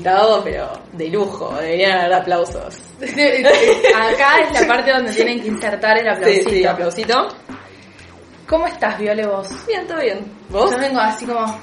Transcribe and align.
invitado, 0.00 0.42
pero 0.42 0.72
de 0.92 1.08
lujo, 1.08 1.54
deberían 1.56 1.98
haber 1.98 2.14
aplausos. 2.14 2.78
Acá 3.00 4.40
es 4.40 4.60
la 4.60 4.66
parte 4.66 4.90
donde 4.92 5.12
tienen 5.12 5.40
que 5.40 5.48
insertar 5.48 5.98
el 5.98 6.04
Sí, 6.04 6.08
aplausito. 6.10 6.50
sí, 6.50 6.64
aplausito. 6.66 7.28
¿Cómo 8.48 8.66
estás, 8.66 8.98
Viole, 8.98 9.26
vos? 9.26 9.48
Bien, 9.66 9.86
todo 9.86 10.00
bien. 10.00 10.32
¿Vos? 10.48 10.70
Yo 10.70 10.78
vengo 10.78 10.98
así 11.00 11.24
como... 11.26 11.60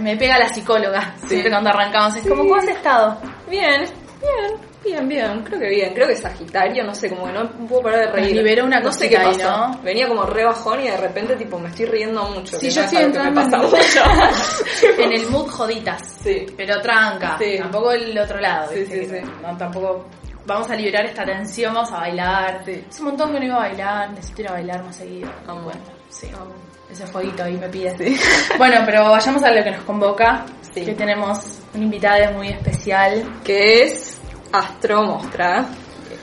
me 0.00 0.16
pega 0.16 0.38
la 0.38 0.48
psicóloga 0.48 1.14
Sí. 1.22 1.28
siempre 1.30 1.50
cuando 1.50 1.70
arrancamos. 1.70 2.16
Es 2.16 2.22
Sí. 2.22 2.28
como, 2.28 2.42
¿cómo 2.44 2.56
has 2.56 2.68
estado? 2.68 3.18
Bien, 3.48 3.82
bien, 4.20 4.60
bien, 4.84 5.08
bien. 5.08 5.42
Creo 5.42 5.58
que 5.60 5.68
bien. 5.68 5.94
Creo 5.94 6.08
que 6.08 6.16
Sagitario, 6.16 6.84
no 6.84 6.94
sé, 6.94 7.08
como 7.08 7.26
que 7.26 7.32
no 7.32 7.48
puedo 7.66 7.82
parar 7.82 8.00
de 8.00 8.12
reír. 8.12 8.36
liberó 8.36 8.64
una 8.64 8.80
No 8.80 8.92
sé 8.92 9.08
qué 9.08 9.16
ahí, 9.16 9.36
pasó. 9.36 9.50
¿no? 9.50 9.80
Venía 9.82 10.06
como 10.08 10.24
re 10.24 10.44
bajón 10.44 10.80
y 10.80 10.84
de 10.88 10.96
repente 10.96 11.36
tipo 11.36 11.58
me 11.58 11.68
estoy 11.68 11.86
riendo 11.86 12.22
mucho. 12.30 12.58
Sí, 12.58 12.70
yo 12.70 12.82
estoy 12.82 13.02
entrando 13.02 13.40
pasa 13.42 13.56
en- 13.56 13.62
mucho. 13.62 14.98
en 15.02 15.12
el 15.12 15.26
mood 15.30 15.48
joditas. 15.48 16.02
Sí. 16.22 16.46
Pero 16.56 16.80
tranca. 16.80 17.36
Sí. 17.38 17.56
Tampoco 17.58 17.92
el 17.92 18.16
otro 18.18 18.40
lado. 18.40 18.70
Sí, 18.72 18.86
sí, 18.86 19.06
sí. 19.06 19.16
No, 19.42 19.56
tampoco... 19.56 20.06
Vamos 20.46 20.68
a 20.70 20.76
liberar 20.76 21.06
esta 21.06 21.24
tensión, 21.24 21.72
vamos 21.72 21.90
a 21.90 22.00
bailar. 22.00 22.60
Sí. 22.66 22.84
Es 22.86 23.00
un 23.00 23.06
montón 23.06 23.32
que 23.32 23.38
no 23.40 23.46
iba 23.46 23.56
a 23.56 23.60
bailar, 23.60 24.10
necesito 24.10 24.42
ir 24.42 24.48
a 24.48 24.52
bailar 24.52 24.84
más 24.84 24.96
seguido. 24.96 25.30
Amo. 25.46 25.62
Bueno, 25.62 25.80
sí. 26.10 26.28
Amo. 26.34 26.52
Ese 26.90 27.06
fueguito 27.06 27.42
ahí 27.44 27.54
me 27.56 27.66
pide. 27.70 27.96
Bueno, 28.58 28.82
pero 28.84 29.10
vayamos 29.10 29.42
a 29.42 29.50
lo 29.50 29.64
que 29.64 29.70
nos 29.70 29.82
convoca. 29.84 30.44
Sí. 30.74 30.84
Que 30.84 30.92
tenemos 30.92 31.38
una 31.72 31.84
invitada 31.84 32.30
muy 32.32 32.48
especial. 32.48 33.24
Que 33.42 33.84
es 33.84 34.13
Astro 34.54 35.02
Mostra. 35.02 35.66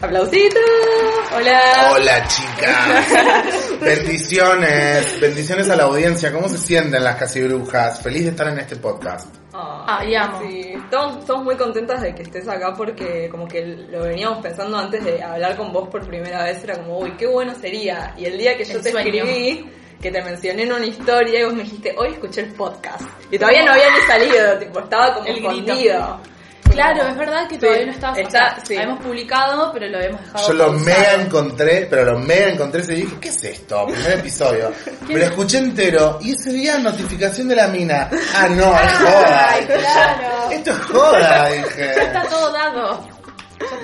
Aplausito. 0.01 0.57
Hola. 1.35 1.91
Hola 1.91 2.27
chicas, 2.29 3.77
bendiciones, 3.81 5.19
bendiciones 5.19 5.69
a 5.69 5.75
la 5.75 5.83
audiencia, 5.83 6.31
¿cómo 6.31 6.47
se 6.47 6.57
sienten 6.57 7.03
las 7.03 7.17
casi 7.17 7.41
brujas? 7.41 8.01
Feliz 8.01 8.23
de 8.23 8.29
estar 8.29 8.47
en 8.47 8.59
este 8.59 8.77
podcast. 8.77 9.35
Ah, 9.53 10.01
y 10.07 10.15
amo. 10.15 10.39
Sí, 10.43 10.61
estamos, 10.73 11.17
estamos 11.17 11.43
muy 11.43 11.57
contentas 11.57 12.01
de 12.01 12.15
que 12.15 12.23
estés 12.23 12.47
acá 12.47 12.73
porque 12.73 13.27
como 13.29 13.49
que 13.49 13.65
lo 13.65 14.03
veníamos 14.03 14.41
pensando 14.41 14.77
antes 14.77 15.03
de 15.03 15.21
hablar 15.21 15.57
con 15.57 15.73
vos 15.73 15.89
por 15.89 16.07
primera 16.07 16.45
vez, 16.45 16.63
era 16.63 16.77
como, 16.77 16.99
uy, 16.99 17.11
qué 17.17 17.27
bueno 17.27 17.53
sería. 17.59 18.15
Y 18.17 18.23
el 18.27 18.37
día 18.37 18.55
que 18.55 18.63
yo 18.63 18.77
El 18.77 18.81
te 18.81 18.91
sueño. 18.91 19.25
escribí, 19.25 19.69
que 20.01 20.09
te 20.09 20.21
mencioné 20.23 20.63
en 20.63 20.71
una 20.71 20.85
historia 20.85 21.41
y 21.41 21.43
vos 21.43 21.53
me 21.53 21.63
dijiste, 21.63 21.93
hoy 21.97 22.13
escuché 22.13 22.41
el 22.41 22.53
podcast. 22.53 23.03
Y 23.29 23.37
todavía 23.37 23.65
no 23.65 23.73
había 23.73 23.89
ni 23.91 24.01
salido, 24.07 24.57
tipo, 24.57 24.79
estaba 24.79 25.15
como 25.15 25.27
El 25.27 25.41
grito. 25.41 26.21
Claro, 26.71 27.07
es 27.07 27.17
verdad 27.17 27.47
que 27.47 27.55
Sí, 27.55 27.61
todavía 27.61 27.85
no 27.85 27.91
estaba. 27.91 28.13
o 28.13 28.19
está- 28.19 28.55
sea, 28.55 28.65
sí. 28.65 28.75
la 28.75 28.83
hemos 28.83 28.99
publicado, 29.03 29.71
pero 29.73 29.87
lo 29.87 29.97
habíamos 29.97 30.21
dejado. 30.21 30.47
Yo 30.47 30.53
lo 30.53 30.65
pausado. 30.67 30.85
mega 30.85 31.13
encontré, 31.15 31.87
pero 31.89 32.05
lo 32.05 32.19
mega 32.19 32.47
encontré 32.49 32.81
y 32.83 33.01
dije, 33.01 33.15
¿qué 33.19 33.29
es 33.29 33.43
esto? 33.43 33.85
Primer 33.87 34.11
episodio. 34.19 34.71
Me 35.07 35.15
lo 35.19 35.25
escuché 35.25 35.57
entero 35.59 36.19
y 36.21 36.31
ese 36.31 36.51
día 36.53 36.77
notificación 36.77 37.47
de 37.49 37.55
la 37.55 37.67
mina. 37.67 38.09
Ah, 38.35 38.47
no, 38.49 38.73
es 38.81 38.91
joda. 38.97 39.49
Ay, 39.49 39.65
claro. 39.65 40.51
Esto 40.51 40.71
es 40.71 40.77
joda, 40.79 41.19
Ya 41.19 41.55
dije. 41.55 41.91
está 42.03 42.23
todo 42.29 42.51
dado. 42.51 43.07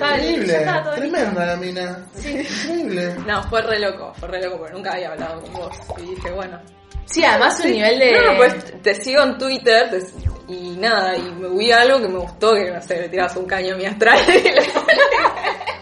Ya 0.00 0.16
Increíble, 0.16 0.62
ya 0.64 0.90
tremenda 0.94 1.46
la 1.46 1.56
mina. 1.56 1.98
Increíble. 2.16 3.14
No, 3.26 3.42
fue 3.48 3.62
re 3.62 3.78
loco, 3.78 4.12
fue 4.18 4.28
re 4.28 4.42
loco 4.42 4.58
porque 4.58 4.72
nunca 4.74 4.92
había 4.92 5.10
hablado 5.12 5.40
con 5.40 5.52
vos. 5.52 5.76
Y 5.98 6.14
dije, 6.14 6.30
bueno. 6.32 6.58
Sí, 7.10 7.24
además 7.24 7.60
un 7.64 7.72
nivel 7.72 7.98
de. 7.98 8.12
No, 8.12 8.32
no, 8.32 8.36
pues 8.36 8.82
te 8.82 8.94
sigo 8.94 9.22
en 9.22 9.38
Twitter 9.38 9.90
te- 9.90 10.28
y 10.52 10.76
nada, 10.76 11.14
y 11.16 11.22
me 11.32 11.48
vi 11.50 11.70
algo 11.72 12.00
que 12.00 12.08
me 12.08 12.18
gustó, 12.18 12.54
que 12.54 12.70
no 12.70 12.80
sé, 12.82 13.00
le 13.00 13.08
tirabas 13.10 13.36
un 13.36 13.44
caño 13.46 13.74
a 13.74 13.76
mi 13.76 13.84
astral. 13.86 14.18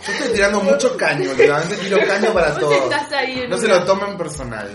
Yo 0.06 0.12
estoy 0.12 0.32
tirando 0.34 0.60
mucho 0.60 0.96
caño, 0.96 1.30
últimamente 1.30 1.76
tiro 1.76 1.98
caño 2.06 2.32
para 2.32 2.50
Vos 2.50 2.60
todos. 2.60 2.76
estás 2.84 3.12
ahí 3.12 3.40
en 3.40 3.50
No 3.50 3.58
se 3.58 3.68
lo 3.68 3.84
tomen 3.84 4.16
personal. 4.16 4.68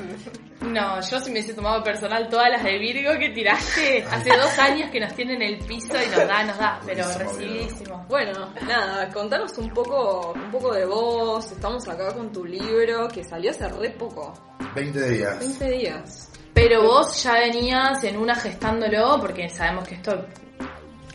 No, 0.61 1.01
yo 1.01 1.19
si 1.19 1.31
me 1.31 1.39
hubiese 1.39 1.55
tomado 1.55 1.83
personal 1.83 2.29
todas 2.29 2.49
las 2.51 2.63
de 2.63 2.77
Virgo 2.77 3.17
que 3.17 3.29
tiraste 3.31 4.05
hace 4.11 4.29
dos 4.37 4.59
años 4.59 4.91
que 4.91 4.99
nos 4.99 5.13
tienen 5.15 5.41
el 5.41 5.57
piso 5.65 5.93
y 5.95 6.07
nos 6.09 6.27
da, 6.27 6.43
nos 6.43 6.57
da, 6.57 6.79
pero 6.85 7.03
recibidísimo. 7.17 8.05
Bueno, 8.07 8.53
nada, 8.67 9.09
contanos 9.09 9.57
un 9.57 9.69
poco, 9.73 10.33
un 10.35 10.51
poco 10.51 10.73
de 10.75 10.85
vos. 10.85 11.51
Estamos 11.51 11.87
acá 11.87 12.13
con 12.13 12.31
tu 12.31 12.45
libro 12.45 13.07
que 13.07 13.23
salió 13.23 13.49
hace 13.51 13.67
re 13.69 13.89
poco, 13.91 14.33
20 14.75 15.09
días. 15.09 15.39
20 15.39 15.65
días. 15.71 16.29
Pero 16.53 16.83
vos 16.83 17.23
ya 17.23 17.33
venías 17.33 18.03
en 18.03 18.17
una 18.17 18.35
gestándolo 18.35 19.17
porque 19.19 19.49
sabemos 19.49 19.87
que 19.87 19.95
esto 19.95 20.25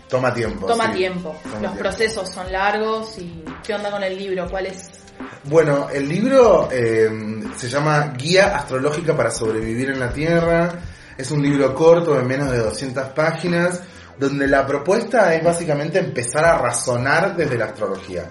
Toma 0.08 0.32
tiempo. 0.32 0.66
toma 0.66 0.86
sí. 0.92 0.98
tiempo. 0.98 1.34
Toma 1.42 1.54
Los 1.54 1.60
tiempo. 1.60 1.78
procesos 1.78 2.30
son 2.30 2.50
largos 2.52 3.18
y 3.18 3.44
¿qué 3.64 3.74
onda 3.74 3.90
con 3.90 4.02
el 4.02 4.16
libro? 4.16 4.48
¿Cuál 4.48 4.66
es? 4.66 4.90
Bueno, 5.44 5.88
el 5.90 6.08
libro 6.08 6.68
eh, 6.72 7.08
se 7.56 7.68
llama 7.68 8.12
Guía 8.16 8.56
Astrológica 8.56 9.16
para 9.16 9.30
Sobrevivir 9.30 9.90
en 9.90 10.00
la 10.00 10.10
Tierra. 10.10 10.72
Es 11.16 11.30
un 11.30 11.42
libro 11.42 11.74
corto 11.74 12.14
de 12.14 12.22
menos 12.22 12.50
de 12.50 12.58
200 12.58 13.08
páginas, 13.10 13.80
donde 14.18 14.46
la 14.46 14.66
propuesta 14.66 15.34
es 15.34 15.42
básicamente 15.42 15.98
empezar 15.98 16.44
a 16.44 16.58
razonar 16.58 17.36
desde 17.36 17.56
la 17.56 17.66
astrología. 17.66 18.24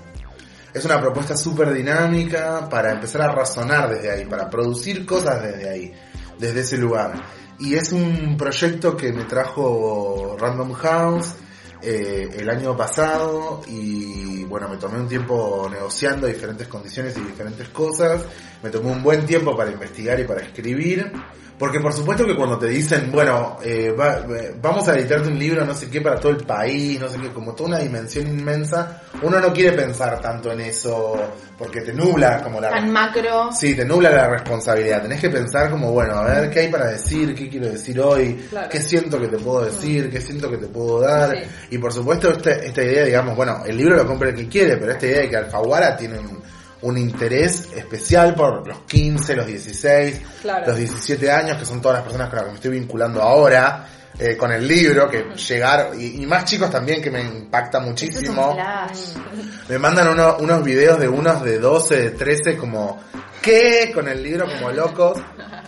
Es 0.73 0.83
una 0.85 0.99
propuesta 0.99 1.37
súper 1.37 1.73
dinámica 1.73 2.67
para 2.69 2.91
empezar 2.91 3.21
a 3.21 3.31
razonar 3.31 3.89
desde 3.89 4.11
ahí, 4.11 4.25
para 4.25 4.49
producir 4.49 5.05
cosas 5.05 5.41
desde 5.41 5.69
ahí, 5.69 5.93
desde 6.39 6.61
ese 6.61 6.77
lugar. 6.77 7.13
Y 7.59 7.75
es 7.75 7.91
un 7.91 8.35
proyecto 8.37 8.97
que 8.97 9.13
me 9.13 9.23
trajo 9.23 10.35
Random 10.37 10.73
House 10.73 11.35
eh, 11.81 12.29
el 12.39 12.49
año 12.49 12.75
pasado 12.75 13.61
y 13.67 14.43
bueno, 14.45 14.67
me 14.67 14.77
tomé 14.77 14.99
un 14.99 15.07
tiempo 15.07 15.67
negociando 15.69 16.27
diferentes 16.27 16.67
condiciones 16.67 17.15
y 17.17 17.21
diferentes 17.21 17.69
cosas. 17.69 18.25
Me 18.63 18.69
tomé 18.69 18.91
un 18.91 19.03
buen 19.03 19.25
tiempo 19.25 19.55
para 19.55 19.71
investigar 19.71 20.19
y 20.19 20.23
para 20.23 20.41
escribir. 20.41 21.11
Porque 21.57 21.79
por 21.79 21.93
supuesto 21.93 22.25
que 22.25 22.35
cuando 22.35 22.57
te 22.59 22.67
dicen, 22.67 23.09
bueno, 23.13 23.57
eh, 23.63 23.89
va- 23.97 24.25
eh, 24.37 24.53
vamos 24.61 24.85
a 24.89 24.93
editarte 24.97 25.29
un 25.29 25.39
libro, 25.39 25.63
no 25.65 25.73
sé 25.73 25.89
qué, 25.89 26.01
para 26.01 26.19
todo 26.19 26.33
el 26.33 26.45
país, 26.45 26.99
no 26.99 27.07
sé 27.07 27.17
qué, 27.17 27.29
como 27.31 27.53
toda 27.55 27.69
una 27.69 27.79
dimensión 27.79 28.27
inmensa, 28.27 29.01
uno 29.21 29.39
no 29.39 29.53
quiere 29.53 29.71
pensar 29.71 30.19
tanto 30.19 30.51
en 30.51 30.59
eso 30.59 31.15
porque 31.57 31.79
te 31.79 31.93
nubla 31.93 32.41
como 32.43 32.59
la... 32.59 32.71
Tan 32.71 32.91
macro. 32.91 33.51
Sí, 33.53 33.73
te 33.73 33.85
nubla 33.85 34.09
la 34.09 34.27
responsabilidad. 34.27 35.01
Tenés 35.03 35.21
que 35.21 35.29
pensar 35.29 35.69
como, 35.71 35.91
bueno, 35.93 36.15
a 36.15 36.25
ver 36.25 36.49
qué 36.49 36.59
hay 36.59 36.67
para 36.67 36.87
decir, 36.87 37.33
qué 37.33 37.47
quiero 37.47 37.67
decir 37.69 37.97
hoy, 38.01 38.33
Claro. 38.49 38.67
qué 38.69 38.81
siento 38.81 39.17
que 39.21 39.29
te 39.29 39.37
puedo 39.37 39.63
decir, 39.63 40.09
qué 40.09 40.19
siento 40.19 40.49
que 40.51 40.57
te 40.57 40.67
puedo 40.67 40.99
dar. 40.99 41.31
Sí. 41.31 41.37
Y 41.71 41.77
por 41.77 41.93
supuesto, 41.93 42.31
este- 42.31 42.67
esta 42.67 42.83
idea, 42.83 43.05
digamos, 43.05 43.33
bueno, 43.33 43.63
el 43.65 43.77
libro 43.77 43.95
lo 43.95 44.05
compra 44.05 44.27
el 44.29 44.35
que 44.35 44.49
quiere, 44.49 44.75
pero 44.75 44.91
esta 44.91 45.05
idea 45.05 45.21
de 45.21 45.29
que 45.29 45.37
Alfaguara 45.37 45.95
tiene 45.95 46.19
un, 46.19 46.43
un 46.85 46.97
interés 46.97 47.69
especial 47.75 48.33
por 48.35 48.67
los 48.67 48.79
15, 48.87 49.35
los 49.35 49.45
16, 49.47 50.21
Claro. 50.41 50.67
los 50.67 50.77
17 50.77 51.31
años, 51.31 51.57
que 51.57 51.65
son 51.65 51.81
todas 51.81 51.95
las 51.97 52.03
personas 52.03 52.29
con 52.29 52.35
las 52.37 52.45
que 52.45 52.51
me 52.51 52.55
estoy 52.57 52.71
vinculando 52.79 53.21
ahora. 53.21 53.87
eh, 54.17 54.37
con 54.37 54.49
el 54.49 54.65
libro, 54.65 55.09
que 55.09 55.25
llegar, 55.35 55.91
y, 55.99 56.23
y 56.23 56.25
más 56.25 56.45
chicos 56.45 56.69
también 56.71 57.01
que 57.01 57.11
me 57.11 57.19
impacta 57.21 57.79
es 57.79 57.83
muchísimo. 57.83 58.53
flash. 58.53 59.09
Me 59.67 59.77
mandan 59.77 60.07
uno- 60.07 60.37
unos 60.39 60.63
videos 60.63 60.97
de 61.01 61.09
unos 61.09 61.43
de 61.43 61.59
12, 61.59 62.01
de 62.01 62.09
13, 62.11 62.55
como, 62.55 63.03
¿qué? 63.41 63.91
Con 63.93 64.07
el 64.07 64.23
libro 64.23 64.45
como 64.47 64.71
locos. 64.71 65.19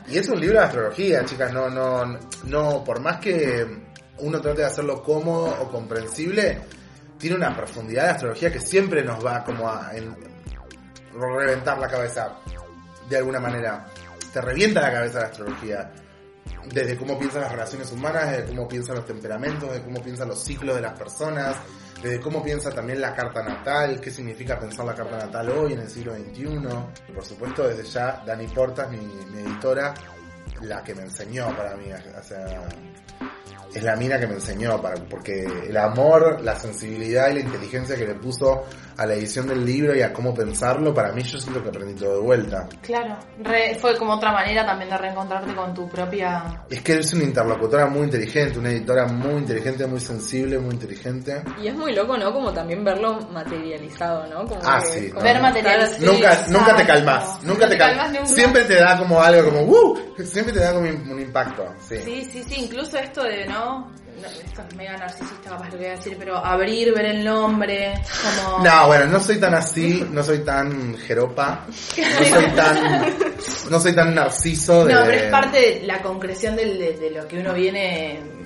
Y 0.08 0.18
es 0.18 0.30
un 0.30 0.40
libro 0.40 0.60
de 0.60 0.66
astrología, 0.66 1.26
chicas, 1.26 1.52
no, 1.52 1.70
no, 1.70 2.18
no, 2.46 2.84
por 2.86 3.02
más 3.02 3.18
que 3.20 3.66
uno 4.20 4.40
trate 4.40 4.62
de 4.62 4.68
hacerlo 4.68 5.04
cómodo 5.04 5.48
o 5.64 5.68
comprensible, 5.70 6.62
tiene 7.20 7.36
una 7.36 7.54
profundidad 7.54 8.04
de 8.06 8.10
astrología 8.12 8.50
que 8.50 8.62
siempre 8.62 9.04
nos 9.04 9.26
va 9.26 9.44
como 9.44 9.68
a 9.70 9.90
en- 9.94 10.16
reventar 11.14 11.78
la 11.80 11.88
cabeza, 11.88 12.38
de 13.10 13.18
alguna 13.18 13.40
manera. 13.40 13.86
Te 14.32 14.42
revienta 14.42 14.82
la 14.82 14.92
cabeza 14.92 15.20
la 15.20 15.26
astrología. 15.28 15.92
Desde 16.72 16.98
cómo 16.98 17.18
piensan 17.18 17.42
las 17.42 17.52
relaciones 17.52 17.92
humanas, 17.92 18.32
desde 18.32 18.48
cómo 18.48 18.68
piensan 18.68 18.96
los 18.98 19.06
temperamentos, 19.06 19.70
desde 19.70 19.84
cómo 19.84 20.02
piensan 20.02 20.28
los 20.28 20.44
ciclos 20.44 20.76
de 20.76 20.82
las 20.82 20.98
personas, 20.98 21.56
desde 22.02 22.20
cómo 22.20 22.44
piensa 22.44 22.70
también 22.72 23.00
la 23.02 23.14
carta 23.16 23.42
natal, 23.42 24.00
qué 24.02 24.12
significa 24.12 24.60
pensar 24.60 24.86
la 24.86 24.94
carta 24.94 25.18
natal 25.18 25.50
hoy 25.50 25.74
en 25.74 25.80
el 25.80 25.90
siglo 25.90 26.14
XXI. 26.14 27.14
Por 27.14 27.24
supuesto, 27.24 27.68
desde 27.68 27.84
ya, 27.84 28.22
Dani 28.26 28.48
Portas, 28.48 28.90
mi, 28.92 28.98
mi 28.98 29.40
editora, 29.40 29.94
la 30.62 30.84
que 30.84 30.94
me 30.94 31.04
enseñó 31.04 31.56
para 31.56 31.76
mí, 31.76 31.86
o 31.92 32.24
sea, 32.24 32.68
es 33.78 33.84
la 33.84 33.96
mina 33.96 34.20
que 34.20 34.28
me 34.28 34.34
enseñó, 34.36 34.82
para, 34.82 34.96
porque 35.10 35.46
el 35.68 35.78
amor, 35.78 36.42
la 36.42 36.56
sensibilidad 36.56 37.30
y 37.30 37.36
la 37.36 37.40
inteligencia 37.42 37.96
que 37.96 38.06
le 38.06 38.16
puso 38.16 38.64
a 38.98 39.06
la 39.06 39.14
edición 39.14 39.48
del 39.48 39.64
libro 39.66 39.96
y 39.96 40.02
a 40.02 40.12
cómo 40.12 40.34
pensarlo, 40.34 40.94
para 40.94 41.12
mí 41.12 41.22
yo 41.24 41.38
siento 41.40 41.62
que 41.62 41.70
aprendí 41.70 41.94
todo 41.94 42.16
de 42.16 42.22
vuelta. 42.22 42.68
Claro. 42.82 43.18
Re- 43.44 43.76
fue 43.80 43.96
como 43.98 44.14
otra 44.14 44.32
manera 44.32 44.66
también 44.66 44.90
de 44.90 44.98
reencontrarte 44.98 45.54
con 45.54 45.74
tu 45.74 45.88
propia. 45.88 46.64
Es 46.70 46.82
que 46.82 46.98
es 46.98 47.14
una 47.14 47.24
interlocutora 47.24 47.86
muy 47.86 48.04
inteligente, 48.06 48.58
una 48.58 48.70
editora 48.72 49.06
muy 49.06 49.34
inteligente, 49.42 49.86
muy 49.86 50.00
sensible, 50.00 50.58
muy 50.58 50.74
inteligente. 50.74 51.44
Y 51.62 51.68
es 51.68 51.76
muy 51.76 51.94
loco, 51.94 52.18
¿no? 52.18 52.34
Como 52.34 52.52
también 52.52 52.84
verlo 52.84 53.20
materializado, 53.32 54.26
¿no? 54.28 54.46
Como 54.48 54.62
Ah, 54.64 54.82
que- 54.82 55.00
sí, 55.00 55.10
como 55.12 55.24
Ver 55.24 55.36
no. 55.38 55.42
materializado. 55.44 56.12
nunca, 56.14 56.46
nunca 56.50 56.76
te 56.76 56.86
calmas, 56.86 57.44
nunca 57.44 57.66
No 57.66 57.70
te 57.70 57.76
te 57.76 57.78
calmas. 57.78 57.98
calmas 58.06 58.12
nunca. 58.22 58.34
Siempre 58.34 58.64
te 58.64 58.76
da 58.76 58.98
como 58.98 59.22
algo 59.22 59.50
como, 59.52 59.62
¡uh! 59.62 60.00
Siempre 60.24 60.54
te 60.54 60.60
da 60.60 60.74
como 60.74 60.88
un 60.88 61.20
impacto, 61.22 61.66
sí. 61.88 61.98
Sí, 62.04 62.30
sí, 62.32 62.44
sí, 62.48 62.56
incluso 62.64 62.98
esto 62.98 63.24
de, 63.24 63.46
¿no? 63.46 63.67
No, 63.68 64.28
Esto 64.28 64.64
es 64.68 64.76
mega 64.76 64.98
narcisista 64.98 65.52
capaz 65.52 65.66
lo 65.66 65.72
que 65.72 65.78
voy 65.78 65.86
a 65.86 65.92
decir, 65.92 66.16
pero 66.18 66.38
abrir, 66.38 66.94
ver 66.94 67.06
el 67.06 67.24
nombre, 67.24 68.02
como... 68.42 68.64
No, 68.64 68.88
bueno, 68.88 69.06
no 69.06 69.20
soy 69.20 69.38
tan 69.38 69.54
así, 69.54 70.08
no 70.12 70.24
soy 70.24 70.40
tan 70.40 70.98
jeropa, 70.98 71.66
no 71.68 72.26
soy 72.26 72.52
tan, 72.56 73.16
no 73.70 73.80
soy 73.80 73.94
tan 73.94 74.16
narciso 74.16 74.86
de... 74.86 74.94
No, 74.94 75.02
pero 75.02 75.14
es 75.18 75.32
parte 75.32 75.58
de 75.60 75.84
la 75.86 76.02
concreción 76.02 76.56
de, 76.56 76.98
de 77.00 77.12
lo 77.12 77.28
que 77.28 77.40
uno 77.40 77.54
viene 77.54 78.38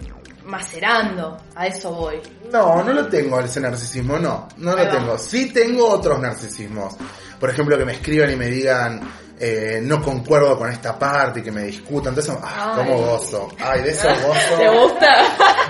macerando. 0.46 1.38
A 1.56 1.68
eso 1.68 1.94
voy. 1.94 2.20
No, 2.52 2.84
no 2.84 2.94
lo 2.94 3.08
tengo 3.08 3.40
ese 3.40 3.62
narcisismo, 3.62 4.20
no, 4.20 4.48
no 4.58 4.72
Ahí 4.72 4.78
lo 4.78 4.86
va. 4.86 4.92
tengo. 4.92 5.18
Sí 5.18 5.52
tengo 5.54 5.88
otros 5.90 6.20
narcisismos. 6.20 6.96
Por 7.40 7.50
ejemplo, 7.50 7.78
que 7.78 7.86
me 7.86 7.94
escriban 7.94 8.32
y 8.32 8.36
me 8.36 8.48
digan, 8.48 9.02
eh, 9.44 9.80
no 9.82 10.00
concuerdo 10.04 10.56
con 10.56 10.70
esta 10.70 11.00
parte 11.00 11.40
y 11.40 11.44
que 11.44 11.52
me 11.52 11.64
discutan. 11.64 12.10
Entonces, 12.10 12.36
ah, 12.44 12.76
Ay. 12.78 12.86
cómo 12.86 13.02
gozo. 13.02 13.50
Ay, 13.60 13.82
de 13.82 13.90
eso 13.90 14.08
gozo. 14.08 14.56
¿Te 14.56 14.70
gusta? 14.70 15.08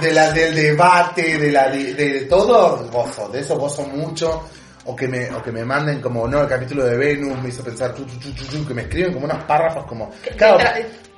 de 0.02 0.12
la, 0.12 0.32
del 0.32 0.54
debate, 0.54 1.38
de 1.38 1.52
la 1.54 1.70
de, 1.70 1.94
de 1.94 2.22
todo, 2.26 2.86
gozo, 2.92 3.30
de 3.30 3.40
eso 3.40 3.58
gozo 3.58 3.84
mucho. 3.84 4.44
O 4.84 4.96
que, 4.96 5.08
me, 5.08 5.30
o 5.30 5.42
que 5.44 5.52
me 5.52 5.64
manden 5.64 6.02
como, 6.02 6.28
no, 6.28 6.42
el 6.42 6.48
capítulo 6.48 6.84
de 6.84 6.98
Venus 6.98 7.40
me 7.42 7.50
hizo 7.50 7.64
pensar, 7.64 7.94
chu, 7.94 8.04
chu, 8.04 8.34
chu, 8.34 8.68
que 8.68 8.74
me 8.74 8.82
escriben 8.82 9.14
como 9.14 9.26
unos 9.26 9.44
párrafos 9.44 9.86
como... 9.86 10.10
Claro, 10.36 10.58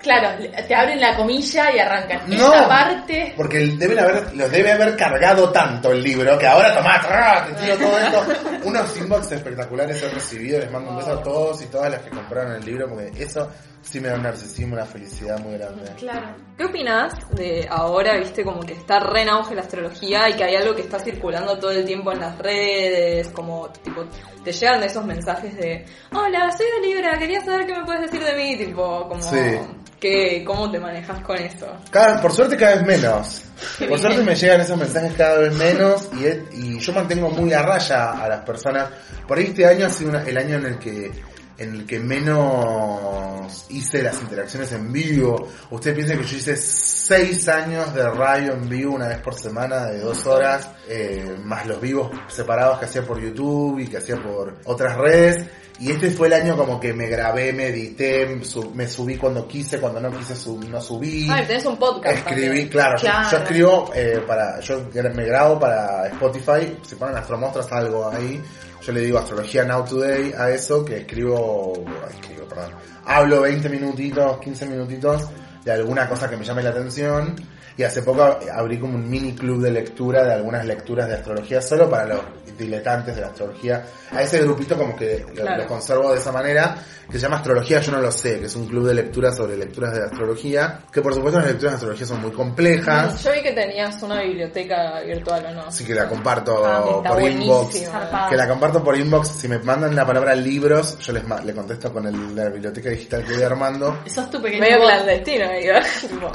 Claro, 0.04 0.38
te 0.68 0.76
abren 0.76 1.00
la 1.00 1.16
comilla 1.16 1.74
y 1.74 1.80
arrancan. 1.80 2.30
No. 2.30 2.36
Esta 2.36 2.68
parte. 2.68 3.34
porque 3.38 3.60
deben 3.60 3.98
haber, 3.98 4.36
los 4.36 4.52
debe 4.52 4.74
haber 4.74 4.98
cargado 4.98 5.50
tanto 5.50 5.94
el 5.94 6.04
libro 6.04 6.38
que 6.38 6.46
ahora 6.46 6.76
tomá, 6.76 7.00
trá, 7.02 7.46
te 7.46 7.54
tiro 7.54 7.78
todo 7.78 7.98
esto. 7.98 8.26
Unos 8.66 8.98
inbox 8.98 9.32
espectaculares 9.32 10.04
he 10.04 10.10
recibido, 10.10 10.60
les 10.60 10.70
mando 10.70 10.92
un 10.92 10.98
beso 10.98 11.14
a 11.14 11.24
todos 11.24 11.62
y 11.62 11.68
todas 11.68 11.90
las 11.90 12.02
que 12.02 12.10
compraron 12.10 12.54
el 12.56 12.66
libro, 12.66 12.90
porque 12.90 13.12
eso 13.24 13.50
sí 13.82 14.00
me 14.00 14.10
da 14.10 14.16
un 14.16 14.24
narcisismo, 14.24 14.74
una 14.76 14.86
felicidad 14.86 15.40
muy 15.40 15.58
grande. 15.58 15.92
Claro. 15.98 16.36
¿Qué 16.58 16.66
opinas 16.66 17.14
de 17.32 17.68
ahora, 17.70 18.18
viste, 18.18 18.44
como 18.44 18.62
que 18.62 18.74
está 18.74 19.00
re 19.00 19.22
en 19.22 19.30
auge 19.30 19.56
la 19.56 19.62
astrología 19.62 20.30
y 20.30 20.34
que 20.34 20.44
hay 20.44 20.56
algo 20.56 20.76
que 20.76 20.82
está 20.82 21.00
circulando 21.00 21.58
todo 21.60 21.72
el 21.72 21.86
tiempo 21.86 22.12
en 22.12 22.20
las 22.20 22.38
redes, 22.38 23.30
como, 23.30 23.70
tipo, 23.70 24.06
te 24.44 24.52
llegan 24.52 24.84
esos 24.84 25.06
mensajes 25.06 25.56
de, 25.56 25.86
hola, 26.12 26.52
soy 26.52 26.66
de 26.82 26.88
Libra, 26.88 27.18
quería 27.18 27.42
saber 27.42 27.66
qué 27.66 27.74
me 27.74 27.86
puedes 27.86 28.02
decir 28.02 28.24
de 28.24 28.36
mí, 28.36 28.58
tipo, 28.58 29.08
como, 29.08 29.22
Sí. 29.22 29.60
¿Qué, 30.04 30.44
¿cómo 30.46 30.70
te 30.70 30.80
manejas 30.80 31.22
con 31.22 31.38
eso? 31.38 31.66
Cada, 31.90 32.22
por 32.22 32.34
suerte 32.34 32.58
cada 32.58 32.76
vez 32.76 32.86
menos. 32.86 33.42
Por 33.88 33.98
suerte 33.98 34.22
me 34.22 34.36
llegan 34.36 34.60
esos 34.62 34.78
mensajes 34.78 35.14
cada 35.14 35.38
vez 35.40 35.54
menos 35.56 36.10
y, 36.20 36.26
es- 36.26 36.40
y 36.52 36.78
yo 36.80 36.92
mantengo 36.92 37.30
muy 37.30 37.54
a 37.54 37.62
raya 37.62 38.12
a 38.22 38.28
las 38.28 38.42
personas. 38.42 38.90
Por 39.28 39.38
ahí 39.38 39.46
este 39.46 39.66
año 39.66 39.86
ha 39.86 39.90
sido 39.90 40.10
una- 40.10 40.24
el 40.24 40.38
año 40.38 40.58
en 40.58 40.66
el 40.66 40.78
que 40.80 41.12
en 41.56 41.76
el 41.76 41.86
que 41.86 42.00
menos 42.00 43.66
hice 43.70 44.02
las 44.02 44.20
interacciones 44.22 44.72
en 44.72 44.92
vivo. 44.92 45.48
Ustedes 45.70 45.96
piensan 45.96 46.18
que 46.18 46.26
yo 46.26 46.38
hice 46.38 46.58
seis 46.58 47.48
años 47.48 47.94
de 47.94 48.10
radio 48.10 48.54
en 48.54 48.68
vivo 48.68 48.96
una 48.96 49.08
vez 49.08 49.20
por 49.20 49.36
semana 49.36 49.86
de 49.86 50.00
dos 50.00 50.26
horas, 50.26 50.70
eh, 50.90 51.36
más 51.44 51.66
los 51.68 51.80
vivos 51.80 52.10
separados 52.28 52.80
que 52.80 52.86
hacía 52.86 53.04
por 53.06 53.22
YouTube 53.22 53.80
y 53.80 53.88
que 53.88 53.98
hacía 53.98 54.16
por 54.22 54.56
otras 54.66 54.98
redes. 54.98 55.46
Y 55.80 55.92
este 55.92 56.12
fue 56.12 56.28
el 56.28 56.34
año 56.34 56.56
como 56.56 56.80
que 56.80 56.94
me 56.94 57.08
grabé, 57.08 57.52
me 57.52 57.68
edité, 57.68 58.28
me 58.74 58.88
subí 58.88 59.18
cuando 59.18 59.48
quise, 59.48 59.80
cuando 59.80 60.00
no 60.00 60.12
quise 60.12 60.36
sub- 60.36 60.64
no 60.70 60.80
subí. 60.80 61.28
Ah, 61.30 61.44
tenés 61.46 61.66
un 61.66 61.78
podcast. 61.78 62.16
Escribí, 62.16 62.70
claro, 62.70 62.96
yo-. 62.98 63.08
Yo, 63.32 63.38
escribo 63.38 63.92
eh, 63.96 64.24
para, 64.26 64.60
yo 64.62 64.86
me 64.94 65.26
grabo 65.26 65.60
para 65.60 66.08
Spotify, 66.08 66.78
si 66.88 66.96
ponen 66.96 67.18
Astromostras 67.18 67.72
algo 67.72 68.10
ahí, 68.10 68.42
yo 68.86 68.92
le 68.94 69.02
digo 69.02 69.18
Astrología 69.18 69.66
Now 69.66 69.84
Today 69.84 70.34
a 70.38 70.52
eso, 70.52 70.86
que 70.86 70.98
escribo, 70.98 71.74
escribo, 72.10 72.46
perdón, 72.48 72.72
hablo 73.06 73.42
20 73.42 73.68
minutitos, 73.70 74.38
15 74.40 74.66
minutitos 74.68 75.28
de 75.66 75.72
alguna 75.72 76.08
cosa 76.08 76.30
que 76.30 76.38
me 76.38 76.46
llame 76.46 76.62
la 76.62 76.70
atención, 76.70 77.36
y 77.78 77.84
hace 77.84 78.02
poco 78.04 78.22
abrí 78.54 78.80
como 78.80 78.96
un 78.96 79.10
mini 79.10 79.34
club 79.34 79.62
de 79.62 79.72
lectura 79.72 80.24
de 80.24 80.34
algunas 80.34 80.66
lecturas 80.66 81.08
de 81.08 81.16
astrología 81.16 81.62
solo 81.62 81.90
para 81.90 82.06
los 82.16 82.22
diletantes 82.58 83.16
de 83.16 83.22
la 83.22 83.28
astrología. 83.28 83.84
A 84.12 84.22
ese 84.22 84.40
grupito 84.44 84.78
como 84.78 84.96
que 84.96 85.26
lo, 85.28 85.34
Claro. 85.34 85.64
lo 85.64 85.68
conservo 85.68 86.12
de 86.12 86.20
esa 86.20 86.32
manera, 86.32 86.76
que 87.10 87.14
se 87.18 87.24
llama 87.24 87.38
Astrología 87.38 87.80
Yo 87.82 87.92
No 87.92 88.02
Lo 88.02 88.12
Sé, 88.12 88.40
que 88.40 88.46
es 88.46 88.56
un 88.56 88.68
club 88.68 88.88
de 88.88 88.94
lectura 88.94 89.32
sobre 89.32 89.58
lecturas 89.58 89.94
de 89.94 90.04
astrología, 90.04 90.82
que 90.92 91.02
por 91.02 91.14
supuesto 91.14 91.40
las 91.40 91.48
lecturas 91.50 91.74
de 91.74 91.76
astrología 91.76 92.06
son 92.08 92.22
muy 92.22 92.32
complejas, 92.32 93.24
Yo 93.24 93.32
vi 93.34 93.42
que 93.54 93.62
tenías 93.62 94.02
una 94.04 94.22
biblioteca 94.22 95.00
virtual, 95.02 95.46
¿o 95.46 95.52
no? 95.54 95.62
así 95.68 95.84
que 95.86 95.94
la 95.94 96.08
comparto 96.08 96.66
Ah, 96.66 97.02
por 97.08 97.22
inbox. 97.22 97.90
Que 98.30 98.36
la 98.36 98.48
comparto 98.48 98.84
por 98.84 98.98
inbox, 98.98 99.28
si 99.30 99.48
me 99.48 99.60
mandan 99.60 99.96
la 99.96 100.06
palabra 100.06 100.36
libros, 100.36 100.98
yo 101.00 101.14
les 101.14 101.24
le 101.44 101.54
contesto 101.54 101.92
con 101.94 102.08
el- 102.08 102.36
la 102.36 102.50
biblioteca 102.50 102.90
digital 102.90 103.24
que 103.26 103.34
voy 103.34 103.44
armando. 103.44 104.00
Sos 104.08 104.30
tu 104.30 104.42
pequeño 104.42 104.62
Medio 104.62 104.80
clandestino, 104.82 105.50
digo. 105.52 105.74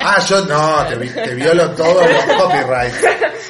Ah, 0.00 0.18
yo 0.26 0.44
no, 0.44 0.86
te, 0.86 0.96
vi- 0.96 1.08
te 1.10 1.34
violo 1.34 1.70
todos 1.72 2.04
los 2.10 2.24
copyrights. 2.42 3.00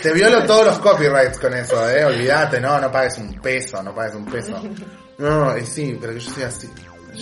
Te 0.03 0.13
violo 0.13 0.45
todos 0.45 0.67
los 0.67 0.79
copyrights 0.79 1.39
con 1.39 1.55
eso, 1.55 1.89
eh. 1.91 2.05
Olvídate, 2.05 2.61
no, 2.61 2.81
no 2.81 2.91
pagues 2.93 3.19
un 3.19 3.41
peso, 3.41 3.83
no 3.83 3.95
pagues 3.95 4.15
un 4.15 4.25
peso. 4.27 4.61
No, 5.19 5.59
y 5.59 5.67
sí, 5.67 5.99
pero 6.01 6.13
que 6.15 6.21
yo 6.21 6.31
soy 6.31 6.45
así. 6.45 6.69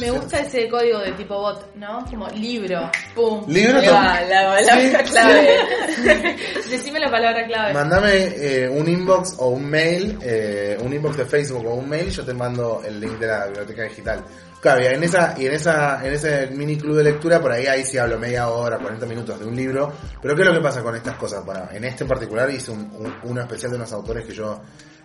Me 0.01 0.11
gusta 0.11 0.41
ese 0.41 0.69
código 0.69 0.99
de 1.01 1.13
tipo 1.13 1.35
bot, 1.35 1.75
¿no? 1.77 2.05
Como 2.11 2.29
libro, 2.31 2.91
pum. 3.15 3.45
Libro 3.49 3.81
la, 3.81 4.21
la 4.61 4.77
Sí, 4.77 5.11
clave. 5.11 5.59
Decime 6.71 7.01
la 7.01 7.11
palabra 7.11 7.47
clave. 7.47 7.73
Mándame 7.73 8.13
eh, 8.37 8.69
un 8.69 8.89
inbox 8.89 9.37
o 9.39 9.49
un 9.49 9.65
mail, 9.69 10.19
eh, 10.23 10.77
un 10.81 10.93
inbox 10.93 11.17
de 11.17 11.25
Facebook 11.25 11.67
o 11.67 11.75
un 11.75 11.89
mail, 11.89 12.11
yo 12.11 12.25
te 12.25 12.35
mando 12.35 12.83
el 12.85 13.01
link 13.01 13.19
de 13.19 13.27
la 13.27 13.47
biblioteca 13.47 13.83
digital. 13.85 14.25
Claro, 14.67 14.81
en 14.83 15.05
esa, 15.05 15.33
y 15.39 15.47
en 15.47 15.53
esa, 15.53 16.05
en 16.05 16.13
ese 16.13 16.49
mini 16.49 16.77
club 16.77 16.97
de 16.97 17.05
lectura, 17.05 17.41
por 17.41 17.53
ahí 17.53 17.67
ahí 17.69 17.85
sí 17.85 17.99
hablo 17.99 18.19
media 18.19 18.49
hora, 18.49 18.79
40 18.79 19.07
minutos 19.07 19.39
de 19.39 19.47
un 19.47 19.55
libro. 19.55 19.93
Pero 20.21 20.35
¿qué 20.35 20.43
es 20.43 20.49
lo 20.49 20.55
que 20.55 20.61
pasa 20.61 20.83
con 20.83 20.97
estas 20.97 21.15
cosas? 21.15 21.45
Bueno, 21.45 21.69
en 21.73 21.85
este 21.85 22.03
en 22.03 22.09
particular 22.09 22.51
hice 22.51 22.73
un, 22.73 22.81
un- 22.99 23.15
uno 23.31 23.43
especial 23.43 23.71
de 23.71 23.77
unos 23.77 23.93
autores 23.93 24.27
que 24.27 24.35
yo 24.35 24.61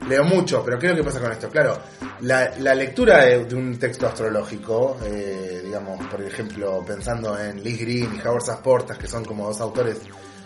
leo 0.10 0.24
mucho, 0.24 0.64
pero 0.66 0.80
¿qué 0.80 0.88
es 0.88 0.94
lo 0.94 0.98
que 0.98 1.04
pasa 1.04 1.20
con 1.20 1.32
esto? 1.32 1.48
Claro, 1.52 1.78
la, 2.22 2.74
lectura 2.74 3.24
de, 3.24 3.54
un 3.54 3.78
texto 3.78 4.08
astrológico, 4.08 4.98
eh, 5.06 5.62
digamos, 5.64 6.08
por 6.08 6.24
ejemplo, 6.24 6.84
pensando 6.84 7.38
en 7.40 7.62
Liz 7.64 7.82
Green 7.82 8.16
y 8.16 8.28
Howard 8.28 8.42
Sasportas, 8.44 8.98
que 8.98 9.06
son 9.06 9.24
como 9.24 9.46
dos 9.46 9.62
autores 9.62 9.98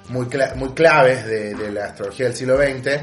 muy, 0.10 0.26
cla- 0.26 0.56
muy 0.56 0.74
claves 0.74 1.26
de, 1.26 1.56
de 1.56 1.72
la 1.72 1.86
astrología 1.86 2.26
del 2.26 2.36
siglo 2.36 2.58
XX, 2.58 2.86
eh, 2.88 3.02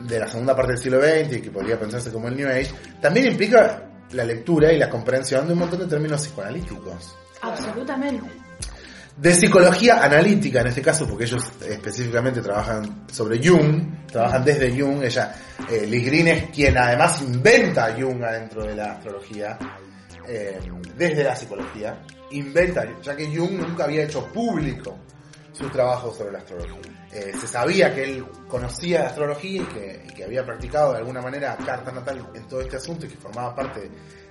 de 0.00 0.18
la 0.18 0.26
segunda 0.28 0.56
parte 0.56 0.72
del 0.72 0.80
siglo 0.80 0.98
XX 1.02 1.36
y 1.36 1.40
que 1.42 1.50
podría 1.50 1.78
pensarse 1.78 2.10
como 2.10 2.28
el 2.28 2.36
New 2.38 2.48
Age, 2.48 2.70
también 3.02 3.26
implica 3.26 3.82
la 4.12 4.24
lectura 4.24 4.72
y 4.72 4.78
la 4.78 4.88
comprensión 4.88 5.46
de 5.46 5.52
un 5.52 5.58
montón 5.60 5.80
de 5.80 5.86
términos 5.86 6.22
psicoanalíticos. 6.22 7.16
Absolutamente. 7.42 8.26
De 9.16 9.34
psicología 9.34 10.02
analítica 10.02 10.60
en 10.62 10.68
este 10.68 10.80
caso, 10.80 11.06
porque 11.06 11.24
ellos 11.24 11.44
específicamente 11.68 12.40
trabajan 12.40 13.06
sobre 13.10 13.38
Jung, 13.46 14.06
trabajan 14.06 14.44
desde 14.44 14.70
Jung, 14.70 15.02
ella, 15.02 15.34
eh, 15.70 15.86
Liz 15.86 16.06
Green 16.06 16.28
es 16.28 16.50
quien 16.50 16.78
además 16.78 17.20
inventa 17.20 17.86
a 17.86 17.92
Jung 17.92 18.22
adentro 18.22 18.64
de 18.64 18.74
la 18.74 18.92
astrología, 18.92 19.58
eh, 20.26 20.58
desde 20.96 21.24
la 21.24 21.36
psicología, 21.36 22.00
inventa, 22.30 22.86
ya 23.02 23.14
que 23.14 23.26
Jung 23.26 23.60
nunca 23.60 23.84
había 23.84 24.04
hecho 24.04 24.24
público 24.26 24.98
su 25.52 25.68
trabajo 25.68 26.14
sobre 26.14 26.32
la 26.32 26.38
astrología. 26.38 26.99
Eh, 27.12 27.32
se 27.40 27.48
sabía 27.48 27.92
que 27.92 28.04
él 28.04 28.24
conocía 28.48 29.06
astrología 29.08 29.62
y 29.62 29.64
que, 29.66 30.02
y 30.08 30.14
que 30.14 30.24
había 30.24 30.44
practicado 30.44 30.92
de 30.92 30.98
alguna 30.98 31.20
manera 31.20 31.56
carta 31.66 31.90
natal 31.90 32.24
en 32.34 32.46
todo 32.46 32.60
este 32.60 32.76
asunto 32.76 33.04
y 33.06 33.08
que 33.08 33.16
formaba 33.16 33.52
parte 33.54 33.80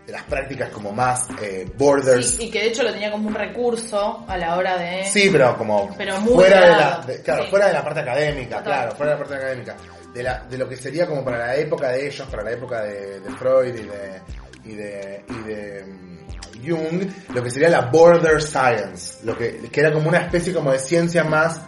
de 0.05 0.11
las 0.13 0.23
prácticas 0.23 0.69
como 0.69 0.93
más 0.93 1.27
eh, 1.41 1.69
borders. 1.77 2.35
Sí, 2.37 2.45
y 2.45 2.49
que 2.51 2.59
de 2.61 2.67
hecho 2.67 2.83
lo 2.83 2.93
tenía 2.93 3.11
como 3.11 3.27
un 3.27 3.35
recurso 3.35 4.23
a 4.27 4.37
la 4.37 4.55
hora 4.55 4.77
de... 4.77 5.03
Sí, 5.03 5.29
pero 5.29 5.57
como 5.57 5.93
Pero 5.97 6.15
fuera 6.21 6.61
de 6.61 6.67
la, 6.69 6.77
claro. 6.77 7.03
de- 7.07 7.21
claro, 7.21 7.43
Sí. 7.43 7.49
fuera 7.49 7.67
de 7.67 7.73
la 7.73 7.83
parte 7.83 7.99
académica, 7.99 8.57
Total. 8.59 8.63
claro, 8.63 8.95
fuera 8.95 9.11
de 9.11 9.17
la 9.19 9.23
parte 9.25 9.35
académica, 9.35 9.75
de 10.13 10.23
la, 10.23 10.39
de 10.49 10.57
lo 10.57 10.69
que 10.69 10.77
sería 10.77 11.05
como 11.05 11.23
para 11.25 11.37
la 11.37 11.55
época 11.57 11.89
de 11.89 12.07
ellos, 12.07 12.27
para 12.29 12.43
la 12.43 12.51
época 12.51 12.81
de, 12.83 13.19
de 13.19 13.29
Freud 13.31 13.75
y 13.75 13.83
de 13.83 14.21
y 14.65 14.75
de 14.75 15.25
y 15.29 15.47
de 15.47 15.83
mm, 15.85 16.65
Jung, 16.65 17.09
lo 17.33 17.43
que 17.43 17.51
sería 17.51 17.69
la 17.69 17.81
border 17.81 18.41
science, 18.41 19.23
lo 19.25 19.37
que, 19.37 19.59
que 19.69 19.79
era 19.81 19.91
como 19.91 20.07
una 20.09 20.19
especie 20.19 20.53
como 20.53 20.71
de 20.71 20.79
ciencia 20.79 21.23
más 21.23 21.61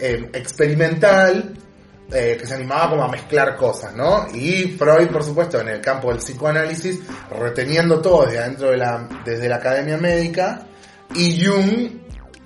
eh, 0.00 0.30
experimental 0.32 1.54
eh, 2.12 2.36
que 2.40 2.46
se 2.46 2.54
animaba 2.54 2.90
como 2.90 3.04
a 3.04 3.08
mezclar 3.08 3.54
cosas, 3.56 3.94
¿no? 3.94 4.26
Y 4.34 4.76
Freud, 4.78 5.08
por 5.10 5.22
supuesto, 5.22 5.60
en 5.60 5.68
el 5.68 5.80
campo 5.80 6.08
del 6.08 6.18
psicoanálisis, 6.18 6.98
reteniendo 7.30 8.00
todo 8.00 8.26
desde 8.26 8.40
adentro 8.40 8.70
de 8.70 8.76
la, 8.78 9.08
desde 9.24 9.48
la 9.48 9.56
academia 9.56 9.96
médica, 9.96 10.66
y 11.14 11.44
Jung 11.44 12.00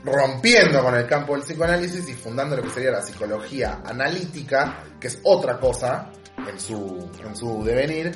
rompiendo 0.05 0.83
con 0.83 0.95
el 0.95 1.07
campo 1.07 1.33
del 1.35 1.43
psicoanálisis 1.43 2.07
y 2.09 2.13
fundando 2.13 2.57
lo 2.57 2.63
que 2.63 2.71
sería 2.71 2.91
la 2.91 3.01
psicología 3.03 3.81
analítica, 3.85 4.83
que 5.01 5.07
es 5.09 5.19
otra 5.25 5.59
cosa 5.59 6.11
en 6.47 6.61
su, 6.61 7.09
en 7.27 7.35
su 7.35 7.65
devenir, 7.65 8.13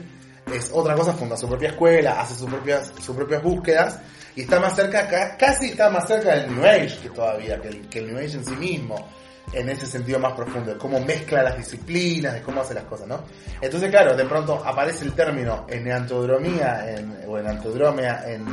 es 0.53 0.71
otra 0.73 0.95
cosa, 0.95 1.15
funda 1.15 1.37
su 1.37 1.49
propia 1.49 1.71
escuela, 1.71 2.21
hace 2.21 2.35
sus 2.35 2.49
propias, 2.49 2.93
sus 3.03 3.17
propias 3.17 3.43
búsquedas, 3.43 4.01
y 4.37 4.43
está 4.43 4.61
más 4.61 4.77
cerca, 4.77 5.09
ca- 5.09 5.37
casi 5.39 5.71
está 5.71 5.89
más 5.91 6.07
cerca 6.07 6.35
del 6.35 6.55
New 6.55 6.65
Age 6.65 6.99
que 7.03 7.09
todavía, 7.11 7.59
que 7.61 7.81
que 7.89 7.99
el 8.01 8.09
New 8.09 8.19
Age 8.19 8.37
en 8.37 8.45
sí 8.45 8.57
mismo, 8.57 9.09
en 9.53 9.69
ese 9.71 9.87
sentido 9.87 10.19
más 10.19 10.33
profundo, 10.35 10.73
de 10.73 10.79
cómo 10.79 11.01
mezcla 11.01 11.43
las 11.43 11.57
disciplinas, 11.57 12.35
de 12.35 12.43
cómo 12.43 12.61
hace 12.61 12.75
las 12.75 12.85
cosas, 12.85 13.07
¿no? 13.09 13.23
Entonces, 13.61 13.91
claro, 13.91 14.15
de 14.17 14.25
pronto 14.25 14.63
aparece 14.65 15.05
el 15.05 15.13
término 15.15 15.67
eneantodromía, 15.69 16.91
en, 16.95 17.17
o 17.27 17.39
enantodromia 17.39 18.23
en, 18.27 18.45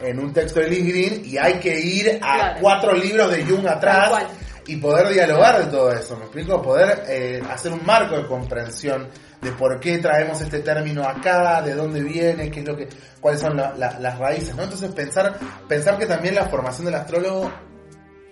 en 0.00 0.18
un 0.18 0.32
texto 0.32 0.60
de 0.60 0.68
Liz 0.68 0.86
Green, 0.86 1.22
y 1.24 1.38
hay 1.38 1.54
que 1.54 1.78
ir 1.78 2.18
a 2.22 2.36
Claro. 2.36 2.58
cuatro 2.60 2.92
libros 2.94 3.30
de 3.30 3.44
Jung 3.44 3.66
atrás 3.66 4.24
y 4.66 4.76
poder 4.76 5.08
dialogar 5.08 5.58
de 5.64 5.70
todo 5.70 5.92
eso, 5.92 6.16
¿me 6.16 6.22
explico? 6.24 6.60
Poder 6.62 7.04
eh, 7.08 7.42
hacer 7.50 7.72
un 7.72 7.84
marco 7.84 8.16
de 8.16 8.26
comprensión 8.26 9.08
de 9.40 9.50
por 9.52 9.80
qué 9.80 9.98
traemos 9.98 10.40
este 10.40 10.60
término 10.60 11.02
acá, 11.02 11.60
de 11.62 11.74
dónde 11.74 12.00
viene, 12.02 12.48
qué 12.50 12.60
es 12.60 12.66
lo 12.66 12.76
que, 12.76 12.88
cuáles 13.20 13.40
son 13.40 13.56
la- 13.56 13.74
la- 13.76 13.98
las 13.98 14.18
raíces, 14.18 14.54
¿no? 14.54 14.62
Entonces 14.62 14.92
pensar, 14.92 15.36
pensar 15.68 15.98
que 15.98 16.06
también 16.06 16.36
la 16.36 16.46
formación 16.46 16.84
del 16.86 16.94
astrólogo 16.94 17.50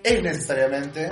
es 0.04 0.22
necesariamente 0.22 1.10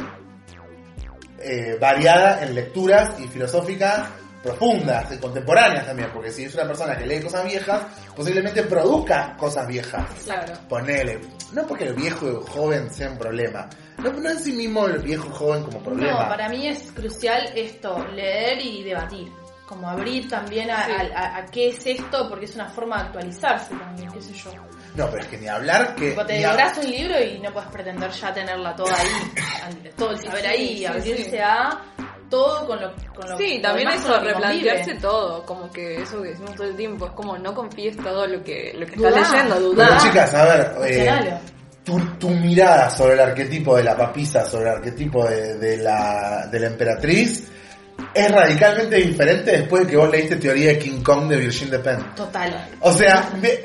eh, 1.49 1.79
variada 1.81 2.43
en 2.43 2.55
lecturas 2.55 3.19
y 3.19 3.27
filosóficas 3.29 4.09
profundas 4.43 5.13
y 5.13 5.19
contemporáneas 5.19 5.85
también, 5.87 6.11
porque 6.13 6.31
si 6.31 6.45
es 6.45 6.55
una 6.55 6.65
persona 6.67 6.97
que 6.97 7.05
lee 7.07 7.21
cosas 7.21 7.45
viejas, 7.45 7.83
posiblemente 8.15 8.63
produzca 8.63 9.37
cosas 9.37 9.67
viejas. 9.67 10.05
Claro. 10.25 10.55
Ponele, 10.69 11.21
no 11.53 11.67
porque 11.67 11.85
el 11.85 11.95
viejo 11.95 12.27
y 12.27 12.29
el 12.31 12.37
joven 12.43 12.89
sea 12.91 13.11
un 13.11 13.19
problema, 13.19 13.69
no, 13.99 14.13
no 14.13 14.31
en 14.31 14.39
sí 14.39 14.53
mismo 14.53 14.87
el 14.87 15.01
viejo 15.01 15.27
y 15.29 15.33
joven 15.37 15.65
como 15.65 15.81
problema. 15.81 16.23
No, 16.23 16.29
para 16.29 16.49
mí 16.49 16.69
es 16.69 16.93
crucial 16.93 17.51
esto, 17.57 17.99
leer 18.15 18.61
y 18.65 18.85
debatir. 18.85 19.29
Como 19.67 19.87
abrir 19.91 20.29
también 20.31 20.71
a, 20.71 20.87
Sí. 20.87 20.93
a- 20.93 21.19
a- 21.21 21.37
a 21.39 21.47
qué 21.47 21.69
es 21.71 21.85
esto, 21.85 22.29
porque 22.31 22.47
es 22.47 22.55
una 22.55 22.71
forma 22.71 22.97
de 22.97 23.03
actualizarse 23.09 23.75
también, 23.75 24.11
qué 24.13 24.23
sé 24.23 24.33
yo. 24.33 24.51
No, 24.95 25.09
pero 25.11 25.23
es 25.23 25.29
que 25.29 25.39
ni 25.39 25.49
hablar 25.49 25.95
que... 25.95 26.11
Tipo, 26.11 26.27
te 26.27 26.35
devorás 26.35 26.77
un 26.79 26.91
libro 26.91 27.21
y 27.23 27.39
no 27.39 27.53
puedes 27.53 27.69
pretender 27.71 28.11
ya 28.11 28.33
tenerla 28.35 28.75
toda 28.75 28.93
ahí, 28.97 29.91
todo 29.97 30.11
el 30.13 30.19
saber 30.19 30.41
Sí, 30.43 30.47
ahí, 30.47 30.79
sí, 30.79 30.87
abrirse 30.87 31.31
sí. 31.31 31.39
a 31.39 31.71
todo 32.29 32.67
con 32.67 32.81
lo, 32.81 32.93
con 33.15 33.29
lo 33.31 33.39
Sí, 33.39 33.59
también 33.63 33.89
eso, 33.89 34.19
replantearse 34.21 34.83
convive. 34.91 35.01
todo, 35.01 35.47
como 35.47 35.71
que 35.71 36.03
eso 36.03 36.21
que 36.23 36.29
decimos 36.31 36.55
todo 36.57 36.67
el 36.69 36.77
tiempo, 36.77 37.07
es 37.07 37.13
como 37.13 37.39
no 37.39 37.55
confíes 37.55 37.97
todo 37.97 38.27
lo 38.27 38.43
que, 38.45 38.73
lo 38.77 38.87
que 38.87 38.97
Dudá. 38.97 39.09
estás 39.11 39.31
leyendo, 39.33 39.55
Pero 39.55 39.69
dudar. 39.71 39.99
chicas, 40.03 40.35
a 40.35 40.45
ver, 40.45 40.73
eh, 40.93 41.39
tu, 41.85 41.99
tu 42.19 42.29
mirada 42.31 42.91
sobre 42.91 43.15
el 43.15 43.21
arquetipo 43.21 43.77
de 43.77 43.85
la 43.85 43.97
papisa, 43.97 44.45
sobre 44.45 44.69
el 44.71 44.77
arquetipo 44.77 45.27
de, 45.27 45.57
de 45.57 45.77
la, 45.79 46.47
de 46.51 46.61
la 46.61 46.67
emperatriz, 46.67 47.49
es 48.13 48.31
radicalmente 48.31 48.97
diferente 48.97 49.51
después 49.53 49.85
de 49.87 49.91
que 49.91 49.97
vos 49.97 50.11
leíste 50.11 50.37
Teoría 50.37 50.69
de 50.69 50.79
King 50.79 51.03
Kong 51.03 51.29
de 51.29 51.37
Virgin 51.39 51.71
Despentes. 51.71 52.15
Total. 52.15 52.69
O 52.81 52.93
sea, 52.93 53.31
me- 53.41 53.59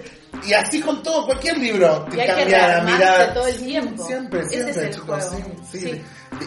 y 0.45 0.53
así 0.53 0.81
con 0.81 1.03
todo, 1.03 1.25
cualquier 1.25 1.57
libro 1.57 2.05
te 2.09 2.25
cambia 2.25 2.79
la 2.79 2.83
mirada. 2.83 3.33
todo 3.33 3.47
el 3.47 3.57
tiempo. 3.57 4.05
Siempre, 4.05 4.41
Ese 4.41 4.49
siempre, 4.49 4.89
es 4.89 4.95
chicos, 4.95 5.23
sí, 5.31 5.43
sí. 5.71 5.79
Sí. 5.79 6.01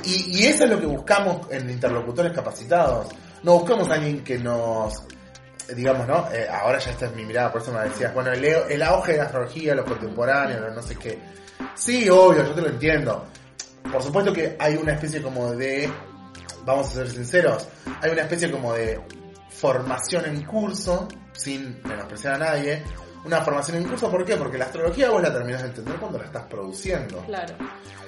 Y, 0.05 0.40
y 0.40 0.47
eso 0.47 0.64
es 0.64 0.71
lo 0.71 0.81
que 0.81 0.87
buscamos 0.87 1.47
en 1.50 1.71
interlocutores 1.71 2.33
capacitados. 2.33 3.09
No 3.43 3.55
buscamos 3.59 3.88
a 3.90 3.95
alguien 3.95 4.25
que 4.25 4.38
nos, 4.38 5.05
digamos, 5.75 6.07
¿no? 6.07 6.28
Eh, 6.33 6.47
ahora 6.50 6.78
ya 6.78 6.90
esta 6.90 7.07
es 7.07 7.14
mi 7.14 7.25
mirada, 7.25 7.52
por 7.52 7.62
eso 7.62 7.73
me 7.73 7.81
decías, 7.81 8.12
bueno, 8.12 8.33
el, 8.33 8.45
el 8.45 8.83
auge 8.83 9.12
de 9.12 9.19
la 9.19 9.25
astrología, 9.25 9.75
los 9.75 9.87
contemporáneos, 9.87 10.75
no 10.75 10.83
sé 10.83 10.97
qué. 10.97 11.19
Sí, 11.75 12.09
obvio, 12.09 12.45
yo 12.45 12.55
te 12.55 12.62
lo 12.62 12.69
entiendo. 12.69 13.26
Por 13.90 14.02
supuesto 14.02 14.33
que 14.33 14.57
hay 14.59 14.75
una 14.76 14.93
especie 14.93 15.23
como 15.23 15.52
de, 15.52 15.88
vamos 16.64 16.88
a 16.88 16.90
ser 16.90 17.11
sinceros, 17.11 17.69
hay 18.02 18.11
una 18.11 18.23
especie 18.23 18.50
como 18.50 18.75
de 18.75 19.00
formación 19.49 20.26
en 20.26 20.45
curso, 20.45 21.07
sin 21.33 21.81
menospreciar 21.85 22.35
a 22.35 22.38
nadie, 22.38 22.83
una 23.26 23.40
formación 23.42 23.76
en 23.78 23.85
curso, 23.85 24.11
¿por 24.11 24.25
qué? 24.25 24.37
Porque 24.37 24.56
la 24.56 24.64
astrología 24.66 25.11
vos 25.11 25.21
la 25.21 25.33
terminás 25.33 25.62
de 25.62 25.68
entender 25.68 25.97
cuando 25.97 26.18
la 26.18 26.25
estás 26.25 26.45
produciendo. 26.45 27.18
Claro. 27.26 27.54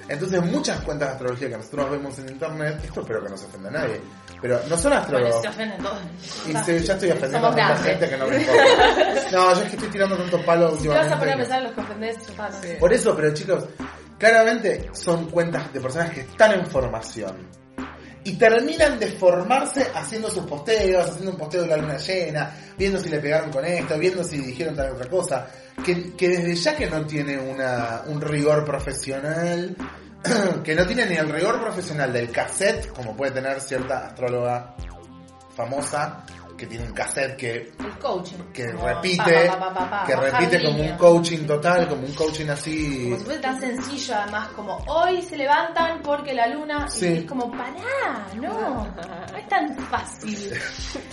Entonces 0.07 0.43
muchas 0.43 0.79
cuentas 0.81 1.09
de 1.09 1.13
astrología 1.13 1.49
que 1.49 1.57
nosotros 1.57 1.91
vemos 1.91 2.17
en 2.19 2.29
internet, 2.29 2.79
esto 2.83 3.01
espero 3.01 3.21
que 3.23 3.29
no 3.29 3.37
se 3.37 3.45
ofenda 3.45 3.69
a 3.69 3.71
nadie, 3.73 4.01
pero 4.41 4.59
no 4.67 4.75
son 4.75 4.91
Bueno, 4.91 4.97
astrólogos. 5.03 5.41
se 5.43 5.47
ofenden 5.49 5.83
todos. 5.83 5.99
Y 6.47 6.53
se- 6.53 6.79
ya 6.83 6.93
estoy 6.93 7.11
ofendiendo 7.11 7.37
a 7.47 7.51
Somos 7.51 7.55
tanta 7.55 7.83
gente 7.83 8.09
que 8.09 8.17
no 8.17 8.27
me 8.27 8.37
importa. 8.41 8.63
No, 9.31 9.53
yo 9.53 9.61
es 9.61 9.69
que 9.69 9.75
estoy 9.75 9.89
tirando 9.89 10.17
tanto 10.17 10.41
palo 10.43 10.71
Si 10.77 10.83
te 10.83 10.87
vas 10.87 10.97
últimamente. 11.05 11.13
a 11.13 11.19
poner 11.19 11.33
a 11.33 11.37
pensar 11.37 11.57
en 11.59 11.63
los 11.65 11.73
que 11.73 11.81
ofendés, 11.81 12.17
sé. 12.61 12.75
Por 12.79 12.93
eso, 12.93 13.15
pero 13.15 13.33
chicos, 13.35 13.65
claramente 14.17 14.89
son 14.93 15.29
cuentas 15.29 15.71
de 15.71 15.79
personas 15.79 16.09
que 16.11 16.21
están 16.21 16.53
en 16.53 16.65
formación. 16.65 17.47
Y 18.23 18.33
terminan 18.33 18.99
de 18.99 19.07
formarse 19.07 19.87
haciendo 19.93 20.29
sus 20.29 20.45
posteos, 20.45 21.09
haciendo 21.09 21.31
un 21.31 21.37
posteo 21.37 21.61
de 21.61 21.67
la 21.67 21.77
luna 21.77 21.97
llena, 21.97 22.53
viendo 22.77 22.99
si 22.99 23.09
le 23.09 23.19
pegaron 23.19 23.51
con 23.51 23.63
esto, 23.65 23.97
viendo 23.97 24.23
si 24.23 24.37
dijeron 24.37 24.75
tal 24.75 24.91
otra 24.91 25.09
cosa. 25.09 25.47
Que, 25.83 26.15
que 26.15 26.29
desde 26.29 26.55
ya 26.55 26.75
que 26.75 26.87
no 26.87 27.05
tiene 27.05 27.37
una, 27.37 28.03
un 28.07 28.19
rigor 28.19 28.65
profesional, 28.65 29.75
que 30.63 30.75
no 30.75 30.85
tiene 30.85 31.05
ni 31.05 31.15
el 31.15 31.29
rigor 31.29 31.61
profesional 31.61 32.11
del 32.11 32.29
cassette, 32.29 32.91
como 32.91 33.15
puede 33.15 33.31
tener 33.31 33.61
cierta 33.61 34.07
astróloga 34.07 34.75
famosa, 35.55 36.25
que 36.59 36.67
tiene 36.67 36.85
un 36.85 36.93
cassette 36.93 37.37
que 37.37 37.71
El 37.79 37.97
coaching. 37.99 38.37
que 38.53 38.67
repite, 38.67 39.47
pa, 39.47 39.57
pa, 39.57 39.73
pa, 39.73 39.73
pa, 39.73 39.89
pa, 39.89 40.03
que 40.05 40.15
repite 40.15 40.61
como 40.63 40.83
un 40.83 40.97
coaching 40.97 41.47
total, 41.47 41.87
como 41.87 42.05
un 42.05 42.13
coaching 42.13 42.49
así. 42.49 43.03
Como 43.05 43.17
si 43.17 43.23
fuese 43.23 43.39
tan 43.39 43.59
sencillo, 43.59 44.15
además, 44.15 44.47
como 44.49 44.75
hoy 44.87 45.21
se 45.21 45.37
levantan 45.37 46.01
porque 46.01 46.33
la 46.33 46.47
luna. 46.47 46.89
Sí. 46.89 47.07
Y 47.07 47.17
es 47.19 47.23
como, 47.23 47.49
pará, 47.49 48.27
no. 48.35 48.85
No 49.31 49.37
es 49.37 49.47
tan 49.47 49.75
fácil. 49.77 50.53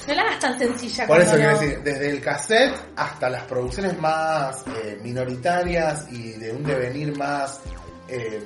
No 0.08 0.14
la 0.14 0.22
hagas 0.22 0.38
tan 0.40 0.58
sencilla 0.58 1.06
Por 1.06 1.20
eso 1.20 1.36
quiero 1.36 1.58
decir, 1.58 1.82
desde 1.82 2.10
el 2.10 2.20
cassette 2.20 2.74
hasta 2.96 3.30
las 3.30 3.44
producciones 3.44 3.98
más 4.00 4.64
eh, 4.66 4.98
minoritarias 5.02 6.10
y 6.10 6.32
de 6.32 6.52
un 6.52 6.64
devenir 6.64 7.16
más 7.16 7.60
eh, 8.08 8.42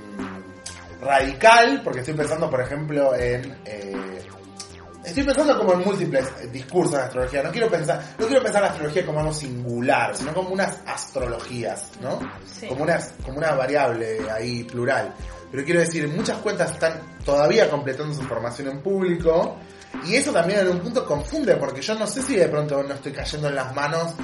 radical, 1.00 1.80
porque 1.82 2.00
estoy 2.00 2.14
pensando, 2.14 2.50
por 2.50 2.60
ejemplo, 2.60 3.14
en... 3.14 3.58
eh, 3.64 4.20
Estoy 5.04 5.22
pensando 5.24 5.56
como 5.58 5.72
en 5.72 5.80
múltiples 5.80 6.26
eh, 6.42 6.48
discursos 6.52 6.92
de 6.92 7.02
astrología. 7.02 7.42
No 7.42 7.50
quiero 7.50 7.68
pensar, 7.70 8.02
no 8.18 8.26
quiero 8.26 8.42
pensar 8.42 8.62
la 8.62 8.68
astrología 8.68 9.06
como 9.06 9.20
algo 9.20 9.32
singular, 9.32 10.14
sino 10.16 10.34
como 10.34 10.50
unas 10.50 10.78
astrologías, 10.86 11.90
¿no? 12.02 12.18
Sí. 12.46 12.66
Como 12.68 12.82
unas, 12.82 13.14
como 13.24 13.38
una 13.38 13.52
variable 13.52 14.18
ahí 14.30 14.64
plural. 14.64 15.14
Pero 15.50 15.64
quiero 15.64 15.80
decir, 15.80 16.06
muchas 16.08 16.38
cuentas 16.38 16.72
están 16.72 17.00
todavía 17.24 17.68
completando 17.70 18.14
su 18.14 18.22
formación 18.22 18.68
en 18.68 18.82
público. 18.82 19.56
Y 20.06 20.14
eso 20.14 20.32
también 20.32 20.60
en 20.60 20.68
un 20.68 20.78
punto 20.80 21.04
confunde, 21.04 21.56
porque 21.56 21.80
yo 21.82 21.94
no 21.96 22.06
sé 22.06 22.22
si 22.22 22.36
de 22.36 22.48
pronto 22.48 22.82
no 22.82 22.94
estoy 22.94 23.12
cayendo 23.12 23.48
en 23.48 23.56
las 23.56 23.74
manos 23.74 24.14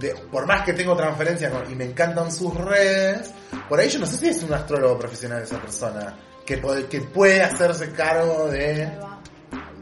de, 0.00 0.14
por 0.32 0.46
más 0.46 0.64
que 0.64 0.72
tengo 0.72 0.96
transferencia 0.96 1.48
con- 1.50 1.70
y 1.70 1.76
me 1.76 1.84
encantan 1.84 2.32
sus 2.32 2.52
redes, 2.56 3.30
por 3.68 3.78
ahí 3.78 3.88
yo 3.88 4.00
no 4.00 4.06
sé 4.06 4.16
si 4.16 4.28
es 4.30 4.42
un 4.42 4.52
astrólogo 4.52 4.98
profesional 4.98 5.40
esa 5.42 5.60
persona 5.60 6.16
que 6.44 6.56
puede, 6.58 6.86
que 6.86 7.02
puede 7.02 7.40
hacerse 7.40 7.92
cargo 7.92 8.48
de. 8.48 8.90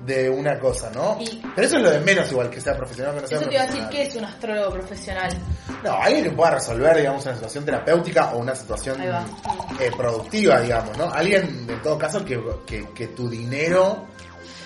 De 0.07 0.31
una 0.31 0.59
cosa, 0.59 0.91
¿no? 0.95 1.19
Y- 1.21 1.43
Pero 1.55 1.67
eso 1.67 1.77
es 1.77 1.83
lo 1.83 1.91
de 1.91 2.01
menos 2.01 2.31
igual, 2.31 2.49
que 2.51 2.61
sea 2.61 2.77
profesional 2.77 3.13
o 3.13 3.17
que 3.17 3.23
no 3.23 3.29
sea 3.29 3.39
Eso 3.39 3.49
te 3.49 3.55
iba 3.55 3.63
a 3.63 3.67
decir. 3.67 3.85
¿qué 3.91 4.03
es 4.03 4.17
un 4.17 4.25
astrólogo 4.25 4.73
profesional? 4.73 5.33
No, 5.85 5.93
alguien 5.95 6.25
que 6.25 6.31
pueda 6.31 6.51
resolver, 6.53 6.97
digamos, 6.97 7.25
una 7.27 7.35
situación 7.35 7.65
terapéutica 7.65 8.33
o 8.35 8.39
una 8.39 8.55
situación 8.55 9.01
eh, 9.03 9.91
productiva, 9.97 10.61
digamos, 10.61 10.97
¿no? 10.97 11.11
Alguien, 11.13 11.67
en 11.69 11.83
todo 11.83 11.99
caso, 11.99 12.25
que, 12.25 12.43
que, 12.67 12.89
que 12.95 13.09
tu 13.09 13.29
dinero 13.29 14.07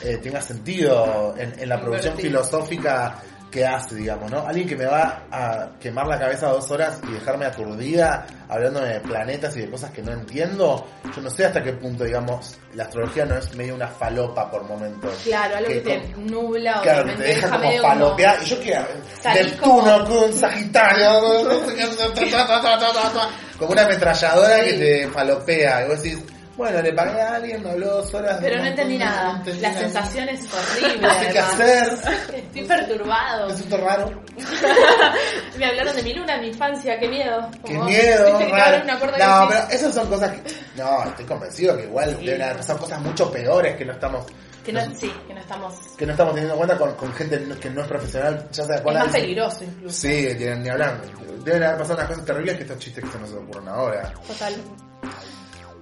eh, 0.02 0.18
tenga 0.18 0.40
sentido 0.40 1.34
en, 1.36 1.58
en 1.58 1.68
la 1.68 1.80
producción 1.80 2.16
filosófica 2.16 3.20
que 3.54 3.64
hace, 3.64 3.94
digamos, 3.94 4.28
¿no? 4.32 4.44
Alguien 4.44 4.66
que 4.66 4.75
me 4.75 4.84
va 4.87 5.23
a 5.30 5.68
quemar 5.78 6.08
la 6.08 6.18
cabeza 6.18 6.49
dos 6.49 6.68
horas 6.73 6.99
y 7.08 7.12
dejarme 7.12 7.46
aturdida 7.46 8.26
hablando 8.49 8.80
de 8.80 8.99
planetas 8.99 9.56
y 9.56 9.61
de 9.61 9.70
cosas 9.70 9.92
que 9.92 10.02
no 10.02 10.11
entiendo, 10.11 10.84
yo 11.14 11.23
no 11.23 11.30
sé 11.30 11.44
hasta 11.46 11.62
qué 11.62 11.73
punto, 11.75 12.02
digamos, 12.02 12.56
la 12.75 12.82
astrología 12.82 13.25
no 13.25 13.37
es 13.38 13.54
medio 13.54 13.76
una 13.76 13.87
falopa 13.87 14.50
por 14.50 14.64
momentos. 14.64 15.14
Claro, 15.23 15.56
algo 15.58 15.68
que, 15.68 15.82
Que 15.84 15.99
te 16.00 16.12
con- 16.12 16.26
nubla 16.26 16.80
o 16.80 16.82
Claro, 16.82 17.04
te 17.04 17.11
que 17.12 17.16
te 17.16 17.23
deja 17.28 17.49
como 17.50 17.58
medio 17.68 17.82
falopear. 17.82 18.42
Y 18.42 18.44
yo 18.46 18.61
quiero 18.61 18.87
Neptuno 19.32 20.04
con 20.04 20.32
Sagitario, 20.32 21.20
qué, 22.16 22.30
como 23.58 23.70
una 23.70 23.82
ametralladora 23.82 24.64
que 24.64 24.73
te 24.73 25.08
falopea. 25.08 25.84
Y 25.84 25.88
vos 25.88 26.02
decís, 26.02 26.18
bueno, 26.56 26.80
le 26.82 26.92
pagué 26.92 27.20
a 27.20 27.34
alguien, 27.34 27.62
me 27.62 27.70
habló 27.70 27.87
dos 27.96 28.14
horas. 28.14 28.38
Pero 28.40 28.58
no 28.58 28.64
entendí 28.66 28.99
nada. 28.99 29.32
no 29.32 29.38
entendí 29.38 29.61
La 29.61 29.68
nada. 29.70 29.80
sensación 29.80 30.28
es 30.28 30.40
horrible. 30.54 30.99
No 31.08 31.14
sé 31.20 31.28
qué 31.32 31.38
hacer. 31.38 31.88
Estoy 32.34 32.64
perturbado. 32.64 33.49
Me 33.49 33.56
siento 33.56 33.76
raro. 33.78 34.23
Me 35.58 35.66
hablaron 35.66 35.96
de 35.96 36.02
mi 36.02 36.14
luna 36.14 36.34
en 36.37 36.40
mi 36.42 36.49
infancia, 36.49 36.99
qué 36.99 37.08
miedo. 37.08 37.49
Qué 37.64 37.78
miedo, 37.78 38.38
que 38.38 38.49
raro. 38.49 38.84
No, 38.84 39.49
pero 39.49 39.68
esas 39.70 39.94
son 39.94 40.08
cosas 40.08 40.30
que. 40.32 40.42
No, 40.76 41.04
estoy 41.04 41.25
convencido 41.25 41.76
que 41.76 41.84
igual 41.84 42.16
Sí. 42.18 42.26
deben 42.26 42.42
haber 42.42 42.56
pasado 42.58 42.78
cosas 42.80 43.00
mucho 43.00 43.30
peores 43.30 43.76
que 43.76 43.84
no 43.84 43.92
estamos. 43.92 44.26
que 44.64 44.73
no, 44.73 44.80
sí, 44.99 45.12
que 45.26 45.34
no 45.34 45.40
estamos. 45.40 45.75
Que 45.96 46.06
no 46.06 46.12
estamos 46.12 46.34
teniendo 46.34 46.54
en 46.54 46.58
cuenta 46.58 46.78
con, 46.78 46.94
con 46.94 47.12
gente 47.14 47.44
que 47.61 47.70
no 47.70 47.82
es 47.82 47.87
profesional, 47.88 48.49
ya 48.50 48.64
sea 48.64 48.76
Es 48.76 48.80
cuál 48.82 48.94
más 48.96 49.06
es- 49.06 49.12
peligroso 49.12 49.64
incluso. 49.64 49.96
Sí, 49.96 50.34
tienen 50.37 50.62
ni 50.62 50.68
hablar. 50.70 51.00
Deben 51.44 51.62
haber 51.62 51.78
pasado 51.78 51.94
unas 51.99 52.08
cosas 52.08 52.25
terribles 52.25 52.56
que 52.56 52.62
estos 52.62 52.78
chistes 52.78 53.04
que 53.04 53.11
se 53.11 53.18
nos 53.18 53.32
ocurren 53.32 53.68
ahora. 53.68 54.12
Total. 54.26 54.54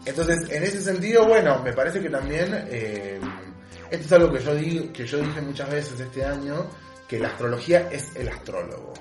Entonces, 0.04 0.50
en 0.50 0.62
ese 0.64 0.82
sentido, 0.82 1.26
bueno, 1.26 1.60
me 1.62 1.72
parece 1.72 2.00
que 2.00 2.10
también, 2.10 2.48
eh, 2.70 3.20
esto 3.90 4.06
es 4.06 4.12
algo 4.12 4.32
que 4.32 4.40
yo, 4.42 4.54
di- 4.54 4.88
que 4.88 5.06
yo 5.06 5.18
dije 5.18 5.40
muchas 5.40 5.70
veces 5.70 6.00
este 6.00 6.24
año, 6.24 6.66
que 7.06 7.18
la 7.18 7.28
astrología 7.28 7.88
es 7.90 8.08
el 8.16 8.28
astrólogo. 8.28 8.94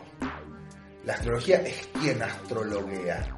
La 1.06 1.14
astrología 1.14 1.58
es 1.66 1.88
quien 2.00 2.22
astrologuea. 2.22 3.38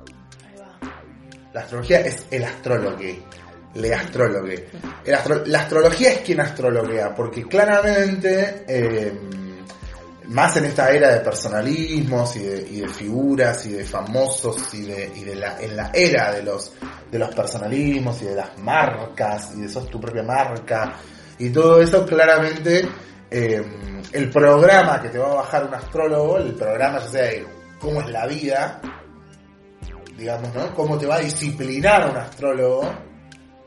La 1.54 1.62
astrología 1.62 2.02
es 2.02 2.26
el 2.32 2.44
astrólogue. 2.44 3.24
Le 3.76 3.94
astro- 5.16 5.44
la 5.46 5.60
astrología 5.62 6.12
es 6.14 6.20
quien 6.20 6.40
astrologuea, 6.42 7.16
porque 7.16 7.44
claramente, 7.48 8.66
eh, 8.68 9.14
más 10.28 10.56
en 10.58 10.66
esta 10.66 10.90
era 10.90 11.14
de 11.14 11.20
personalismos 11.20 12.36
y 12.36 12.40
de, 12.40 12.68
y 12.70 12.82
de 12.82 12.88
figuras 12.88 13.66
y 13.66 13.74
de 13.74 13.84
famosos 13.84 14.74
y 14.74 14.84
de, 14.84 15.12
y 15.16 15.24
de 15.24 15.36
la, 15.36 15.60
en 15.60 15.76
la 15.76 15.92
era 15.94 16.32
de 16.32 16.44
los, 16.44 16.72
de 17.12 17.20
los 17.20 17.34
personalismos 17.36 18.22
y 18.22 18.26
de 18.26 18.36
las 18.36 18.58
marcas 18.60 19.52
y 19.56 19.62
de 19.62 19.70
sos 19.70 19.90
tu 19.90 20.00
propia 20.00 20.24
marca 20.24 20.94
y 21.38 21.50
todo 21.50 21.82
eso 21.82 22.06
claramente 22.06 22.88
eh, 23.30 23.64
el 24.12 24.30
programa 24.30 25.02
que 25.02 25.10
te 25.10 25.18
va 25.18 25.32
a 25.32 25.36
bajar 25.36 25.66
un 25.66 25.74
astrólogo, 25.74 26.38
el 26.38 26.54
programa 26.54 27.00
ya 27.00 27.08
sea 27.08 27.24
de 27.24 27.46
cómo 27.80 28.02
es 28.02 28.10
la 28.10 28.28
vida, 28.28 28.80
digamos, 30.16 30.54
¿no? 30.54 30.74
Cómo 30.76 30.98
te 30.98 31.08
va 31.08 31.16
a 31.16 31.20
disciplinar 31.20 32.10
un 32.10 32.18
astrólogo, 32.18 32.94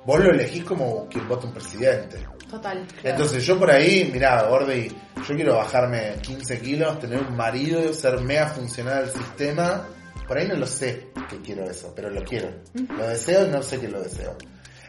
vos 0.04 0.20
lo 0.20 0.30
elegís 0.30 0.64
como 0.64 1.08
quien 1.08 1.26
vota 1.28 1.46
un 1.46 1.52
presidente. 1.52 2.24
Total. 2.48 2.86
Entonces 3.02 3.44
yo 3.44 3.58
por 3.58 3.70
ahí, 3.70 4.08
mirá, 4.12 4.44
Gordy, 4.44 4.88
yo 5.16 5.34
quiero 5.34 5.56
bajarme 5.56 6.14
15 6.22 6.60
kilos, 6.60 6.98
tener 7.00 7.20
un 7.20 7.36
marido, 7.36 7.92
ser 7.92 8.20
mega 8.20 8.48
funcional 8.48 9.04
al 9.04 9.10
sistema. 9.10 9.88
Por 10.26 10.38
ahí 10.38 10.48
no 10.48 10.56
lo 10.56 10.66
sé 10.66 11.08
que 11.28 11.40
quiero 11.40 11.64
eso, 11.68 11.92
pero 11.94 12.10
lo 12.10 12.22
quiero. 12.22 12.50
Lo 12.96 13.08
deseo 13.08 13.46
y 13.46 13.50
no 13.50 13.62
sé 13.62 13.80
que 13.80 13.88
lo 13.88 14.02
deseo. 14.02 14.36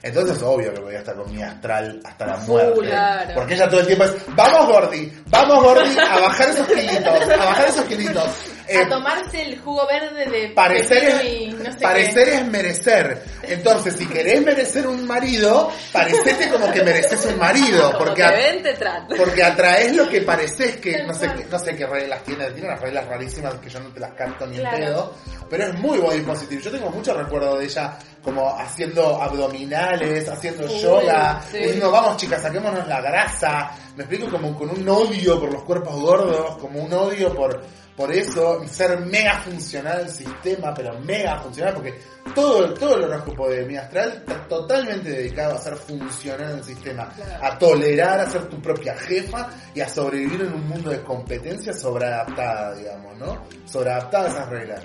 Entonces 0.01 0.41
obvio 0.43 0.73
que 0.73 0.79
voy 0.79 0.95
a 0.95 0.99
estar 0.99 1.15
con 1.15 1.31
mi 1.33 1.41
astral 1.41 1.99
hasta 2.03 2.27
la 2.27 2.37
muerte. 2.37 2.79
claro. 2.81 3.31
Porque 3.35 3.55
ella 3.55 3.67
todo 3.67 3.79
el 3.79 3.87
tiempo 3.87 4.05
es, 4.05 4.15
vamos 4.35 4.67
Gordy, 4.67 5.11
vamos 5.27 5.63
Gordy, 5.63 5.97
a 5.97 6.19
bajar 6.19 6.49
esos 6.49 6.67
kilitos, 6.67 7.07
a 7.07 7.45
bajar 7.45 7.67
esos 7.67 7.85
kilitos. 7.85 8.29
Eh, 8.69 8.77
a 8.83 8.89
tomarse 8.89 9.41
el 9.43 9.59
jugo 9.59 9.87
verde 9.87 10.25
de 10.25 10.49
parecer 10.49 11.03
es, 11.03 11.23
y 11.23 11.47
no 11.47 11.71
sé 11.71 11.79
parecer 11.79 12.25
qué. 12.25 12.35
es 12.35 12.45
merecer. 12.47 13.23
Entonces, 13.43 13.95
si 13.95 14.05
querés 14.07 14.41
merecer 14.43 14.87
un 14.87 15.05
marido, 15.07 15.71
parecete 15.93 16.49
como 16.49 16.71
que 16.71 16.83
mereces 16.83 17.25
un 17.25 17.37
marido. 17.39 17.93
Como 17.93 18.05
Porque, 18.05 18.23
te 18.23 18.29
ven, 18.35 18.63
te 18.63 19.15
porque 19.15 19.43
atraes 19.43 19.95
lo 19.95 20.09
que 20.09 20.21
pareces 20.21 20.77
que 20.77 21.03
no 21.03 21.13
sé, 21.13 21.31
qué- 21.35 21.45
no 21.49 21.57
sé 21.59 21.75
qué 21.75 21.85
reglas 21.87 22.23
tiene, 22.23 22.49
tiene 22.51 22.67
unas 22.69 22.81
reglas 22.81 23.05
rarísimas 23.07 23.53
que 23.55 23.69
yo 23.69 23.79
no 23.79 23.89
te 23.89 23.99
las 23.99 24.11
canto 24.13 24.45
ni 24.47 24.57
Claro. 24.57 24.77
en 24.77 24.83
pedo, 24.83 25.13
pero 25.49 25.63
es 25.67 25.73
muy 25.79 25.97
body 25.99 26.21
positive. 26.21 26.61
Yo 26.61 26.71
tengo 26.71 26.89
mucho 26.89 27.13
recuerdo 27.13 27.57
de 27.57 27.65
ella 27.65 27.97
como 28.23 28.49
haciendo 28.59 29.21
abdominales, 29.21 30.27
haciendo 30.27 30.65
Uy, 30.65 30.79
yoga, 30.81 31.41
sí. 31.49 31.57
diciendo 31.59 31.89
vamos 31.91 32.17
chicas, 32.17 32.41
saquémonos 32.41 32.85
la 32.87 32.99
grasa. 33.01 33.71
Me 33.95 34.03
explico 34.03 34.29
como 34.29 34.55
con 34.57 34.69
un 34.69 34.87
odio 34.89 35.39
por 35.39 35.51
los 35.53 35.63
cuerpos 35.63 35.95
gordos, 35.95 36.57
como 36.57 36.81
un 36.81 36.91
odio 36.93 37.33
por 37.33 37.63
por 37.97 38.13
eso, 38.13 38.63
ser 38.67 38.99
mega 38.99 39.41
funcional 39.41 40.01
el 40.01 40.09
sistema, 40.09 40.71
pero 40.71 40.99
mega 40.99 41.41
funcional, 41.41 41.73
porque 41.73 41.99
todo, 42.35 42.71
todo 42.75 42.95
el 42.95 43.05
horóscopo 43.05 43.49
de 43.49 43.65
mi 43.65 43.75
astral 43.75 44.17
está 44.19 44.47
totalmente 44.47 45.09
dedicado 45.09 45.55
a 45.55 45.57
ser 45.57 45.75
funcional 45.75 46.59
el 46.59 46.63
sistema, 46.63 47.11
a 47.41 47.57
tolerar, 47.57 48.19
a 48.19 48.29
ser 48.29 48.47
tu 48.49 48.61
propia 48.61 48.95
jefa 48.95 49.49
y 49.73 49.81
a 49.81 49.89
sobrevivir 49.89 50.41
en 50.41 50.53
un 50.53 50.69
mundo 50.69 50.91
de 50.91 51.01
competencia 51.01 51.73
sobreadaptada, 51.73 52.75
digamos, 52.75 53.17
¿no? 53.17 53.43
Sobreadaptada 53.65 54.27
a 54.27 54.31
esas 54.31 54.49
reglas. 54.49 54.83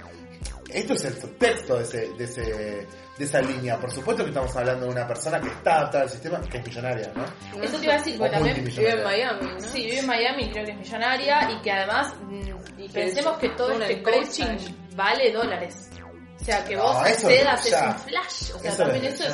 Esto 0.70 0.94
es 0.94 1.04
el 1.04 1.20
subtexto 1.20 1.76
de, 1.76 1.82
ese, 1.82 2.08
de, 2.16 2.24
ese, 2.24 2.86
de 3.22 3.28
esa 3.28 3.40
línea. 3.40 3.78
Por 3.78 3.90
supuesto 3.92 4.24
que 4.24 4.30
estamos 4.30 4.54
hablando 4.56 4.86
de 4.86 4.92
una 4.92 5.06
persona 5.06 5.40
que 5.40 5.48
está 5.48 5.76
adaptada 5.78 6.04
al 6.04 6.10
sistema, 6.10 6.40
que 6.40 6.58
es 6.58 6.66
millonaria, 6.66 7.12
¿no? 7.14 7.62
Eso 7.62 7.78
te 7.78 7.84
iba 7.84 7.94
a 7.94 7.98
decir, 7.98 8.18
porque 8.18 8.32
también 8.32 8.64
Vive 8.64 8.90
en. 8.90 9.04
Miami, 9.04 9.46
¿no? 9.46 9.60
Sí, 9.60 9.84
vive 9.84 9.98
en 9.98 10.06
Miami, 10.06 10.50
creo 10.50 10.64
que 10.64 10.70
es 10.72 10.78
millonaria 10.78 11.50
y 11.52 11.62
que 11.62 11.70
además 11.70 12.14
mm, 12.22 12.80
y 12.80 12.88
pensemos 12.88 13.38
que 13.38 13.48
todo 13.50 13.80
este 13.80 14.02
coaching 14.02 14.74
vale 14.96 15.32
dólares. 15.32 15.90
O 16.40 16.44
sea, 16.44 16.64
que 16.64 16.74
No, 16.74 16.82
vos 16.82 17.06
eso 17.06 17.28
accedas 17.28 17.70
ya. 17.70 17.78
es 17.78 17.84
un 17.86 17.98
flash. 18.00 18.50
O 18.54 18.58
sea, 18.58 18.70
Eso 18.72 18.82
también 18.82 19.04
eso 19.04 19.24
es... 19.24 19.32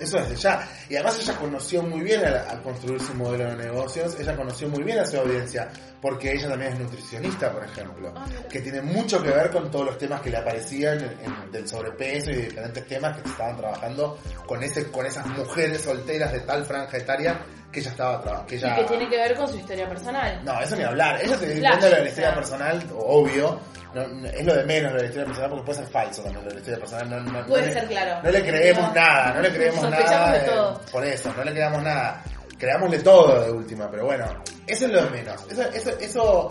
Eso 0.00 0.18
desde 0.18 0.36
ya. 0.36 0.68
Y 0.88 0.94
además 0.96 1.18
ella 1.20 1.36
conoció 1.38 1.82
muy 1.82 2.00
bien 2.00 2.24
al, 2.24 2.36
al 2.36 2.62
construir 2.62 3.00
su 3.00 3.14
modelo 3.14 3.44
de 3.50 3.56
negocios, 3.56 4.16
ella 4.20 4.36
conoció 4.36 4.68
muy 4.68 4.82
bien 4.82 4.98
a 4.98 5.06
su 5.06 5.16
audiencia, 5.18 5.68
porque 6.00 6.32
ella 6.32 6.48
también 6.48 6.72
es 6.74 6.78
nutricionista, 6.80 7.50
por 7.52 7.64
ejemplo, 7.64 8.12
Ah, 8.16 8.26
que 8.50 8.60
tiene 8.60 8.82
mucho 8.82 9.22
que 9.22 9.30
ver 9.30 9.50
con 9.50 9.70
todos 9.70 9.86
los 9.86 9.98
temas 9.98 10.20
que 10.20 10.30
le 10.30 10.36
aparecían 10.38 10.98
en- 11.00 11.18
en- 11.24 11.50
del 11.52 11.66
sobrepeso 11.68 12.30
y 12.30 12.34
de 12.36 12.42
diferentes 12.42 12.86
temas 12.86 13.16
que 13.16 13.22
se 13.22 13.28
estaban 13.30 13.56
trabajando 13.56 14.18
con 14.46 14.62
ese 14.62 14.86
con 14.90 15.04
esas 15.06 15.26
mujeres 15.26 15.80
solteras 15.82 16.32
de 16.32 16.40
tal 16.40 16.64
franja 16.64 16.96
etaria 16.96 17.40
que 17.72 17.80
ella 17.80 17.90
estaba 17.90 18.20
trabajando. 18.22 18.46
Que 18.48 18.56
ella, 18.56 18.76
que 18.76 18.84
tiene 18.84 19.08
que 19.08 19.16
ver 19.16 19.34
con 19.36 19.48
su 19.48 19.56
historia 19.56 19.88
personal. 19.88 20.44
no, 20.44 20.60
eso 20.60 20.76
ni 20.76 20.82
hablar. 20.84 21.20
Ella 21.22 21.36
se 21.36 21.46
depende 21.46 21.88
de 21.90 22.02
la 22.02 22.08
historia 22.08 22.34
personal, 22.34 22.82
obvio. 22.98 23.60
No, 23.94 24.06
no, 24.08 24.28
es 24.28 24.44
lo 24.44 24.54
de 24.54 24.64
menos 24.64 24.92
lo 24.92 24.96
de 24.98 25.02
la 25.04 25.08
historia 25.08 25.26
personal 25.26 25.50
porque 25.50 25.64
puede 25.66 25.78
ser 25.78 25.88
falso 25.88 26.22
también 26.22 26.44
lo 26.44 26.48
de 26.50 26.54
la 26.54 26.60
historia 26.60 26.78
personal. 26.80 27.32
No, 27.32 27.46
Puede 27.46 27.66
le- 27.66 27.72
ser, 27.72 27.86
claro. 27.86 28.22
No 28.22 28.30
le 28.30 28.42
creemos 28.44 28.94
nada, 28.94 29.32
no 29.34 29.40
le 29.40 29.50
creemos 29.52 29.82
nada. 29.90 30.32
de 30.32 30.40
todo. 30.40 30.80
por 30.92 31.04
eso, 31.04 31.32
no 31.36 31.44
le 31.44 31.52
creamos 31.52 31.82
nada. 31.82 32.22
Creámosle 32.58 32.98
todo 33.00 33.42
de 33.44 33.50
última, 33.50 33.90
pero 33.90 34.04
bueno, 34.06 34.24
eso 34.66 34.86
es 34.86 34.90
lo 34.92 35.02
de 35.04 35.10
menos. 35.10 35.46
Eso, 35.50 35.62
eso, 35.62 35.90
eso 36.00 36.48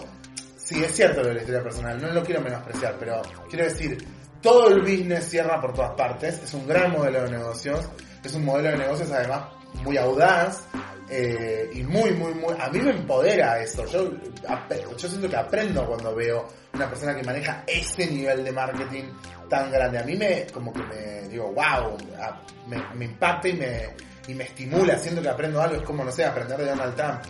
sí 0.55 0.83
es 0.83 0.91
cierto 0.95 1.21
lo 1.21 1.29
de 1.29 1.33
la 1.35 1.39
historia 1.41 1.63
personal, 1.63 2.01
no 2.01 2.09
lo 2.09 2.23
quiero 2.23 2.41
menospreciar, 2.41 2.95
pero 2.99 3.21
quiero 3.49 3.65
decir, 3.65 4.07
todo 4.41 4.67
el 4.69 4.81
business 4.81 5.29
cierra 5.29 5.59
por 5.61 5.73
todas 5.73 5.91
partes, 5.91 6.41
es 6.43 6.53
un 6.53 6.67
gran 6.67 6.91
modelo 6.91 7.23
de 7.23 7.31
negocios, 7.31 7.87
es 8.23 8.33
un 8.35 8.45
modelo 8.45 8.69
de 8.69 8.77
negocios 8.77 9.11
además 9.11 9.45
muy 9.83 9.97
audaz, 9.97 10.61
eh, 11.09 11.69
y 11.73 11.83
muy, 11.83 12.11
muy, 12.11 12.33
muy, 12.33 12.55
a 12.59 12.69
mí 12.69 12.79
me 12.79 12.91
empodera 12.91 13.59
eso. 13.59 13.85
Yo, 13.85 14.11
yo 14.97 15.07
siento 15.07 15.29
que 15.29 15.35
aprendo 15.35 15.85
cuando 15.85 16.15
veo 16.15 16.47
una 16.73 16.89
persona 16.89 17.15
que 17.15 17.23
maneja 17.23 17.63
ese 17.67 18.07
nivel 18.07 18.43
de 18.43 18.51
marketing 18.51 19.03
tan 19.49 19.71
grande. 19.71 19.99
A 19.99 20.03
mí 20.03 20.15
me, 20.15 20.47
como 20.47 20.73
que 20.73 20.81
me 20.83 21.27
digo, 21.29 21.53
wow, 21.53 21.97
me, 22.67 22.77
me 22.95 23.05
impacta 23.05 23.47
y 23.49 23.53
me, 23.53 23.89
y 24.27 24.33
me 24.33 24.45
estimula. 24.45 24.97
Siento 24.97 25.21
que 25.21 25.29
aprendo 25.29 25.61
algo, 25.61 25.75
es 25.75 25.83
como, 25.83 26.03
no 26.03 26.11
sé, 26.11 26.25
aprender 26.25 26.57
de 26.57 26.65
Donald 26.65 26.95
Trump. 26.95 27.21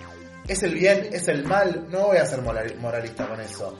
Es 0.48 0.62
el 0.64 0.76
bien, 0.76 1.10
es 1.12 1.28
el 1.28 1.44
mal, 1.44 1.88
no 1.90 2.08
voy 2.08 2.18
a 2.18 2.26
ser 2.26 2.42
moral- 2.42 2.76
moralista 2.80 3.28
con 3.28 3.40
eso. 3.42 3.78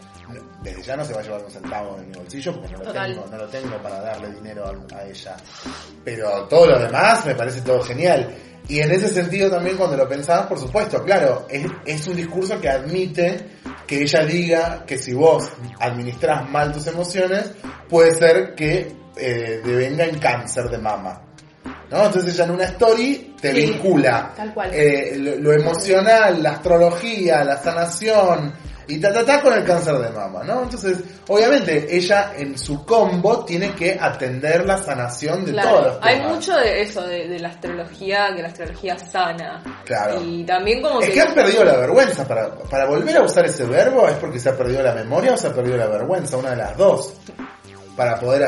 Desde 0.64 0.82
ya 0.82 0.98
no 0.98 1.06
se 1.06 1.14
va 1.14 1.20
a 1.20 1.24
llevar 1.24 1.44
un 1.46 1.52
centavo 1.52 1.98
en 2.00 2.10
mi 2.10 2.16
bolsillo 2.16 2.54
porque 2.56 2.72
no 2.74 2.80
lo 2.80 2.86
Total. 2.86 3.12
tengo, 3.14 3.28
no 3.28 3.38
lo 3.38 3.48
tengo 3.50 3.78
para 3.84 4.02
darle 4.02 4.32
dinero 4.34 4.66
a, 4.66 4.96
a 4.98 5.06
ella. 5.06 5.38
Pero 6.04 6.46
todo 6.48 6.66
lo 6.68 6.80
demás 6.80 7.24
me 7.26 7.36
parece 7.36 7.62
todo 7.62 7.82
genial. 7.82 8.34
Y 8.68 8.80
en 8.80 8.92
ese 8.92 9.10
sentido 9.10 9.52
también 9.52 9.78
cuando 9.78 9.96
lo 9.96 10.10
pensabas, 10.10 10.48
por 10.48 10.58
supuesto, 10.58 11.04
claro, 11.04 11.46
es, 11.50 11.68
es 11.86 12.08
un 12.08 12.16
discurso 12.16 12.60
que 12.60 12.68
admite 12.70 13.48
que 13.86 14.02
ella 14.02 14.26
diga 14.26 14.84
que 14.88 14.98
si 14.98 15.14
vos 15.14 15.48
administras 15.80 16.50
mal 16.50 16.72
tus 16.74 16.88
emociones, 16.88 17.52
puede 17.88 18.16
ser 18.16 18.56
que 18.56 18.92
eh, 19.18 19.62
devenga 19.64 20.06
en 20.06 20.18
cáncer 20.18 20.68
de 20.70 20.80
mama. 20.80 21.22
¿No? 21.92 22.06
Entonces 22.06 22.34
ella 22.34 22.46
en 22.46 22.52
una 22.52 22.64
story 22.66 23.36
te 23.40 23.54
Sí, 23.54 23.66
vincula 23.72 24.34
tal 24.36 24.54
cual. 24.54 24.72
eh, 24.74 25.16
lo, 25.18 25.36
lo 25.38 25.54
emocional, 25.54 26.42
la 26.42 26.52
astrología, 26.52 27.44
la 27.44 27.58
sanación 27.58 28.54
y 28.88 29.00
ta 29.00 29.12
ta 29.12 29.26
ta 29.26 29.42
con 29.42 29.52
el 29.54 29.64
cáncer 29.64 29.96
de 29.98 30.10
mama, 30.12 30.44
¿no? 30.44 30.62
Entonces, 30.62 30.98
obviamente, 31.28 31.88
ella 31.90 32.34
en 32.38 32.56
su 32.56 32.86
combo 32.86 33.44
tiene 33.44 33.74
que 33.74 33.98
atender 34.00 34.64
la 34.64 34.78
sanación 34.78 35.44
de 35.44 35.54
todos 35.54 35.64
Claro, 35.64 35.82
los 35.88 35.98
hay 36.02 36.16
temas. 36.18 36.34
mucho 36.36 36.56
de 36.56 36.82
eso, 36.84 37.02
de, 37.02 37.28
de 37.28 37.40
la 37.40 37.48
astrología, 37.50 38.28
que 38.36 38.42
la 38.44 38.48
astrología 38.50 38.98
sana. 39.00 39.64
Claro. 39.86 40.22
Y 40.24 40.44
también 40.44 40.84
como 40.84 41.00
Es 41.00 41.08
que... 41.08 41.14
que 41.14 41.22
has 41.22 41.34
perdido 41.34 41.64
la 41.64 41.78
vergüenza. 41.78 42.28
Para, 42.28 42.54
para 42.56 42.86
volver 42.86 43.18
a 43.18 43.24
usar 43.24 43.46
ese 43.46 43.66
verbo 43.66 44.08
es 44.08 44.18
porque 44.18 44.38
se 44.40 44.50
ha 44.50 44.56
perdido 44.56 44.84
la 44.84 44.94
memoria 44.94 45.34
o 45.34 45.38
se 45.38 45.48
ha 45.48 45.54
perdido 45.54 45.78
la 45.78 45.88
vergüenza, 45.88 46.38
una 46.38 46.52
de 46.52 46.58
las 46.58 46.78
dos. 46.78 47.14
Para 47.96 48.20
poder 48.20 48.44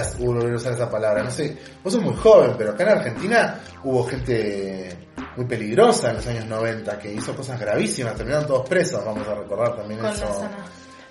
a 0.53 0.57
usar 0.57 0.73
esa 0.73 0.89
palabra. 0.89 1.23
No 1.23 1.31
sé, 1.31 1.57
vos 1.83 1.93
sos 1.93 2.01
muy 2.03 2.15
joven, 2.15 2.55
pero 2.57 2.71
acá 2.71 2.83
en 2.83 2.89
Argentina 2.89 3.59
hubo 3.83 4.03
gente 4.05 5.07
muy 5.35 5.45
peligrosa 5.45 6.09
en 6.09 6.15
los 6.17 6.27
años 6.27 6.45
90 6.45 6.99
que 6.99 7.13
hizo 7.13 7.35
cosas 7.35 7.59
gravísimas, 7.59 8.15
terminaron 8.15 8.45
todos 8.47 8.67
presos, 8.67 9.03
vamos 9.05 9.27
a 9.27 9.35
recordar 9.35 9.75
también 9.77 9.99
Con 10.01 10.09
eso. 10.11 10.25
la. 10.25 10.49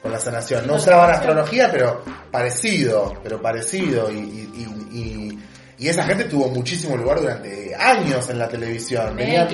Con 0.02 0.12
la 0.12 0.18
sanación. 0.20 0.66
No 0.66 0.74
usaban 0.74 1.10
astrología, 1.10 1.68
pero 1.72 2.02
parecido, 2.30 3.14
pero 3.24 3.40
parecido. 3.42 4.10
Y, 4.10 4.16
y, 4.18 4.52
y, 4.54 4.98
y- 5.00 5.25
y 5.78 5.88
esa 5.88 6.04
gente 6.04 6.24
tuvo 6.24 6.48
muchísimo 6.48 6.96
lugar 6.96 7.20
durante 7.20 7.74
años 7.74 8.28
en 8.30 8.38
la 8.38 8.48
televisión. 8.48 9.14
Venían 9.14 9.46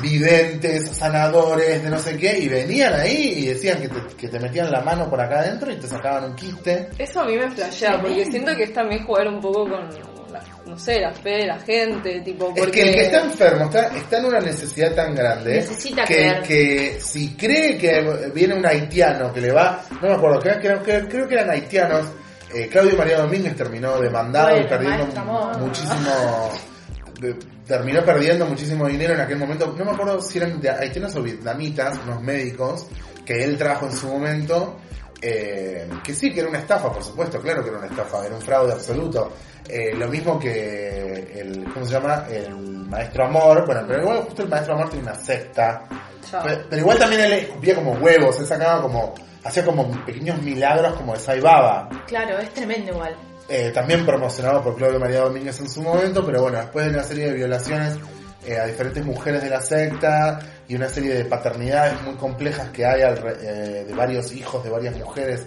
videntes, 0.00 0.88
sanadores, 0.88 1.82
de 1.82 1.90
no 1.90 1.98
sé 1.98 2.16
qué, 2.16 2.38
y 2.38 2.48
venían 2.48 2.92
ahí 2.94 3.34
y 3.38 3.46
decían 3.46 3.80
que 3.80 3.88
te, 3.88 4.16
que 4.16 4.28
te 4.28 4.38
metían 4.40 4.70
la 4.70 4.80
mano 4.80 5.08
por 5.08 5.20
acá 5.20 5.40
adentro 5.40 5.70
y 5.72 5.76
te 5.76 5.86
sacaban 5.86 6.24
un 6.24 6.34
quiste. 6.36 6.88
Eso 6.98 7.20
a 7.20 7.24
mí 7.26 7.36
me 7.36 7.50
flashea, 7.50 8.00
porque 8.00 8.24
siento 8.26 8.54
que 8.56 8.64
es 8.64 8.72
también 8.74 9.04
jugar 9.04 9.28
un 9.28 9.40
poco 9.40 9.68
con, 9.68 9.88
la, 10.32 10.42
no 10.66 10.76
sé, 10.78 11.00
la 11.00 11.12
fe 11.12 11.30
de 11.30 11.46
la 11.46 11.60
gente, 11.60 12.20
tipo, 12.22 12.52
porque... 12.54 12.62
Es 12.62 12.70
que 12.70 12.82
el 12.90 12.94
que 12.96 13.02
está 13.02 13.20
enfermo 13.22 13.64
está, 13.66 13.86
está 13.96 14.18
en 14.18 14.24
una 14.24 14.40
necesidad 14.40 14.94
tan 14.94 15.14
grande 15.14 15.54
Necesita 15.56 16.04
que, 16.04 16.14
creer. 16.14 16.42
que 16.42 16.98
si 17.00 17.34
cree 17.36 17.78
que 17.78 18.30
viene 18.34 18.54
un 18.54 18.66
haitiano 18.66 19.32
que 19.32 19.40
le 19.40 19.52
va, 19.52 19.82
no 20.00 20.08
me 20.08 20.14
acuerdo, 20.14 20.40
creo, 20.40 20.58
creo, 20.60 20.82
creo- 20.82 21.08
creo 21.08 21.28
que 21.28 21.34
eran 21.34 21.50
haitianos, 21.50 22.06
eh, 22.54 22.68
Claudio 22.68 22.96
María 22.96 23.18
Domínguez 23.20 23.56
terminó 23.56 23.98
demandado 24.00 24.50
Bueno, 24.50 24.64
y 24.64 24.68
perdiendo 24.68 24.98
maestro 24.98 25.58
muchísimo, 25.58 26.50
de- 27.20 27.36
terminó 27.66 28.04
perdiendo 28.04 28.46
muchísimo 28.46 28.86
dinero 28.88 29.14
en 29.14 29.20
aquel 29.20 29.38
momento, 29.38 29.74
no 29.76 29.84
me 29.84 29.90
acuerdo 29.92 30.20
si 30.20 30.38
eran 30.38 30.60
de 30.60 30.70
haitianos 30.70 31.14
o 31.16 31.22
vietnamitas, 31.22 31.98
unos 32.06 32.20
médicos, 32.22 32.86
que 33.24 33.44
él 33.44 33.56
trajo 33.56 33.86
en 33.86 33.92
su 33.92 34.08
momento, 34.08 34.76
eh, 35.20 35.88
que 36.02 36.14
sí, 36.14 36.32
que 36.32 36.40
era 36.40 36.48
una 36.48 36.58
estafa, 36.58 36.92
por 36.92 37.02
supuesto, 37.04 37.40
claro 37.40 37.62
que 37.62 37.70
era 37.70 37.78
una 37.78 37.86
estafa, 37.86 38.26
era 38.26 38.34
un 38.34 38.42
fraude 38.42 38.72
absoluto. 38.72 39.32
Eh, 39.68 39.94
lo 39.96 40.08
mismo 40.08 40.38
que 40.38 41.40
el, 41.40 41.64
¿cómo 41.72 41.86
se 41.86 41.92
llama? 41.92 42.26
El 42.30 42.54
maestro 42.54 43.26
amor, 43.26 43.64
bueno, 43.64 43.82
pero 43.86 44.02
igual 44.02 44.18
justo 44.22 44.42
el 44.42 44.48
maestro 44.48 44.74
amor 44.74 44.90
tiene 44.90 45.06
una 45.06 45.14
secta. 45.14 45.84
Pero, 46.42 46.62
pero 46.68 46.82
igual 46.82 46.98
también 46.98 47.22
él 47.22 47.32
escupía 47.32 47.74
como 47.74 47.92
huevos, 47.92 48.38
él 48.40 48.46
sacaba 48.46 48.82
como, 48.82 49.14
hacía 49.44 49.64
como 49.64 49.90
pequeños 50.04 50.40
milagros 50.42 50.94
como 50.94 51.12
de 51.14 51.20
Sai 51.20 51.40
Baba. 51.40 51.88
Claro, 52.06 52.38
es 52.38 52.50
tremendo 52.54 52.92
igual. 52.92 53.14
Eh, 53.48 53.70
también 53.74 54.06
promocionado 54.06 54.62
por 54.62 54.76
Claudio 54.76 54.98
María 55.00 55.20
Domínguez 55.20 55.58
en 55.60 55.68
su 55.68 55.82
momento, 55.82 56.24
pero 56.24 56.42
bueno, 56.42 56.58
después 56.58 56.86
de 56.86 56.92
una 56.92 57.02
serie 57.02 57.26
de 57.26 57.32
violaciones 57.34 57.98
eh, 58.46 58.58
a 58.58 58.66
diferentes 58.66 59.04
mujeres 59.04 59.42
de 59.42 59.50
la 59.50 59.60
secta 59.60 60.38
y 60.68 60.74
una 60.76 60.88
serie 60.88 61.12
de 61.14 61.24
paternidades 61.24 62.00
muy 62.02 62.14
complejas 62.14 62.70
que 62.70 62.86
hay 62.86 63.02
alre- 63.02 63.36
eh, 63.42 63.84
de 63.86 63.94
varios 63.94 64.32
hijos 64.32 64.62
de 64.64 64.70
varias 64.70 64.96
mujeres 64.96 65.46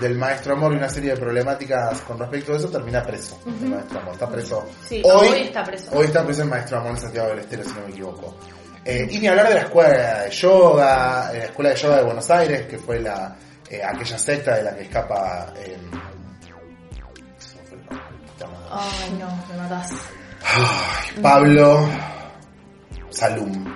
del 0.00 0.16
maestro 0.16 0.54
amor 0.54 0.72
y 0.72 0.76
una 0.76 0.88
serie 0.88 1.10
de 1.10 1.16
problemáticas 1.16 2.00
con 2.02 2.18
respecto 2.18 2.54
a 2.54 2.56
eso, 2.56 2.68
termina 2.68 3.02
preso. 3.02 3.38
El 3.46 3.68
maestro 3.70 4.00
amor 4.00 4.14
está 4.14 4.28
preso. 4.28 4.66
Sí, 4.88 5.02
hoy 5.04 5.28
está 5.42 5.62
preso. 5.64 5.90
Hoy 5.92 6.06
está 6.06 6.24
preso 6.24 6.42
el 6.42 6.48
maestro 6.48 6.78
amor 6.78 6.92
en 6.92 6.98
Santiago 6.98 7.28
del 7.28 7.38
Estero, 7.40 7.64
si 7.64 7.70
no 7.70 7.80
me 7.82 7.90
equivoco. 7.90 8.36
Eh, 8.84 9.06
y 9.10 9.18
ni 9.20 9.28
hablar 9.28 9.48
de 9.48 9.54
la 9.54 9.60
escuela 9.60 10.22
de 10.24 10.30
yoga, 10.30 11.30
eh, 11.32 11.38
la 11.38 11.44
escuela 11.44 11.70
de 11.70 11.76
yoga 11.76 11.96
de 11.98 12.02
Buenos 12.02 12.30
Aires, 12.30 12.66
que 12.66 12.78
fue 12.78 13.00
la 13.00 13.36
eh, 13.70 13.80
aquella 13.82 14.18
secta 14.18 14.56
de 14.56 14.62
la 14.64 14.74
que 14.74 14.82
escapa... 14.82 15.52
eh. 15.56 15.76
Ay, 18.70 19.18
no, 19.20 19.28
me 19.48 19.56
matás. 19.62 19.92
Ay, 20.42 21.22
Pablo 21.22 21.88
Salum. 23.10 23.74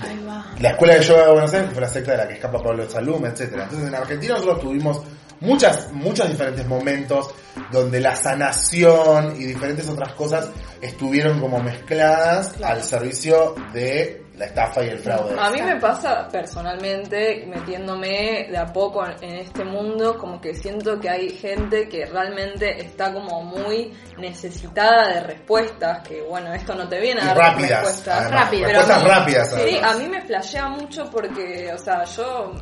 Ahí 0.00 0.24
va. 0.28 0.44
La 0.60 0.70
escuela 0.70 0.94
de 0.94 1.02
yoga 1.02 1.26
de 1.26 1.32
Buenos 1.32 1.52
Aires, 1.54 1.68
que 1.68 1.74
fue 1.74 1.82
la 1.82 1.88
secta 1.88 2.10
de 2.12 2.16
la 2.18 2.28
que 2.28 2.34
escapa 2.34 2.62
Pablo 2.62 2.88
Salum, 2.88 3.24
etcétera. 3.26 3.64
Entonces 3.64 3.88
en 3.88 3.94
Argentina 3.94 4.34
nosotros 4.34 4.60
tuvimos 4.60 5.00
muchas, 5.40 5.92
muchos 5.92 6.28
diferentes 6.28 6.66
momentos 6.66 7.30
donde 7.72 8.00
la 8.00 8.16
sanación 8.16 9.34
y 9.40 9.44
diferentes 9.44 9.88
otras 9.88 10.12
cosas 10.12 10.50
estuvieron 10.80 11.40
como 11.40 11.58
mezcladas 11.60 12.60
al 12.62 12.82
servicio 12.82 13.54
de 13.72 14.22
la 14.36 14.44
estafa 14.44 14.84
y 14.84 14.88
el 14.90 14.98
fraude. 14.98 15.34
A 15.40 15.48
mí 15.50 15.62
me 15.62 15.76
pasa 15.76 16.28
personalmente, 16.30 17.46
metiéndome 17.48 18.48
de 18.50 18.58
a 18.58 18.66
poco 18.66 19.02
en 19.22 19.36
este 19.36 19.64
mundo, 19.64 20.18
como 20.18 20.38
que 20.40 20.54
siento 20.54 21.00
que 21.00 21.08
hay 21.08 21.30
gente 21.30 21.88
que 21.88 22.04
realmente 22.04 22.82
está 22.84 23.14
como 23.14 23.42
muy 23.42 23.92
necesitada 24.18 25.08
de 25.14 25.20
respuestas, 25.20 26.06
que 26.06 26.20
bueno, 26.20 26.52
esto 26.52 26.74
no 26.74 26.86
te 26.86 27.00
viene 27.00 27.22
a 27.22 27.26
dar 27.28 27.36
rápidas. 27.38 27.70
respuestas. 27.80 28.20
además, 28.20 28.44
rápidas. 28.44 28.68
Respuestas 28.72 28.98
Pero 29.02 29.08
mí- 29.14 29.18
rápidas. 29.18 29.54
Sí, 29.54 29.78
a 29.82 29.94
mí 29.94 30.08
me 30.10 30.20
flashea 30.22 30.68
mucho 30.68 31.10
porque, 31.10 31.70
o 31.74 31.78
sea, 31.78 32.04
yo 32.04 32.52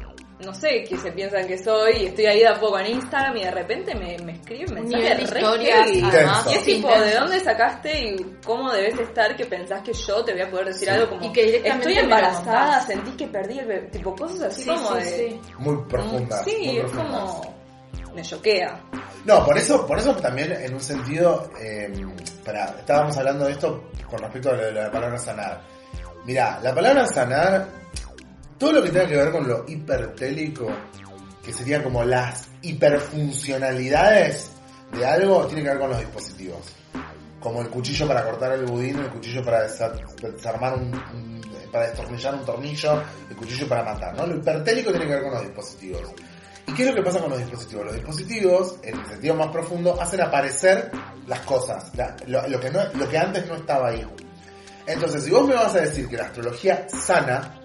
no 0.44 0.54
sé 0.54 0.85
qué 0.88 0.96
se 0.96 1.12
piensan 1.12 1.46
que 1.46 1.57
soy 1.59 1.92
y 2.02 2.07
estoy 2.07 2.26
ahí 2.26 2.40
de 2.40 2.48
a 2.48 2.54
poco 2.61 2.78
en 2.78 2.87
Instagram 2.92 3.37
y 3.37 3.44
de 3.44 3.50
repente 3.50 3.94
me, 3.94 4.16
me 4.24 4.33
escriben 4.33 4.66
de 4.74 4.80
mensajes 4.83 5.30
re 5.30 5.40
historias, 5.40 5.88
además. 6.04 6.46
Y 6.50 6.54
es 6.54 6.64
tipo, 6.64 6.88
¿de 6.88 7.14
dónde 7.14 7.40
sacaste 7.40 7.98
y 7.98 8.37
cómo 8.44 8.70
debes 8.72 8.98
estar 9.00 9.37
que 9.37 9.44
pensás 9.46 9.83
que 9.83 9.92
yo 9.92 10.24
te 10.24 10.33
voy 10.33 10.42
a 10.42 10.50
poder 10.50 10.66
decir 10.66 10.88
Sí. 10.88 10.94
algo 10.94 11.09
como 11.11 11.24
Y 11.24 11.33
que 11.33 11.44
directamente 11.44 11.88
estoy 11.90 12.04
embarazada, 12.04 12.80
sentí 12.83 13.11
que 13.12 13.26
perdí 13.28 13.59
el 13.59 13.66
bebé, 13.66 13.88
tipo 13.88 14.14
cosas 14.14 14.42
así 14.42 14.62
Sí, 14.62 14.68
como 14.70 14.88
sí, 14.90 14.94
de... 14.96 15.02
sí. 15.30 15.40
Muy 15.59 15.76
profundas. 15.88 16.44
Sí, 16.44 16.57
muy 16.66 16.78
es 16.78 16.92
como... 16.92 17.54
Me 18.14 18.22
choquea. 18.22 18.80
No, 19.24 19.44
por 19.44 19.59
eso, 19.59 19.85
por 19.87 19.98
eso 19.98 20.14
también 20.14 20.52
en 20.52 20.72
un 20.74 20.80
sentido, 20.80 21.50
eh, 21.61 21.92
para, 22.44 22.66
estábamos 22.78 23.16
hablando 23.18 23.46
de 23.46 23.52
esto 23.52 23.90
con 24.09 24.20
respecto 24.20 24.50
a 24.50 24.52
lo 24.52 24.64
de 24.66 24.72
la 24.72 24.88
palabra 24.90 25.18
sanar. 25.18 25.61
Mira, 26.24 26.61
la 26.62 26.72
palabra 26.72 27.07
sanar, 27.07 27.66
todo 28.58 28.72
lo 28.72 28.82
que 28.82 28.90
tenga 28.90 29.06
que 29.08 29.16
ver 29.16 29.30
con 29.32 29.46
lo 29.48 29.64
hipertélico, 29.68 30.66
que 31.44 31.52
serían 31.52 31.82
como 31.82 32.04
las 32.04 32.48
hiperfuncionalidades 32.62 34.50
de 34.92 35.06
algo, 35.06 35.46
tiene 35.46 35.62
que 35.62 35.68
ver 35.70 35.78
con 35.78 35.90
los 35.90 35.98
dispositivos. 35.98 36.60
Como 37.40 37.60
el 37.60 37.68
cuchillo 37.68 38.08
para 38.08 38.24
cortar 38.24 38.52
el 38.52 38.64
budín, 38.64 38.98
el 38.98 39.10
cuchillo 39.10 39.44
para 39.44 39.66
desa- 39.68 39.92
desarmar 40.32 40.74
un, 40.74 40.94
un- 40.94 41.40
para 41.70 41.88
destornillar 41.88 42.34
un 42.36 42.44
tornillo, 42.44 43.02
el 43.28 43.36
cuchillo 43.36 43.68
para 43.68 43.82
matar, 43.82 44.16
¿no? 44.16 44.26
Lo 44.26 44.36
hipertélico 44.36 44.90
tiene 44.90 45.06
que 45.06 45.12
ver 45.14 45.22
con 45.24 45.32
los 45.32 45.42
dispositivos. 45.42 46.00
¿Y 46.66 46.72
qué 46.72 46.82
es 46.84 46.88
lo 46.88 46.94
que 46.94 47.02
pasa 47.02 47.18
con 47.20 47.30
los 47.30 47.38
dispositivos? 47.40 47.84
Los 47.86 47.94
dispositivos, 47.96 48.76
en 48.82 48.98
el 48.98 49.06
sentido 49.06 49.34
más 49.34 49.48
profundo, 49.48 50.00
hacen 50.00 50.20
aparecer 50.22 50.90
las 51.26 51.40
cosas, 51.40 51.90
la- 51.96 52.16
lo, 52.26 52.46
lo 52.48 52.58
que 52.60 52.70
no, 52.70 52.80
lo 52.94 53.08
que 53.08 53.18
antes 53.18 53.46
no 53.46 53.56
estaba 53.56 53.88
ahí. 53.88 54.06
Entonces, 54.86 55.24
si 55.24 55.30
vos 55.30 55.46
me 55.46 55.54
vas 55.54 55.74
a 55.74 55.80
decir 55.80 56.08
que 56.08 56.16
la 56.16 56.24
astrología 56.26 56.86
sana, 56.88 57.60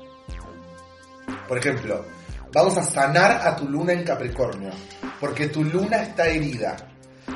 por 1.48 1.58
ejemplo, 1.58 2.06
vamos 2.54 2.78
a 2.78 2.84
sanar 2.84 3.48
a 3.48 3.56
tu 3.56 3.68
luna 3.68 3.94
en 3.94 4.04
Capricornio, 4.04 4.72
porque 5.20 5.48
tu 5.48 5.64
luna 5.64 6.04
está 6.04 6.28
herida. 6.28 6.76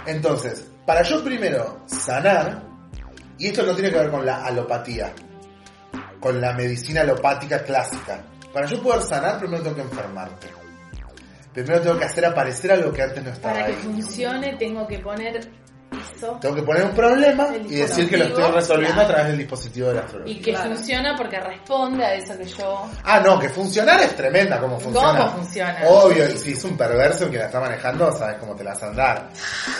Entonces, 0.05 0.67
para 0.85 1.03
yo 1.03 1.23
primero 1.23 1.83
sanar, 1.85 2.63
y 3.37 3.47
esto 3.47 3.63
no 3.65 3.73
tiene 3.73 3.91
que 3.91 3.97
ver 3.97 4.11
con 4.11 4.25
la 4.25 4.43
alopatía, 4.45 5.13
con 6.19 6.39
la 6.39 6.53
medicina 6.53 7.01
alopática 7.01 7.63
clásica, 7.63 8.23
para 8.53 8.65
yo 8.67 8.81
poder 8.81 9.01
sanar 9.01 9.39
primero 9.39 9.63
tengo 9.63 9.75
que 9.75 9.81
enfermarte. 9.81 10.47
Primero 11.53 11.81
tengo 11.81 11.99
que 11.99 12.05
hacer 12.05 12.25
aparecer 12.25 12.71
algo 12.71 12.91
que 12.91 13.01
antes 13.03 13.23
no 13.23 13.29
estaba 13.29 13.53
Para 13.53 13.65
que 13.67 13.73
ahí. 13.73 13.77
funcione 13.83 14.55
tengo 14.57 14.87
que 14.87 14.99
poner 14.99 15.51
Tengo 16.39 16.55
que 16.55 16.63
poner 16.63 16.85
un 16.85 16.91
problema 16.95 17.47
y 17.55 17.75
decir 17.75 18.09
que 18.09 18.17
lo 18.17 18.25
estoy 18.25 18.51
resolviendo 18.51 18.93
claro. 18.95 19.09
a 19.09 19.13
través 19.13 19.27
del 19.27 19.37
dispositivo 19.39 19.87
de 19.89 19.93
la 19.95 20.01
astrología. 20.01 20.33
y 20.33 20.41
que 20.41 20.51
Claro. 20.51 20.75
funciona 20.75 21.15
porque 21.17 21.39
responde 21.39 22.05
a 22.05 22.13
eso 22.15 22.37
que 22.37 22.45
yo... 22.45 22.89
Ah, 23.03 23.19
no, 23.19 23.39
que 23.39 23.49
funcionar 23.49 23.99
es 24.01 24.15
tremenda 24.15 24.59
como 24.59 24.79
funciona. 24.79 25.19
¿Cómo 25.19 25.31
funciona? 25.37 25.77
Obvio, 25.87 26.29
y 26.29 26.37
si 26.37 26.51
es 26.53 26.63
un 26.63 26.77
perverso 26.77 27.25
el 27.25 27.31
que 27.31 27.37
la 27.37 27.45
está 27.45 27.59
manejando, 27.59 28.11
sabes 28.11 28.37
cómo 28.39 28.55
te 28.55 28.63
la 28.63 28.71
vas 28.71 28.83
a 28.83 28.87
andar. 28.87 29.29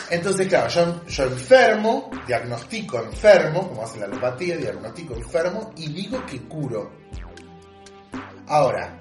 Entonces, 0.09 0.47
claro, 0.47 0.67
yo, 0.69 1.05
yo 1.05 1.23
enfermo, 1.25 2.09
diagnostico 2.27 2.99
enfermo, 2.99 3.67
como 3.69 3.83
hace 3.83 3.99
la 3.99 4.05
alopatía, 4.05 4.57
diagnostico 4.57 5.15
enfermo 5.15 5.71
y 5.77 5.89
digo 5.91 6.25
que 6.25 6.41
curo. 6.43 6.91
Ahora, 8.47 8.99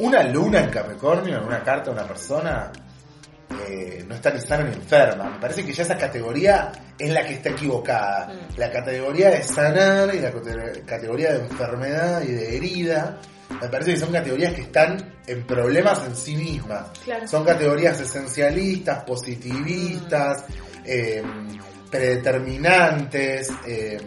una 0.00 0.22
luna 0.24 0.60
en 0.60 0.70
Capricornio, 0.70 1.38
en 1.38 1.44
una 1.44 1.62
carta 1.62 1.86
de 1.86 1.90
una 1.92 2.04
persona, 2.06 2.70
eh, 3.68 4.04
no 4.06 4.14
está 4.14 4.30
ni 4.30 4.40
sana 4.40 4.64
ni 4.64 4.74
enferma. 4.74 5.30
Me 5.30 5.40
parece 5.40 5.64
que 5.64 5.72
ya 5.72 5.82
esa 5.82 5.96
categoría 5.96 6.70
es 6.98 7.10
la 7.10 7.24
que 7.24 7.34
está 7.34 7.50
equivocada. 7.50 8.28
Mm. 8.28 8.58
La 8.58 8.70
categoría 8.70 9.30
de 9.30 9.42
sanar 9.42 10.14
y 10.14 10.20
la 10.20 10.32
cate- 10.32 10.84
categoría 10.84 11.32
de 11.32 11.38
enfermedad 11.40 12.22
y 12.22 12.32
de 12.32 12.56
herida, 12.56 13.18
me 13.60 13.68
parece 13.68 13.94
que 13.94 13.98
son 14.00 14.12
categorías 14.12 14.54
que 14.54 14.62
están 14.62 15.14
en 15.26 15.46
problemas 15.46 16.04
en 16.06 16.16
sí 16.16 16.36
mismas. 16.36 16.88
Claro. 17.04 17.26
Son 17.26 17.44
categorías 17.44 18.00
esencialistas, 18.00 19.02
positivistas, 19.04 20.44
eh, 20.84 21.22
predeterminantes, 21.90 23.50
eh, 23.66 23.98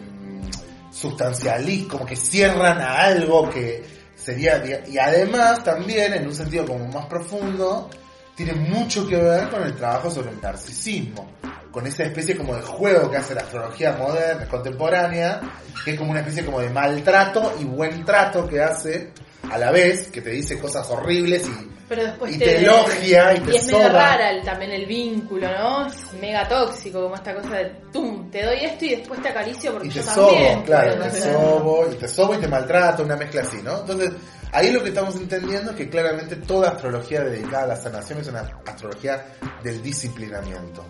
sustancialistas, 0.92 1.92
como 1.92 2.06
que 2.06 2.16
cierran 2.16 2.80
a 2.80 3.02
algo 3.04 3.50
que 3.50 3.84
sería... 4.16 4.64
Y 4.88 4.98
además 4.98 5.64
también, 5.64 6.14
en 6.14 6.28
un 6.28 6.36
sentido 6.36 6.66
como 6.66 6.88
más 6.88 7.08
profundo, 7.08 7.90
tiene 8.36 8.54
mucho 8.54 9.08
que 9.08 9.16
ver 9.16 9.50
con 9.50 9.64
el 9.64 9.76
trabajo 9.76 10.10
sobre 10.10 10.32
el 10.32 10.42
narcisismo, 10.42 11.32
con 11.72 11.86
esa 11.86 12.04
especie 12.04 12.36
como 12.36 12.56
de 12.56 12.62
juego 12.62 13.10
que 13.10 13.18
hace 13.18 13.36
la 13.36 13.42
astrología 13.42 13.94
moderna, 13.94 14.48
contemporánea, 14.48 15.42
que 15.84 15.92
es 15.92 15.98
como 15.98 16.12
una 16.12 16.22
especie 16.22 16.46
como 16.46 16.60
de 16.60 16.70
maltrato 16.70 17.54
y 17.60 17.64
buen 17.66 18.04
trato 18.06 18.48
que 18.48 18.62
hace 18.62 19.12
a 19.52 19.58
la 19.58 19.72
vez, 19.72 20.08
que 20.10 20.22
te 20.22 20.30
dice 20.32 20.58
cosas 20.60 20.90
horribles 20.90 21.48
y 21.48 21.70
Pero 21.90 22.04
después 22.06 22.34
y 22.36 22.40
te 22.40 22.58
elogia 22.60 23.36
y 23.36 23.40
te 23.42 23.52
y 23.52 23.56
es 23.58 23.68
mega 23.68 23.90
rara 23.90 24.32
el- 24.32 24.44
también 24.44 24.72
el 24.72 24.86
vínculo, 24.86 25.48
¿no? 25.58 25.86
Es 25.88 26.14
mega 26.20 26.48
tóxico, 26.48 27.04
como 27.04 27.16
esta 27.16 27.36
cosa 27.36 27.50
de, 27.58 27.66
tum, 27.92 28.32
te 28.32 28.44
doy 28.44 28.58
esto 28.64 28.86
y 28.86 28.96
después 28.96 29.22
te 29.22 29.30
acaricio 29.30 29.74
porque 29.74 29.88
y 29.88 29.92
te 29.92 29.98
yo 30.02 30.04
sobo, 30.04 30.28
también. 30.30 30.62
claro, 30.64 30.96
te 31.04 31.22
sobo, 31.22 31.88
y 31.92 31.96
te 31.96 32.08
sobo 32.08 32.34
y 32.36 32.38
te 32.38 32.48
maltrato, 32.48 33.04
una 33.04 33.16
mezcla 33.18 33.42
así, 33.42 33.58
¿no? 33.62 33.82
Entonces, 33.82 34.12
ahí 34.54 34.72
lo 34.72 34.82
que 34.82 34.90
estamos 34.90 35.16
entendiendo 35.18 35.72
es 35.72 35.78
que 35.78 35.90
claramente 35.90 36.38
toda 36.38 36.70
astrología 36.70 37.22
dedicada 37.22 37.64
a 37.64 37.68
la 37.68 37.76
sanación 37.76 38.20
es 38.20 38.28
una 38.30 38.50
astrología 38.66 39.26
del 39.62 39.84
disciplinamiento. 39.84 40.86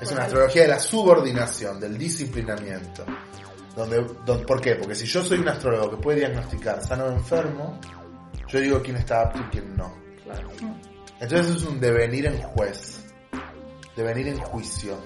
Es 0.00 0.10
una 0.12 0.22
astrología 0.24 0.62
de 0.62 0.68
la 0.68 0.78
subordinación, 0.78 1.80
del 1.80 1.96
disciplinamiento. 1.98 3.04
Donde, 3.76 4.04
don- 4.24 4.44
¿Por 4.44 4.60
qué? 4.60 4.76
Porque 4.76 4.94
si 4.94 5.06
yo 5.06 5.22
soy 5.24 5.38
un 5.38 5.48
astrólogo 5.48 5.90
que 5.90 5.96
puede 5.96 6.18
diagnosticar 6.20 6.82
sano 6.84 7.06
o 7.06 7.12
enfermo, 7.12 7.78
yo 8.48 8.60
digo 8.60 8.80
quién 8.82 8.96
está 8.96 9.22
apto 9.22 9.40
y 9.40 9.44
quién 9.50 9.76
no. 9.76 9.92
Claro. 10.22 10.48
Entonces 11.20 11.56
es 11.56 11.62
un 11.64 11.80
devenir 11.80 12.26
en 12.26 12.40
juez, 12.40 13.04
devenir 13.96 14.28
en 14.28 14.38
juicio, 14.38 14.96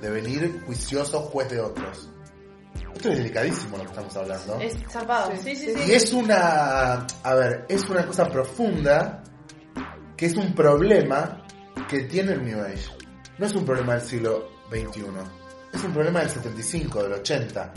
devenir 0.00 0.62
juicioso 0.66 1.20
juez 1.20 1.50
de 1.50 1.60
otros. 1.60 2.10
Esto 2.94 3.10
es 3.10 3.18
delicadísimo 3.18 3.76
lo 3.76 3.82
que 3.84 3.90
estamos 3.90 4.16
hablando. 4.16 4.58
Es 4.60 4.76
zarpado. 4.90 5.32
Sí, 5.42 5.54
sí, 5.54 5.74
sí. 5.74 5.80
Y 5.86 5.92
es 5.92 6.12
una, 6.14 7.06
a 7.22 7.34
ver, 7.34 7.66
es 7.68 7.86
una 7.90 8.06
cosa 8.06 8.28
profunda 8.30 9.22
que 10.16 10.26
es 10.26 10.36
un 10.36 10.54
problema 10.54 11.44
que 11.88 12.04
tiene 12.04 12.32
el 12.32 12.44
New 12.44 12.60
Age. 12.62 12.88
No 13.38 13.44
es 13.46 13.54
un 13.54 13.66
problema 13.66 13.92
del 13.94 14.02
siglo 14.02 14.48
XXI, 14.70 15.04
es 15.74 15.84
un 15.84 15.92
problema 15.92 16.20
del 16.20 16.30
75, 16.30 17.02
del 17.02 17.12
80, 17.14 17.72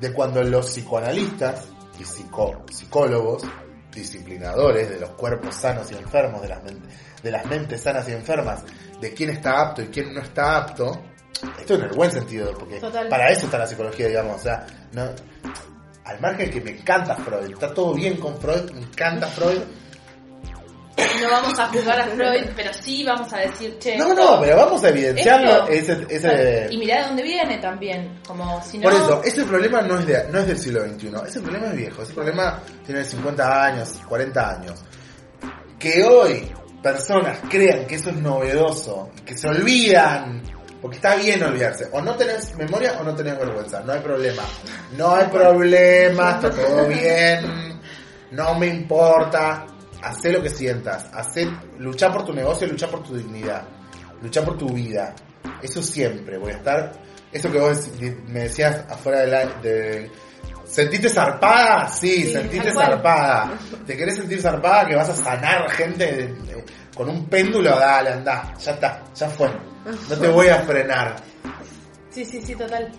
de 0.00 0.12
cuando 0.12 0.42
los 0.42 0.66
psicoanalistas 0.70 1.66
y 1.98 2.04
psico- 2.04 2.62
psicólogos, 2.70 3.42
disciplinadores 3.92 4.90
de 4.90 4.98
los 5.00 5.10
cuerpos 5.10 5.54
sanos 5.54 5.90
y 5.92 5.94
enfermos, 5.94 6.42
de 6.42 6.48
las, 6.48 6.60
de 7.22 7.30
las 7.30 7.46
mentes 7.46 7.82
sanas 7.82 8.08
y 8.08 8.12
enfermas, 8.12 8.62
de 9.00 9.12
quién 9.14 9.30
está 9.30 9.60
apto 9.60 9.82
y 9.82 9.86
quién 9.88 10.12
no 10.12 10.20
está 10.20 10.56
apto, 10.56 11.00
esto 11.58 11.74
en 11.74 11.82
el 11.82 11.90
buen 11.90 12.10
sentido, 12.10 12.52
porque 12.58 12.80
Total. 12.80 13.08
para 13.08 13.28
eso 13.30 13.46
está 13.46 13.58
la 13.58 13.66
psicología, 13.66 14.08
digamos, 14.08 14.36
o 14.40 14.42
sea, 14.42 14.66
no, 14.92 15.08
al 16.04 16.20
margen 16.20 16.50
que 16.50 16.60
me 16.60 16.70
encanta 16.72 17.14
Freud, 17.16 17.52
está 17.52 17.72
todo 17.72 17.94
bien 17.94 18.16
con 18.18 18.36
Freud, 18.38 18.70
me 18.72 18.80
encanta 18.80 19.26
Freud. 19.28 19.60
No 20.96 21.30
vamos 21.30 21.58
a 21.58 21.66
juzgar 21.68 22.00
a 22.00 22.06
Freud, 22.06 22.50
pero 22.54 22.72
sí 22.72 23.04
vamos 23.04 23.32
a 23.32 23.38
decir, 23.38 23.78
che. 23.78 23.96
No, 23.96 24.14
no, 24.14 24.40
pero 24.40 24.56
vamos 24.56 24.82
a 24.84 24.90
evidenciarlo, 24.90 25.66
ese, 25.68 26.06
ese, 26.08 26.68
Y 26.70 26.78
mirá 26.78 27.00
de 27.00 27.06
dónde 27.08 27.22
viene 27.22 27.58
también. 27.58 28.20
Como 28.26 28.62
si 28.62 28.78
no. 28.78 28.84
Por 28.84 28.92
eso, 28.92 29.22
ese 29.24 29.44
problema 29.44 29.82
no 29.82 29.98
es, 29.98 30.06
de, 30.06 30.28
no 30.30 30.38
es 30.38 30.46
del 30.46 30.58
siglo 30.58 30.84
XXI, 30.84 31.10
ese 31.26 31.40
problema 31.40 31.66
es 31.68 31.76
viejo, 31.76 32.02
ese 32.02 32.12
problema 32.12 32.60
tiene 32.84 33.04
50 33.04 33.64
años, 33.64 34.00
40 34.08 34.50
años. 34.50 34.84
Que 35.78 36.04
hoy 36.04 36.52
personas 36.82 37.38
crean 37.48 37.86
que 37.86 37.96
eso 37.96 38.10
es 38.10 38.16
novedoso, 38.16 39.10
que 39.24 39.36
se 39.36 39.48
olvidan 39.48 40.42
Porque 40.80 40.96
está 40.96 41.16
bien 41.16 41.42
olvidarse. 41.42 41.88
O 41.92 42.02
no 42.02 42.14
tenés 42.14 42.54
memoria 42.56 42.98
o 43.00 43.04
no 43.04 43.14
tenés 43.14 43.38
vergüenza. 43.38 43.80
No 43.80 43.94
hay 43.94 44.00
problema. 44.00 44.42
No 44.96 45.14
hay 45.14 45.26
problema, 45.28 46.32
está 46.32 46.50
todo 46.50 46.86
bien. 46.86 47.80
No 48.32 48.54
me 48.58 48.66
importa. 48.66 49.64
Hacé 50.04 50.32
lo 50.32 50.42
que 50.42 50.50
sientas. 50.50 51.08
Hacé, 51.12 51.48
lucha 51.78 52.12
por 52.12 52.24
tu 52.24 52.32
negocio, 52.32 52.66
lucha 52.66 52.88
por 52.88 53.02
tu 53.02 53.16
dignidad. 53.16 53.62
Lucha 54.22 54.44
por 54.44 54.56
tu 54.58 54.68
vida. 54.68 55.14
Eso 55.62 55.82
siempre. 55.82 56.38
Voy 56.38 56.52
a 56.52 56.56
estar. 56.56 56.92
Eso 57.32 57.50
que 57.50 57.58
vos 57.58 57.88
me 58.28 58.40
decías 58.40 58.84
afuera 58.88 59.20
de 59.20 59.26
la. 59.26 59.44
De, 59.60 60.10
¿Sentiste 60.64 61.08
zarpada? 61.08 61.88
Sí, 61.88 62.24
Sí, 62.24 62.32
sentiste 62.32 62.72
zarpada. 62.72 63.50
¿Te 63.86 63.96
querés 63.96 64.16
sentir 64.16 64.40
zarpada 64.40 64.86
que 64.86 64.96
vas 64.96 65.08
a 65.10 65.14
sanar 65.16 65.70
gente 65.70 66.34
con 66.96 67.08
un 67.08 67.26
péndulo? 67.26 67.70
Dale, 67.78 68.10
anda. 68.12 68.54
Ya 68.58 68.72
está, 68.72 69.02
ya 69.14 69.28
fue. 69.28 69.48
No 70.08 70.16
te 70.16 70.28
voy 70.28 70.48
a 70.48 70.60
frenar. 70.62 71.16
Sí, 72.10 72.24
sí, 72.24 72.40
sí, 72.40 72.54
total. 72.54 72.90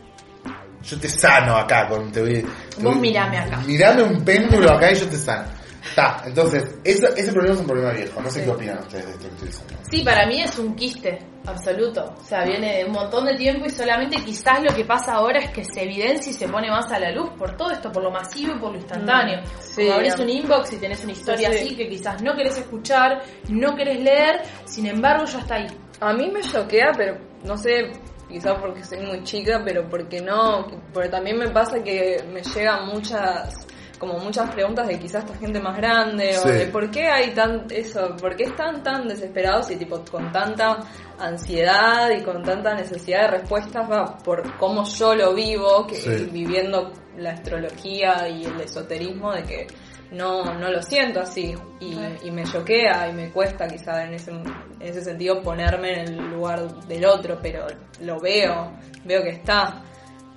Yo 0.84 1.00
te 1.00 1.10
sano 1.10 1.58
acá 1.58 1.88
con 1.88 2.12
te 2.12 2.22
voy- 2.22 2.46
te 2.78 2.84
Vos 2.84 2.96
mirame 2.98 3.40
acá. 3.40 3.58
Mirame 3.66 4.04
un 4.04 4.24
péndulo 4.24 4.72
acá 4.72 4.92
y 4.92 4.96
yo 4.96 5.08
te 5.08 5.18
sano. 5.18 5.48
Está, 5.90 6.24
entonces, 6.26 6.64
eso- 6.84 7.08
ese 7.16 7.32
problema 7.32 7.56
es 7.56 7.62
un 7.62 7.68
problema 7.68 7.92
viejo. 7.92 8.22
No 8.22 8.30
sé 8.30 8.44
qué 8.44 8.50
opinan 8.50 8.80
ustedes 8.80 9.06
de 9.06 9.12
esto 9.12 9.28
que 9.28 9.34
estoy 9.34 9.48
diciendo. 9.48 9.74
Sí, 9.90 10.02
para 10.04 10.26
mí 10.26 10.42
es 10.42 10.58
un 10.60 10.76
quiste 10.76 11.20
absoluto. 11.46 12.14
O 12.20 12.24
sea, 12.24 12.44
viene 12.44 12.78
de 12.80 12.86
un 12.86 12.92
montón 12.92 13.26
de 13.26 13.36
tiempo 13.36 13.66
y 13.66 13.70
solamente 13.70 14.18
quizás 14.24 14.62
lo 14.64 14.76
que 14.76 14.84
pasa 14.84 15.14
ahora 15.14 15.40
es 15.40 15.52
que 15.52 15.64
se 15.64 15.84
evidencia 15.84 16.32
y 16.32 16.34
se 16.34 16.48
pone 16.48 16.70
más 16.70 16.92
a 16.92 17.00
la 17.00 17.12
luz 17.12 17.30
por 17.38 17.56
todo 17.56 17.72
esto, 17.72 17.92
por 17.92 18.04
lo 18.04 18.10
masivo 18.12 18.56
y 18.56 18.60
por 18.60 18.72
lo 18.72 18.78
instantáneo. 18.78 19.42
Mm, 19.42 19.46
sí, 19.62 19.82
Como 19.84 19.94
abrís 19.94 20.14
am- 20.16 20.22
un 20.22 20.30
inbox 20.30 20.74
y 20.74 20.78
tenés 20.78 21.04
una 21.04 21.14
historia 21.14 21.52
Sí, 21.52 21.58
sí. 21.60 21.66
así 21.66 21.76
que 21.78 21.88
quizás 21.90 22.22
no 22.24 22.36
querés 22.36 22.58
escuchar, 22.58 23.22
no 23.50 23.76
querés 23.76 24.00
leer, 24.02 24.42
sin 24.66 24.88
embargo 24.88 25.26
ya 25.26 25.40
está 25.40 25.56
ahí. 25.56 25.68
A 26.02 26.14
mí 26.14 26.30
me 26.32 26.42
choquea, 26.42 26.92
pero 26.98 27.18
no 27.44 27.56
sé, 27.58 27.92
quizás 28.28 28.56
porque 28.60 28.84
soy 28.84 29.00
muy 29.02 29.24
chica, 29.24 29.62
pero 29.64 29.88
porque 29.88 30.20
no, 30.20 30.66
porque 30.92 31.10
también 31.10 31.38
me 31.38 31.50
pasa 31.52 31.82
que 31.84 32.22
me 32.34 32.42
llegan 32.42 32.88
muchas 32.88 33.68
como 34.00 34.18
muchas 34.20 34.50
preguntas 34.54 34.88
de 34.88 35.00
quizás 35.00 35.24
esta 35.26 35.38
gente 35.38 35.60
más 35.60 35.78
grande 35.78 36.34
Sí. 36.34 36.48
o 36.48 36.52
de 36.52 36.66
por 36.68 36.92
qué 36.92 37.08
hay 37.08 37.32
tan 37.34 37.66
eso, 37.70 38.16
por 38.20 38.36
qué 38.36 38.44
están 38.46 38.84
tan 38.84 39.08
desesperados 39.08 39.72
y 39.72 39.76
tipo 39.78 40.04
con 40.10 40.32
tanta 40.32 40.78
ansiedad 41.20 42.10
y 42.12 42.22
con 42.24 42.44
tanta 42.44 42.74
necesidad 42.76 43.22
de 43.24 43.38
respuestas 43.40 43.90
va 43.90 44.18
por 44.18 44.58
cómo 44.58 44.84
yo 44.86 45.16
lo 45.16 45.34
vivo, 45.34 45.86
que 45.88 45.96
Sí. 45.96 46.30
viviendo 46.32 46.92
la 47.18 47.32
astrología 47.32 48.28
y 48.28 48.46
el 48.46 48.60
esoterismo 48.62 49.32
de 49.34 49.44
que 49.44 49.68
no, 50.12 50.44
no 50.54 50.70
lo 50.70 50.82
siento 50.82 51.22
así 51.22 51.54
y, 51.80 51.98
y 52.24 52.32
me 52.32 52.44
choquea 52.44 53.10
y 53.10 53.14
me 53.14 53.32
cuesta 53.32 53.68
quizá 53.68 54.04
en 54.04 54.14
ese, 54.14 54.32
en 54.32 54.44
ese 54.82 55.02
sentido 55.02 55.42
ponerme 55.42 56.02
en 56.02 56.08
el 56.10 56.30
lugar 56.32 56.68
del 56.88 57.06
otro, 57.06 57.40
pero 57.42 57.66
lo 58.02 58.20
veo, 58.20 58.72
veo 59.04 59.24
que 59.24 59.30
está, 59.30 59.82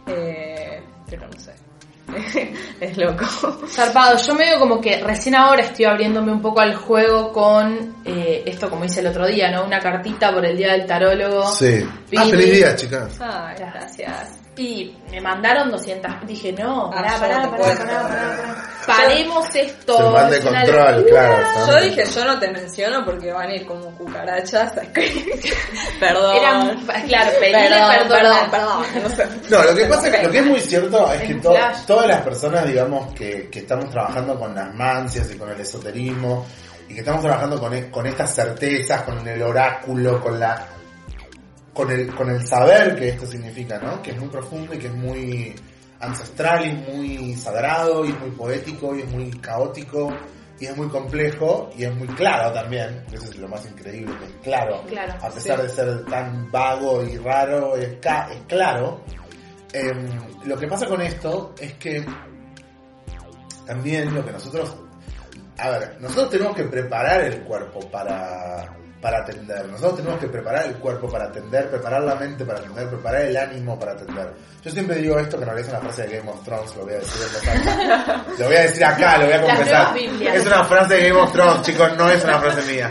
eh, 0.07 0.83
pero 1.09 1.27
no 1.29 1.39
sé, 1.39 1.53
es 2.81 2.97
loco. 2.97 3.25
Zarpado, 3.69 4.17
yo 4.19 4.35
medio 4.35 4.59
como 4.59 4.81
que 4.81 5.03
recién 5.03 5.35
ahora 5.35 5.63
estoy 5.63 5.85
abriéndome 5.85 6.33
un 6.33 6.41
poco 6.41 6.61
al 6.61 6.75
juego 6.75 7.33
con 7.33 7.97
eh, 8.05 8.43
esto, 8.47 8.71
como 8.71 8.85
hice 8.85 9.01
el 9.01 9.09
otro 9.09 9.27
día, 9.27 9.51
¿no? 9.51 9.65
Una 9.65 9.81
cartita 9.81 10.33
por 10.33 10.45
el 10.45 10.57
día 10.57 10.73
del 10.73 10.87
tarólogo. 10.87 11.47
Sí. 11.53 11.85
Ah, 12.17 12.25
feliz 12.25 12.53
día, 12.53 12.77
chicas. 12.77 13.19
Ay, 13.21 13.57
gracias. 13.59 14.48
Y 14.59 14.97
me 15.11 15.21
mandaron 15.21 15.71
200. 15.71 16.27
Dije, 16.27 16.53
no, 16.53 16.91
pará, 16.91 17.13
Ah, 17.15 17.21
pará, 17.21 17.51
pará. 17.51 18.65
Paremos 18.87 19.47
esto. 19.55 19.97
Se 19.97 20.03
van 20.03 20.31
de 20.31 20.39
es 20.39 20.45
una 20.45 20.63
control, 20.63 20.97
locura. 21.03 21.27
claro. 21.27 21.67
Yo 21.73 21.81
dije, 21.83 22.05
yo 22.07 22.25
no 22.25 22.39
te 22.41 22.49
menciono 22.51 23.05
porque 23.05 23.33
van 23.33 23.51
a 23.51 23.55
ir 23.55 23.67
como 23.67 23.91
cucarachas. 23.97 24.73
Perdón. 26.01 26.37
Eran, 26.37 26.87
claro, 27.07 27.31
pedirle 27.39 27.69
perdón, 27.69 28.09
perdón. 28.51 28.85
perdón, 28.93 29.13
perdón. 29.17 29.41
No 29.51 29.63
lo 29.63 29.75
que 29.75 29.85
pasa 29.87 30.09
es 30.09 30.23
lo 30.25 30.31
que 30.31 30.39
es 30.39 30.47
muy 30.47 30.61
cierto 30.61 31.13
es 31.13 31.23
que 31.23 31.35
to- 31.35 31.55
todas 31.87 32.07
las 32.09 32.23
personas, 32.23 32.67
digamos, 32.67 33.13
que, 33.15 33.49
que 33.51 33.59
estamos 33.61 33.91
trabajando 33.91 34.39
con 34.39 34.55
las 34.55 34.75
mancias 34.75 35.31
y 35.33 35.37
con 35.39 35.51
el 35.51 35.61
esoterismo 35.61 36.47
y 36.89 36.95
que 36.95 37.01
estamos 37.01 37.21
trabajando 37.23 37.61
con, 37.61 37.75
e- 37.75 37.91
con 37.91 38.07
estas 38.07 38.35
certezas, 38.35 39.03
con 39.03 39.27
el 39.27 39.43
oráculo, 39.43 40.21
con 40.21 40.41
la 40.41 40.67
con 41.79 41.93
el, 41.93 42.13
con 42.13 42.29
el 42.29 42.45
saber 42.45 42.97
que 42.97 43.11
esto 43.11 43.25
significa, 43.25 43.79
¿no? 43.79 44.03
Que 44.03 44.11
es 44.11 44.19
muy 44.19 44.29
profundo 44.29 44.75
y 44.75 44.79
que 44.79 44.89
es 44.89 44.95
muy 44.95 45.55
ancestral 46.01 46.67
y 46.67 46.73
muy 46.73 47.35
sagrado 47.37 48.05
y 48.05 48.09
es 48.11 48.19
muy 48.19 48.31
poético 48.33 48.97
y 48.97 49.03
es 49.03 49.11
muy 49.13 49.31
caótico 49.31 50.13
y 50.59 50.67
es 50.67 50.77
muy 50.77 50.89
complejo 50.89 51.71
y 51.79 51.85
es 51.85 51.95
muy 51.95 52.09
claro 52.09 52.53
también. 52.53 53.05
Eso 53.13 53.27
es 53.27 53.37
lo 53.37 53.47
más 53.47 53.65
increíble, 53.65 54.13
que 54.19 54.25
es 54.25 54.33
claro. 54.43 54.83
Claro, 54.89 55.13
A 55.23 55.29
pesar 55.31 55.57
sí. 55.59 55.63
de 55.63 55.69
ser 55.69 56.05
tan 56.07 56.51
vago 56.51 57.05
y 57.05 57.17
raro, 57.17 57.77
es, 57.77 57.97
ca- 58.01 58.29
es 58.33 58.41
claro. 58.49 59.01
Em, 59.73 60.09
lo 60.47 60.59
que 60.59 60.67
pasa 60.67 60.85
con 60.87 61.01
esto 61.01 61.55
es 61.61 61.75
que 61.75 62.05
también 63.67 64.13
lo 64.15 64.25
que 64.25 64.33
nosotros... 64.33 64.77
A 65.59 65.71
ver, 65.71 65.97
nosotros 66.01 66.31
tenemos 66.31 66.57
que 66.57 66.65
preparar 66.65 67.21
el 67.23 67.41
cuerpo 67.43 67.81
para, 67.91 68.77
para 69.01 69.19
atender. 69.19 69.67
Nosotros 69.69 69.97
tenemos 69.97 70.19
que 70.19 70.29
preparar 70.29 70.67
el 70.67 70.75
cuerpo 70.77 71.09
para 71.09 71.27
atender, 71.27 71.71
preparar 71.71 72.03
la 72.03 72.15
mente 72.17 72.45
para 72.45 72.59
atender, 72.59 72.89
preparar 72.89 73.23
el 73.23 73.37
ánimo 73.37 73.79
para 73.79 73.93
atender. 73.93 74.33
Yo 74.65 74.71
siempre 74.71 74.97
digo 74.97 75.19
esto, 75.19 75.39
que 75.39 75.47
no 75.47 75.57
es 75.57 75.69
una 75.69 75.79
frase 75.79 76.07
de 76.07 76.19
Game 76.19 76.31
of 76.31 76.43
Thrones, 76.45 76.77
lo 76.77 76.85
voy 76.85 76.95
a 76.95 76.99
decir 76.99 77.23
en 77.23 78.27
voz. 78.27 78.39
Lo 78.39 78.47
voy 78.47 78.57
a 78.57 78.63
decir 78.63 78.85
acá, 78.85 79.19
lo 79.19 79.25
voy 79.27 79.35
a 79.35 79.43
confesar. 79.43 79.97
Es 79.99 80.47
una 80.47 80.65
frase 80.65 80.95
de 80.95 81.09
Game 81.09 81.21
of 81.21 81.33
Thrones, 81.33 81.63
chicos, 81.63 81.97
no 81.97 82.11
es 82.11 82.25
una 82.25 82.39
frase 82.41 82.73
mía. 82.73 82.91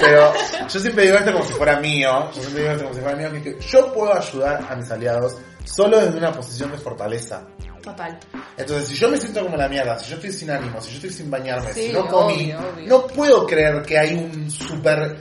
Pero 0.00 0.32
yo 0.68 0.80
siempre 0.80 1.04
digo 1.04 1.16
esto 1.16 1.32
como 1.32 1.44
si 1.44 1.52
fuera 1.54 1.80
mío. 1.80 2.30
Yo 2.34 2.42
siempre 2.42 2.62
digo 2.62 2.72
esto 2.72 2.84
como 2.84 2.94
si 2.94 3.00
fuera 3.02 3.16
mío, 3.16 3.30
que, 3.32 3.50
es 3.50 3.56
que 3.56 3.62
yo 3.62 3.92
puedo 3.92 4.14
ayudar 4.14 4.66
a 4.68 4.76
mis 4.76 4.90
aliados 4.90 5.36
solo 5.64 5.98
desde 5.98 6.18
una 6.18 6.32
posición 6.32 6.70
de 6.70 6.78
fortaleza. 6.78 7.42
Total. 7.82 8.18
Entonces, 8.58 8.88
si 8.88 8.94
yo 8.94 9.08
me 9.08 9.16
siento 9.16 9.42
como 9.42 9.56
la 9.56 9.66
mierda, 9.68 9.98
si 9.98 10.10
yo 10.10 10.16
estoy 10.16 10.32
sin 10.32 10.50
ánimo, 10.50 10.80
si 10.82 10.90
yo 10.90 10.96
estoy 10.96 11.10
sin 11.10 11.30
bañarme, 11.30 11.72
Sí, 11.72 11.86
si 11.86 11.92
no 11.92 12.06
comí, 12.06 12.52
obvio, 12.52 12.58
obvio. 12.74 12.88
no 12.88 13.06
puedo 13.06 13.46
creer 13.46 13.82
que 13.82 13.98
hay 13.98 14.14
un 14.14 14.50
super, 14.50 15.16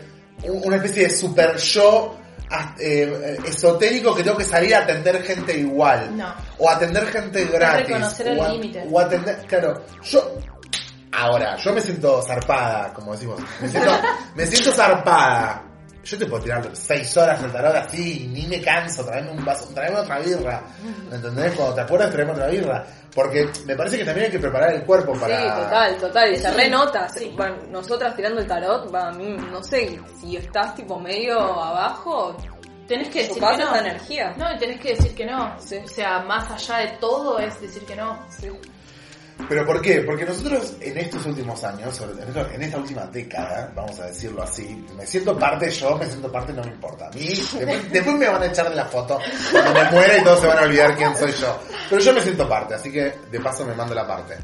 una 0.47 0.77
especie 0.77 1.03
de 1.03 1.09
super 1.09 1.57
yo 1.57 2.17
ah, 2.49 2.75
eh, 2.79 3.37
esotérico 3.45 4.15
que 4.15 4.23
tengo 4.23 4.37
que 4.37 4.45
salir 4.45 4.75
a 4.75 4.79
atender 4.79 5.21
gente 5.23 5.57
igual. 5.57 6.15
No. 6.15 6.33
O 6.57 6.69
atender 6.69 7.05
gente 7.07 7.45
gratis. 7.45 7.87
reconocer 7.87 8.27
el 8.27 8.39
o 8.39 8.43
a-. 8.43 8.53
O 8.91 8.99
atender, 8.99 9.37
claro, 9.47 9.83
yo, 10.03 10.39
ahora, 11.11 11.57
yo 11.57 11.73
me 11.73 11.81
siento 11.81 12.21
zarpada, 12.21 12.93
como 12.93 13.13
decimos, 13.13 13.39
me 13.61 13.69
siento, 13.69 13.91
me 14.35 14.45
siento 14.45 14.71
zarpada. 14.71 15.68
Yo 16.09 16.17
te 16.17 16.25
puedo 16.25 16.41
tirar 16.41 16.67
seis 16.73 17.15
horas 17.17 17.43
el 17.43 17.51
tarot 17.51 17.75
así, 17.75 18.23
y 18.23 18.27
ni 18.27 18.47
me 18.47 18.59
canso, 18.59 19.05
traerme 19.05 19.29
un 19.29 19.45
vaso, 19.45 19.71
traerme 19.75 19.99
otra 19.99 20.17
birra. 20.17 20.63
¿Me 21.07 21.17
entendés? 21.17 21.51
Cuando 21.53 21.75
te 21.75 21.81
acuerdas, 21.81 22.09
traerme 22.09 22.33
otra 22.33 22.47
birra. 22.47 22.83
Porque 23.13 23.47
me 23.65 23.75
parece 23.75 23.99
que 23.99 24.05
también 24.05 24.25
hay 24.25 24.31
que 24.31 24.39
preparar 24.39 24.73
el 24.73 24.83
cuerpo 24.85 25.13
para. 25.13 25.39
Sí, 25.39 25.47
total, 25.63 25.97
total. 25.97 26.33
Y 26.33 26.37
se 26.37 26.51
renota. 26.51 27.09
Sí. 27.09 27.31
Bueno, 27.37 27.57
nosotras 27.69 28.15
tirando 28.15 28.41
el 28.41 28.47
tarot, 28.47 28.91
va, 28.93 29.09
a 29.09 29.11
mí, 29.11 29.37
no 29.51 29.63
sé, 29.63 29.99
si 30.19 30.35
estás 30.35 30.73
tipo 30.73 30.99
medio 30.99 31.39
abajo, 31.39 32.35
Tenés 32.87 33.09
que 33.09 33.19
decir 33.19 33.35
que 33.35 33.57
no. 33.57 33.75
energía. 33.75 34.33
No, 34.35 34.51
y 34.51 34.57
tenés 34.57 34.81
que 34.81 34.95
decir 34.95 35.13
que 35.13 35.23
no. 35.27 35.55
Sí. 35.59 35.77
O 35.77 35.87
sea, 35.87 36.21
más 36.21 36.49
allá 36.49 36.77
de 36.87 36.97
todo 36.97 37.37
es 37.37 37.61
decir 37.61 37.85
que 37.85 37.95
no. 37.95 38.17
Sí. 38.29 38.49
¿Pero 39.47 39.65
por 39.65 39.81
qué? 39.81 40.01
Porque 40.01 40.25
nosotros 40.25 40.73
en 40.81 40.97
estos 40.97 41.25
últimos 41.25 41.63
años, 41.63 41.99
en 42.53 42.61
esta- 42.61 42.77
última 42.77 43.05
década, 43.07 43.71
vamos 43.75 43.99
a 43.99 44.05
decirlo 44.07 44.43
así, 44.43 44.85
me 44.97 45.05
siento 45.05 45.37
parte 45.37 45.69
yo, 45.71 45.97
me 45.97 46.05
siento 46.05 46.31
parte, 46.31 46.51
no 46.53 46.61
me 46.63 46.69
importa. 46.71 47.07
A 47.07 47.09
mí, 47.11 47.33
después 47.91 48.15
me 48.17 48.27
van 48.27 48.43
a 48.43 48.45
echar 48.47 48.69
de 48.69 48.75
la 48.75 48.85
foto 48.85 49.17
cuando 49.51 49.73
me 49.73 49.91
muera 49.91 50.17
y 50.17 50.23
todos 50.23 50.41
se 50.41 50.47
van 50.47 50.59
a 50.59 50.61
olvidar 50.63 50.95
quién 50.95 51.15
soy 51.15 51.31
yo. 51.31 51.59
Pero 51.89 52.01
yo 52.01 52.13
me 52.13 52.21
siento 52.21 52.47
parte, 52.49 52.73
así 52.75 52.91
que 52.91 53.13
de 53.31 53.39
paso 53.39 53.65
me 53.65 53.73
mando 53.73 53.95
la 53.95 54.05
parte. 54.07 54.35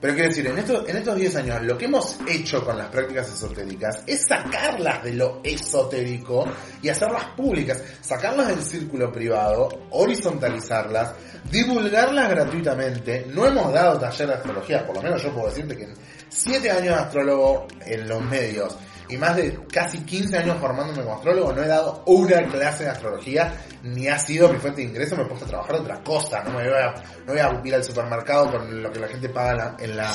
Pero 0.00 0.14
quiero 0.14 0.28
decir, 0.28 0.46
en, 0.46 0.58
estos 0.58 0.88
en 0.88 0.96
estos 0.96 1.16
10 1.16 1.36
años, 1.36 1.62
lo 1.62 1.78
que 1.78 1.86
hemos 1.86 2.18
hecho 2.28 2.64
con 2.64 2.76
las 2.76 2.88
prácticas 2.88 3.28
esotéricas 3.32 4.02
es 4.06 4.26
sacarlas 4.26 5.02
de 5.02 5.14
lo 5.14 5.40
esotérico 5.42 6.46
y 6.82 6.88
hacerlas 6.88 7.24
públicas, 7.36 7.82
sacarlas 8.02 8.48
del 8.48 8.62
círculo 8.62 9.10
privado, 9.10 9.68
horizontalizarlas, 9.90 11.14
divulgarlas 11.50 12.30
gratuitamente. 12.30 13.26
No 13.32 13.46
hemos 13.46 13.72
dado 13.72 13.98
taller 13.98 14.28
de 14.28 14.34
astrología, 14.34 14.86
por 14.86 14.96
lo 14.96 15.02
menos 15.02 15.22
yo 15.22 15.32
puedo 15.32 15.48
decirte 15.48 15.76
que 15.76 15.84
en 15.84 15.94
7 16.28 16.70
años 16.70 16.84
de 16.84 16.94
astrólogo 16.94 17.66
en 17.84 18.08
los 18.08 18.22
medios 18.22 18.76
y 19.08 19.16
más 19.16 19.36
de 19.36 19.58
casi 19.72 20.04
15 20.04 20.38
años 20.38 20.56
formándome 20.60 21.02
como 21.02 21.16
astrólogo, 21.16 21.52
no 21.52 21.62
he 21.62 21.68
dado 21.68 22.02
una 22.06 22.44
clase 22.46 22.84
de 22.84 22.90
astrología, 22.90 23.52
ni 23.82 24.08
ha 24.08 24.18
sido 24.18 24.52
mi 24.52 24.58
fuente 24.58 24.82
de 24.82 24.88
ingreso, 24.88 25.16
me 25.16 25.22
he 25.22 25.26
puesto 25.26 25.44
a 25.44 25.48
trabajar 25.48 25.76
otra 25.76 26.02
cosa, 26.02 26.42
no 26.42 26.50
me 26.50 26.68
voy 26.68 26.78
a, 26.78 26.94
no 27.26 27.32
voy 27.32 27.38
a 27.38 27.60
ir 27.64 27.74
al 27.74 27.84
supermercado 27.84 28.50
con 28.50 28.82
lo 28.82 28.90
que 28.90 29.00
la 29.00 29.08
gente 29.08 29.28
paga 29.28 29.76
en 29.78 29.96
la, 29.96 30.12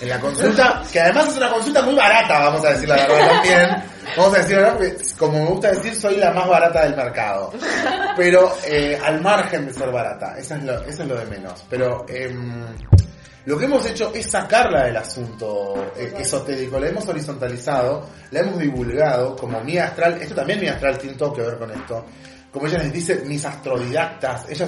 en 0.00 0.08
la, 0.08 0.20
consulta, 0.20 0.82
que 0.92 1.00
además 1.00 1.28
es 1.28 1.36
una 1.36 1.50
consulta 1.50 1.82
muy 1.82 1.94
barata, 1.94 2.38
vamos 2.38 2.64
a 2.64 2.70
decir 2.70 2.88
la 2.88 2.96
verdad 2.96 3.30
también, 3.30 3.84
vamos 4.16 4.34
a 4.34 4.38
decir 4.42 5.16
como 5.18 5.38
me 5.38 5.50
gusta 5.50 5.70
decir, 5.72 5.94
soy 5.94 6.16
la 6.16 6.32
más 6.32 6.48
barata 6.48 6.84
del 6.84 6.96
mercado, 6.96 7.52
pero 8.16 8.52
eh, 8.66 8.98
al 9.02 9.20
margen 9.20 9.66
de 9.66 9.72
ser 9.72 9.90
barata, 9.90 10.36
eso 10.38 10.54
es 10.54 10.62
lo, 10.62 10.82
eso 10.82 11.02
es 11.02 11.08
lo 11.08 11.16
de 11.16 11.26
menos, 11.26 11.64
pero... 11.68 12.04
em, 12.08 12.66
lo 13.46 13.56
que 13.58 13.64
hemos 13.64 13.86
hecho 13.86 14.12
es 14.14 14.30
sacarla 14.30 14.84
del 14.84 14.96
asunto 14.96 15.92
eh, 15.96 16.12
esotérico, 16.18 16.78
la 16.78 16.88
hemos 16.88 17.06
horizontalizado, 17.08 18.08
la 18.30 18.40
hemos 18.40 18.58
divulgado 18.58 19.34
como 19.36 19.60
mi 19.62 19.78
astral, 19.78 20.20
esto 20.20 20.34
también 20.34 20.60
mi 20.60 20.68
astral 20.68 20.98
tiene 20.98 21.16
todo 21.16 21.32
que 21.32 21.42
ver 21.42 21.56
con 21.58 21.70
esto, 21.70 22.04
como 22.52 22.66
ella 22.68 22.78
les 22.78 22.92
dice, 22.92 23.16
mis 23.26 23.44
astrodidactas, 23.44 24.46
ella 24.48 24.66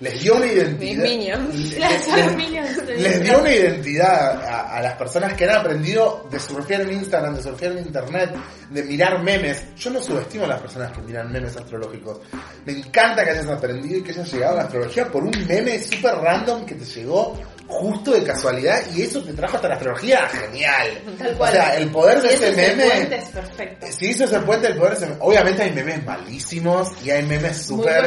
les 0.00 0.20
dio 0.20 0.34
una 0.34 0.46
identidad. 0.46 1.04
Mis 1.04 1.10
minions. 1.16 1.54
les- 1.78 2.08
les- 2.08 3.00
les 3.02 3.22
dio 3.22 3.38
una 3.38 3.54
identidad 3.54 4.42
a, 4.44 4.76
a 4.76 4.82
las 4.82 4.94
personas 4.94 5.34
que 5.34 5.44
han 5.44 5.56
aprendido 5.56 6.26
de 6.28 6.40
surfear 6.40 6.80
en 6.80 6.92
Instagram, 6.94 7.36
de 7.36 7.42
surfear 7.42 7.72
en 7.72 7.86
internet, 7.86 8.34
de 8.70 8.82
mirar 8.82 9.22
memes. 9.22 9.64
Yo 9.76 9.90
no 9.90 10.00
subestimo 10.02 10.44
a 10.44 10.48
las 10.48 10.60
personas 10.60 10.90
que 10.92 11.02
miran 11.02 11.30
memes 11.30 11.56
astrológicos. 11.56 12.18
Me 12.66 12.72
encanta 12.72 13.22
que 13.24 13.30
hayas 13.30 13.46
aprendido 13.46 13.98
y 13.98 14.02
que 14.02 14.10
hayas 14.10 14.32
llegado 14.32 14.54
a 14.54 14.56
la 14.56 14.62
astrología 14.64 15.06
por 15.06 15.22
un 15.22 15.46
meme 15.46 15.78
súper 15.78 16.16
random 16.16 16.66
que 16.66 16.74
te 16.74 16.84
llegó 16.84 17.38
justo 17.66 18.12
de 18.12 18.22
casualidad 18.24 18.80
y 18.94 19.02
eso 19.02 19.22
te 19.22 19.32
trajo 19.32 19.56
hasta 19.56 19.68
la 19.68 19.74
astrología. 19.74 20.28
Genial. 20.28 20.88
Tal 21.18 21.34
cual. 21.36 21.50
O 21.50 21.52
sea, 21.54 21.76
el 21.76 21.88
poder 21.90 22.20
de 22.22 22.28
Si 22.28 22.34
ese 22.44 22.52
meme. 22.52 22.84
puente, 22.90 23.16
es 23.16 23.24
perfecto. 23.30 23.86
Si 23.90 24.06
hizo 24.10 24.24
ese 24.24 24.40
puente, 24.40 24.66
el 24.68 24.76
poder 24.76 24.90
de 24.92 24.96
ese 24.98 25.06
meme. 25.06 25.18
Obviamente 25.20 25.62
hay 25.62 25.70
memes 25.72 26.04
malísimos 26.04 26.88
y 27.04 27.10
hay 27.10 27.22
memes 27.24 27.56
súper 27.56 28.04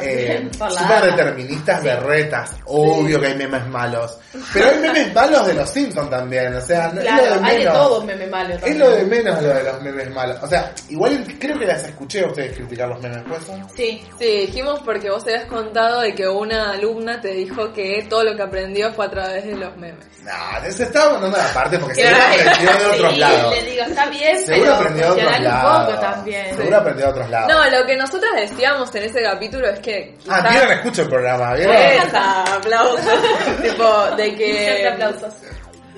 eh, 0.00 0.48
súper 0.52 1.02
deterministas 1.10 1.82
de 1.82 1.96
retas. 1.96 2.50
Obvio 2.66 3.20
que 3.20 3.26
hay 3.28 3.36
memes 3.36 3.66
malos. 3.68 4.18
Pero 4.52 4.66
hay 4.70 4.78
memes 4.78 5.14
malos 5.14 5.46
de 5.46 5.54
los 5.54 5.70
Simpsons 5.70 6.10
también. 6.10 6.54
O 6.54 6.60
sea, 6.60 6.88
no- 6.92 7.00
es 7.00 7.06
lo 7.06 7.12
Claro, 7.12 7.22
de 7.40 7.46
hay 7.46 7.52
de 7.52 7.58
menos. 7.64 7.74
todo 7.74 8.00
un 8.00 8.06
meme 8.06 8.26
malo 8.26 8.54
Es 8.64 8.76
lo 8.76 8.90
de 8.90 9.04
menos 9.04 9.42
lo 9.42 9.48
de 9.48 9.62
los 9.62 9.82
memes 9.82 10.10
malos. 10.10 10.38
O 10.42 10.46
sea, 10.46 10.72
igual 10.88 11.24
creo 11.38 11.58
que 11.58 11.66
las 11.66 11.84
escuché 11.84 12.20
a 12.24 12.26
ustedes 12.28 12.56
criticar 12.56 12.88
los 12.88 13.00
memes, 13.00 13.22
¿puede 13.28 13.40
ser? 13.42 13.58
Sí, 13.76 14.04
Sí, 14.18 14.26
dijimos 14.46 14.80
porque 14.84 15.10
vos 15.10 15.24
te 15.24 15.34
habías 15.34 15.48
contado 15.48 16.00
de 16.00 16.14
que 16.14 16.26
una 16.28 16.72
alumna 16.72 17.20
te 17.20 17.32
dijo 17.32 17.72
que 17.72 18.06
todo 18.08 18.24
lo 18.24 18.36
que 18.36 18.42
aprendió 18.72 18.92
fue 18.94 19.06
a 19.06 19.10
través 19.10 19.44
de 19.44 19.54
los 19.56 19.76
memes. 19.76 20.06
No, 20.22 20.70
se 20.72 20.84
estaba 20.84 21.12
mandando 21.14 21.36
la 21.36 21.52
parte 21.52 21.78
porque 21.78 21.94
seguro 21.94 22.16
aprendió 22.22 22.72
de 22.78 22.94
otros 22.94 23.12
Sí, 23.12 23.18
lados. 23.18 23.54
le 23.54 23.62
digo, 23.70 23.82
está 23.84 24.06
bien, 24.06 24.44
Seguro 24.46 24.62
pero 24.62 24.74
aprendió 24.74 25.02
de 25.02 25.10
otros 25.10 25.24
cuestionar 25.26 25.38
un 25.38 25.44
lados. 25.62 25.86
poco 25.90 26.00
también. 26.00 26.56
Seguro 26.56 26.76
aprendió 26.76 27.04
de 27.06 27.10
otros 27.12 27.30
lados. 27.30 27.48
No, 27.52 27.78
lo 27.80 27.86
que 27.86 27.96
nosotras 27.96 28.32
decíamos 28.36 28.94
en 28.94 29.02
ese 29.02 29.22
capítulo 29.22 29.68
es 29.68 29.80
que 29.80 30.14
ah, 30.28 30.48
vieron, 30.50 30.72
escucho 30.72 31.02
el 31.02 31.08
programa, 31.08 31.54
¿vieron? 31.54 31.76
Aplausos. 32.14 33.00
tipo, 33.62 34.06
de 34.16 34.34
que 34.36 34.88
aplausos. 34.88 35.34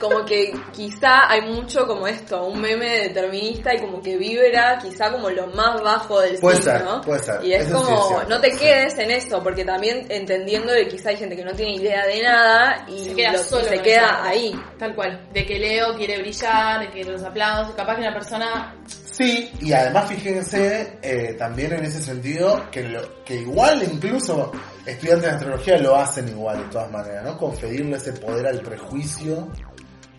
Como 0.01 0.25
que 0.25 0.53
quizá 0.73 1.31
hay 1.31 1.43
mucho 1.43 1.87
como 1.87 2.07
esto, 2.07 2.47
un 2.47 2.61
meme 2.61 2.99
determinista 3.09 3.75
y 3.75 3.79
como 3.81 4.03
que 4.03 4.17
vibra 4.17 4.79
quizá 4.83 5.11
como 5.13 5.31
lo 5.31 5.47
más 5.49 5.81
bajo 5.83 6.21
del 6.21 6.39
Puede 6.39 6.57
signo, 6.57 6.73
ser, 6.73 6.85
¿no? 6.85 7.01
puede 7.01 7.21
ser. 7.21 7.45
Y 7.45 7.53
es 7.53 7.67
Eso 7.69 7.79
sí 7.85 7.93
es 7.93 7.99
como, 8.01 8.23
no 8.25 8.41
te 8.41 8.51
sí. 8.53 8.59
quedes 8.59 8.99
en 8.99 9.11
eso, 9.11 9.43
porque 9.43 9.65
también 9.65 10.07
entendiendo 10.11 10.73
de 10.73 10.85
que 10.85 10.89
quizá 10.97 11.11
hay 11.11 11.17
gente 11.17 11.37
que 11.37 11.45
no 11.45 11.53
tiene 11.53 11.77
idea 11.77 12.07
de 12.07 12.23
nada 12.23 12.85
y 12.89 13.05
Se 13.05 13.15
queda 13.15 13.33
lo- 13.33 13.39
solo 13.45 13.65
se 13.65 13.79
queda 13.81 14.25
ahí. 14.25 14.55
Tal 14.79 14.95
cual. 14.95 15.29
De 15.33 15.47
que 15.47 15.59
Leo 15.59 15.95
quiere 15.97 16.19
brillar, 16.19 16.81
de 16.81 16.91
que 16.91 17.05
los 17.05 17.23
aplausos. 17.23 17.75
Capaz 17.75 17.95
que 17.97 18.01
una 18.03 18.13
persona. 18.15 18.75
Sí, 19.17 19.49
y 19.61 19.73
además 19.73 20.09
fíjense 20.09 20.99
eh, 21.01 21.37
también 21.39 21.73
en 21.73 21.85
ese 21.85 22.03
sentido 22.03 22.69
que, 22.73 22.83
lo, 22.83 23.23
que 23.25 23.37
igual 23.37 23.81
incluso 23.85 24.51
estudiantes 24.85 25.29
de 25.29 25.37
astrología 25.37 25.79
lo 25.79 25.95
hacen 25.95 26.29
igual 26.31 26.59
de 26.59 26.65
todas 26.65 26.91
maneras, 26.91 27.23
¿no? 27.25 27.39
Conferirle 27.39 27.97
ese 27.97 28.15
poder 28.15 28.45
al 28.49 28.61
prejuicio, 28.61 29.53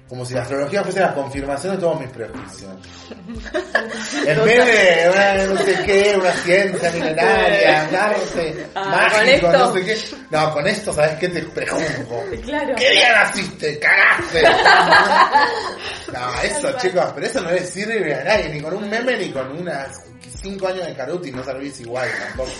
como 0.07 0.23
si 0.23 0.35
la 0.35 0.43
astrología 0.43 0.83
fuese 0.83 0.99
la 0.99 1.13
confirmación 1.13 1.75
de 1.75 1.81
todos 1.81 1.99
mis 1.99 2.09
prejuicios. 2.09 2.71
en 4.27 4.45
vez 4.45 4.65
de 4.65 5.09
una, 5.11 5.43
no 5.45 5.57
sé 5.61 5.83
qué, 5.83 6.15
una 6.15 6.31
ciencia 6.31 6.91
milenaria, 6.91 7.87
un 7.89 7.95
arte 7.95 8.67
Ah, 8.75 9.09
mágico, 9.11 9.51
no 9.51 9.73
sé 9.73 9.85
qué. 9.85 9.97
No, 10.29 10.53
con 10.53 10.67
esto, 10.67 10.93
¿sabes 10.93 11.17
qué? 11.17 11.29
Te 11.29 11.41
prejuzgo. 11.41 12.23
Claro. 12.43 12.75
¿Qué 12.75 12.91
día 12.91 13.13
naciste? 13.13 13.79
¡Cagaste! 13.79 14.43
no, 16.13 16.41
eso, 16.41 16.71
chicos, 16.77 17.05
pero 17.15 17.27
eso 17.27 17.41
no 17.41 17.51
le 17.51 17.65
sirve 17.65 18.13
a 18.13 18.23
nadie, 18.23 18.49
ni 18.49 18.61
con 18.61 18.75
un 18.75 18.87
meme, 18.89 19.17
ni 19.17 19.31
con 19.31 19.51
unas 19.59 20.04
5 20.41 20.67
años 20.67 20.85
de 20.87 20.93
Caruti, 20.95 21.31
no 21.31 21.43
servís 21.43 21.79
igual 21.81 22.07
tampoco. 22.27 22.51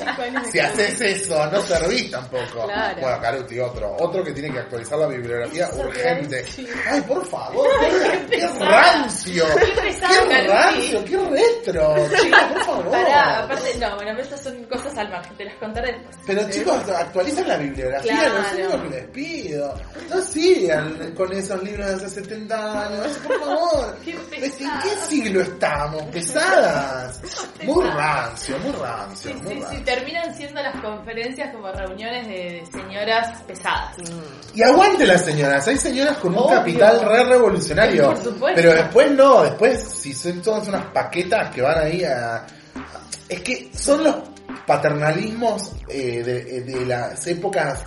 Si 0.52 0.60
haces 0.60 1.02
eso, 1.02 1.46
no 1.52 1.62
servís 1.62 2.12
tampoco. 2.12 2.66
Claro. 2.66 3.02
Bueno, 3.02 3.22
Caruti, 3.22 3.60
otro. 3.60 3.96
Otro 4.00 4.24
que 4.24 4.32
tiene 4.32 4.52
que 4.52 4.60
actualizar 4.60 4.98
la 5.00 5.08
bibliografía 5.08 5.66
Eso 5.68 5.80
urgente. 5.82 6.46
Ay, 6.90 7.02
por 7.02 7.26
favor, 7.28 7.68
qué, 7.80 8.38
qué 8.38 8.48
rancio. 8.48 9.46
Qué 9.60 9.82
pesado, 9.82 10.30
Qué 10.30 10.48
rancio, 10.48 11.06
qué 11.06 11.18
retro. 11.18 11.96
Chicos, 12.10 12.40
por 12.54 12.64
favor. 12.66 12.92
Pará, 12.92 13.44
aparte, 13.44 13.76
no, 13.80 13.96
bueno, 13.96 14.20
estas 14.20 14.42
son 14.42 14.64
cosas 14.66 14.98
al 14.98 15.10
margen, 15.10 15.36
te 15.38 15.46
las 15.46 15.56
contaré 15.56 15.94
después. 15.94 16.16
Pero 16.28 16.50
chicos, 16.50 16.90
actualicen 16.90 17.48
la 17.48 17.58
bibliografía, 17.58 18.14
Claro. 18.14 18.70
no 18.70 18.78
lo 18.78 18.84
que 18.84 18.90
les 18.90 19.08
pido. 19.10 19.76
No 20.10 20.22
sigan 20.22 21.14
con 21.16 21.32
esos 21.34 21.64
libros 21.64 21.88
de 21.88 21.94
hace 21.96 22.10
70 22.10 22.88
años, 22.88 23.18
por 23.26 23.40
favor. 23.40 23.98
¿En 24.06 24.50
qué 24.82 24.90
siglo 25.08 25.42
estamos? 25.42 26.04
Pesadas. 26.12 27.22
Muy 27.64 27.84
rancio, 27.86 28.58
muy 28.60 28.72
rancio, 28.74 29.32
Sí, 29.32 29.38
muy 29.44 29.54
sí, 29.54 29.58
sí, 29.58 29.64
rancio. 29.64 29.84
terminan 29.86 30.36
siendo 30.36 30.62
las 30.62 30.82
conferencias 30.82 31.54
como 31.54 31.72
reuniones 31.72 32.28
de, 32.28 32.34
de 32.34 32.66
señoras 32.72 33.42
pesadas. 33.44 33.96
Y 34.54 34.62
aguante 34.64 35.06
las 35.06 35.24
señoras, 35.26 35.68
hay 35.68 35.78
señoras 35.78 36.18
con 36.18 36.34
un 36.34 36.40
Obvio. 36.40 36.56
capital 36.58 37.02
re 37.02 37.24
revolucionario. 37.24 38.06
Por 38.08 38.18
supuesto. 38.24 38.62
Pero 38.62 38.74
después 38.74 39.12
no, 39.12 39.44
después 39.44 39.84
si 39.84 40.14
son 40.14 40.42
todas 40.42 40.68
unas 40.68 40.86
paquetas 40.88 41.54
que 41.54 41.62
van 41.62 41.78
ahí 41.80 42.04
a... 42.04 42.46
Es 43.28 43.42
que 43.42 43.72
son 43.76 44.04
los 44.04 44.16
paternalismos 44.68 45.72
eh, 45.90 46.22
de, 46.24 46.62
de 46.62 46.86
las 46.86 47.26
épocas 47.28 47.84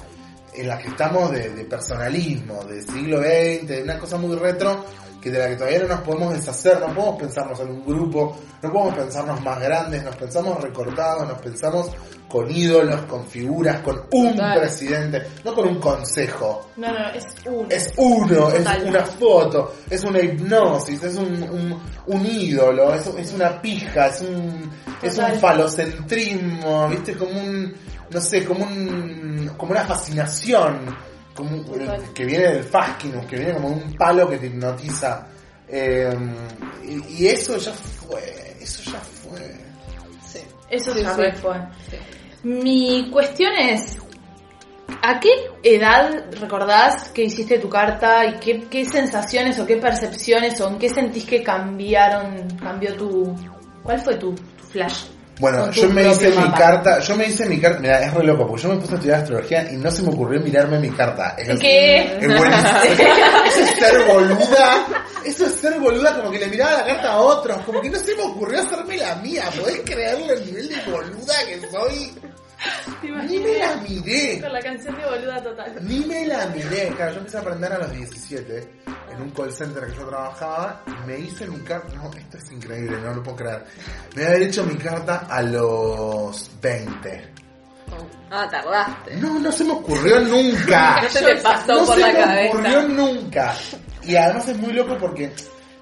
en 0.60 0.68
las 0.68 0.82
que 0.82 0.88
estamos 0.88 1.30
de, 1.30 1.50
de 1.50 1.64
personalismo, 1.64 2.64
del 2.64 2.82
siglo 2.86 3.18
XX, 3.18 3.66
de 3.66 3.82
una 3.82 3.98
cosa 3.98 4.16
muy 4.16 4.36
retro, 4.36 4.84
que 5.20 5.30
de 5.30 5.38
la 5.38 5.48
que 5.48 5.56
todavía 5.56 5.80
no 5.80 5.88
nos 5.88 6.00
podemos 6.02 6.32
deshacer, 6.34 6.80
no 6.80 6.94
podemos 6.94 7.18
pensarnos 7.20 7.60
en 7.60 7.70
un 7.70 7.84
grupo, 7.84 8.36
no 8.62 8.72
podemos 8.72 8.94
pensarnos 8.94 9.42
más 9.42 9.60
grandes, 9.60 10.04
nos 10.04 10.16
pensamos 10.16 10.60
recortados, 10.60 11.28
nos 11.28 11.38
pensamos 11.40 11.90
con 12.28 12.50
ídolos, 12.50 13.02
con 13.02 13.26
figuras, 13.26 13.80
con 13.80 14.02
un 14.12 14.32
Total. 14.32 14.60
presidente, 14.60 15.26
no 15.44 15.54
con 15.54 15.66
un 15.68 15.80
consejo. 15.80 16.70
No, 16.76 16.92
no, 16.92 17.08
es 17.10 17.24
uno. 17.46 17.66
Es 17.70 17.92
uno, 17.96 18.48
Total. 18.48 18.82
es 18.82 18.88
una 18.88 19.04
foto, 19.04 19.74
es 19.90 20.04
una 20.04 20.20
hipnosis, 20.20 21.02
es 21.02 21.16
un, 21.16 21.42
un, 21.42 21.82
un 22.06 22.26
ídolo, 22.26 22.94
es, 22.94 23.06
es 23.06 23.32
una 23.32 23.60
pija, 23.60 24.08
es 24.08 24.20
un, 24.20 24.70
es 25.02 25.18
un 25.18 25.34
falocentrismo, 25.40 26.88
viste, 26.88 27.16
como 27.16 27.32
un, 27.40 27.74
no 28.10 28.20
sé, 28.20 28.44
como 28.44 28.64
un, 28.64 29.52
como 29.56 29.72
una 29.72 29.84
fascinación, 29.84 30.94
como 31.34 31.50
un- 31.56 31.64
Total. 31.64 32.12
que 32.14 32.24
viene 32.24 32.44
del 32.54 32.64
fascinus, 32.64 33.26
que 33.26 33.36
viene 33.36 33.54
como 33.54 33.68
un 33.68 33.94
palo 33.94 34.28
que 34.28 34.38
te 34.38 34.46
hipnotiza. 34.46 35.26
Eh, 35.68 36.16
y, 36.84 37.22
y 37.24 37.26
eso 37.28 37.56
ya 37.58 37.72
fue, 37.72 38.56
eso 38.60 38.90
ya 38.90 38.98
fue. 39.00 39.40
Sí. 40.26 40.40
Eso 40.70 40.92
Sí, 40.94 41.02
ya 41.02 41.14
sí. 41.14 41.22
fue. 41.40 41.60
Mi 42.42 43.10
cuestión 43.10 43.52
es, 43.58 43.98
¿a 45.02 45.20
qué 45.20 45.28
edad 45.62 46.24
recordás 46.40 47.08
que 47.10 47.24
hiciste 47.24 47.58
tu 47.58 47.68
carta 47.68 48.24
y 48.26 48.38
qué, 48.38 48.60
qué 48.70 48.84
sensaciones 48.84 49.58
o 49.58 49.66
qué 49.66 49.76
percepciones 49.76 50.60
o 50.60 50.68
en 50.68 50.78
qué 50.78 50.88
sentís 50.88 51.24
que 51.24 51.42
cambiaron, 51.42 52.48
cambió 52.62 52.94
tu... 52.94 53.34
¿Cuál 53.82 54.00
fue 54.00 54.16
tu, 54.16 54.32
tu 54.34 54.64
flash? 54.70 55.04
Bueno, 55.38 55.70
yo 55.70 55.88
me 55.88 56.08
hice 56.08 56.30
mi 56.30 56.50
carta, 56.52 56.98
yo 57.00 57.16
me 57.16 57.26
hice 57.26 57.46
mi 57.46 57.60
carta, 57.60 57.78
mira, 57.80 58.04
es 58.04 58.12
re 58.12 58.24
loco, 58.24 58.46
porque 58.46 58.62
yo 58.62 58.68
me 58.70 58.76
puse 58.76 58.92
a 58.92 58.96
estudiar 58.96 59.20
astrología 59.20 59.72
y 59.72 59.76
no 59.76 59.90
se 59.90 60.02
me 60.02 60.08
ocurrió 60.08 60.40
mirarme 60.40 60.78
mi 60.80 60.90
carta. 60.90 61.36
Es, 61.38 61.58
¿Qué? 61.60 62.18
es 62.20 62.26
buenísimo. 62.26 63.04
Eso 63.46 63.60
es 63.60 63.70
ser 63.70 64.06
boluda, 64.06 64.86
eso 65.24 65.46
es 65.46 65.54
ser 65.54 65.78
boluda, 65.80 66.14
como 66.16 66.30
que 66.30 66.38
le 66.38 66.48
miraba 66.48 66.78
la 66.78 66.86
carta 66.86 67.12
a 67.12 67.18
otros, 67.18 67.58
como 67.62 67.80
que 67.80 67.90
no 67.90 67.98
se 67.98 68.14
me 68.14 68.22
ocurrió 68.22 68.60
hacerme 68.60 68.96
la 68.96 69.14
mía, 69.16 69.44
¿podés 69.58 69.80
creerle 69.84 70.34
el 70.34 70.46
nivel 70.46 70.68
de 70.68 70.90
boluda 70.90 71.34
que 71.46 71.60
soy? 71.70 72.14
¿Te 73.00 73.08
Ni 73.10 73.38
me 73.38 73.58
la 73.58 73.76
miré. 73.76 74.40
Con 74.40 74.52
la 74.52 74.60
canción 74.60 74.96
de 74.96 75.04
boluda 75.04 75.42
total. 75.42 75.78
Ni 75.82 76.00
me 76.00 76.26
la 76.26 76.46
miré, 76.46 76.88
claro, 76.96 77.12
yo 77.12 77.18
empecé 77.18 77.36
a 77.36 77.40
aprender 77.40 77.72
a 77.72 77.78
los 77.78 77.92
17 77.92 78.72
en 79.12 79.22
un 79.22 79.30
call 79.30 79.52
center 79.52 79.86
que 79.86 79.94
yo 79.96 80.06
trabajaba 80.08 80.82
y 80.86 81.06
me 81.06 81.18
hice 81.18 81.46
mi 81.46 81.58
carta, 81.60 81.94
no, 81.94 82.10
esto 82.12 82.38
es 82.38 82.52
increíble, 82.52 83.00
no 83.00 83.14
lo 83.14 83.22
puedo 83.22 83.36
creer. 83.36 83.64
Me 84.16 84.26
había 84.26 84.46
hecho 84.46 84.64
mi 84.64 84.76
carta 84.76 85.26
a 85.30 85.42
los 85.42 86.50
20. 86.60 87.32
Ah, 88.30 88.46
tardaste. 88.50 89.16
No, 89.16 89.38
no 89.38 89.50
se 89.50 89.64
me 89.64 89.72
ocurrió 89.72 90.20
nunca. 90.20 91.00
No 91.02 91.08
se 91.08 91.22
te 91.24 91.36
pasó 91.40 91.72
no 91.74 91.86
por 91.86 91.94
se 91.94 92.00
la 92.00 92.06
me 92.08 92.14
cabeza. 92.14 92.48
ocurrió 92.50 92.82
nunca. 92.88 93.54
Y 94.02 94.16
además 94.16 94.48
es 94.48 94.58
muy 94.58 94.72
loco 94.72 94.96
porque 94.98 95.32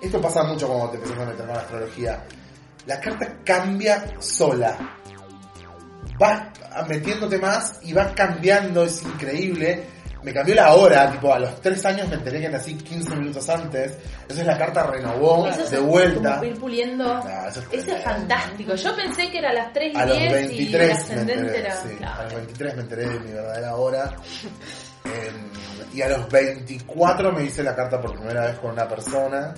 esto 0.00 0.20
pasa 0.20 0.44
mucho 0.44 0.68
cuando 0.68 0.90
te 0.90 0.96
empiezas 0.98 1.18
a 1.20 1.26
meter 1.26 1.46
con 1.46 1.54
la 1.56 1.60
astrología. 1.62 2.24
La 2.86 3.00
carta 3.00 3.36
cambia 3.44 4.04
sola. 4.20 4.76
Vas 6.18 6.40
metiéndote 6.88 7.38
más 7.38 7.80
y 7.82 7.92
vas 7.92 8.12
cambiando, 8.12 8.84
es 8.84 9.02
increíble. 9.02 9.84
Me 10.22 10.32
cambió 10.32 10.56
la 10.56 10.74
hora, 10.74 11.12
tipo 11.12 11.32
a 11.32 11.38
los 11.38 11.60
3 11.60 11.84
años 11.84 12.08
me 12.08 12.16
enteré 12.16 12.40
que 12.40 12.48
nací 12.48 12.74
15 12.74 13.14
minutos 13.14 13.48
antes. 13.48 13.96
Entonces 14.22 14.44
la 14.44 14.58
carta 14.58 14.84
renovó 14.84 15.46
de 15.70 15.78
vuelta. 15.78 16.44
Ir 16.44 16.58
puliendo. 16.58 17.04
Ah, 17.24 17.46
eso, 17.48 17.62
es, 17.70 18.02
fantástico. 18.02 18.74
Yo 18.74 18.96
pensé 18.96 19.30
que 19.30 19.38
era 19.38 19.50
a 19.50 19.54
las 19.54 19.72
3 19.72 19.94
y 19.94 19.96
a 19.96 20.06
los 20.06 20.18
23 20.18 20.58
y 20.58 20.74
el 20.74 20.90
ascendente 20.90 21.58
era... 21.58 21.80
A 22.18 22.22
los 22.24 22.34
23 22.34 22.74
me 22.74 22.82
enteré 22.82 23.08
de 23.08 23.20
mi 23.20 23.30
verdadera 23.30 23.76
hora. 23.76 24.16
Em, 25.04 25.94
y 25.94 26.02
a 26.02 26.08
los 26.08 26.28
24 26.28 27.32
me 27.32 27.44
hice 27.44 27.62
la 27.62 27.76
carta 27.76 28.00
por 28.00 28.18
primera 28.18 28.46
vez 28.46 28.58
con 28.58 28.72
una 28.72 28.88
persona. 28.88 29.54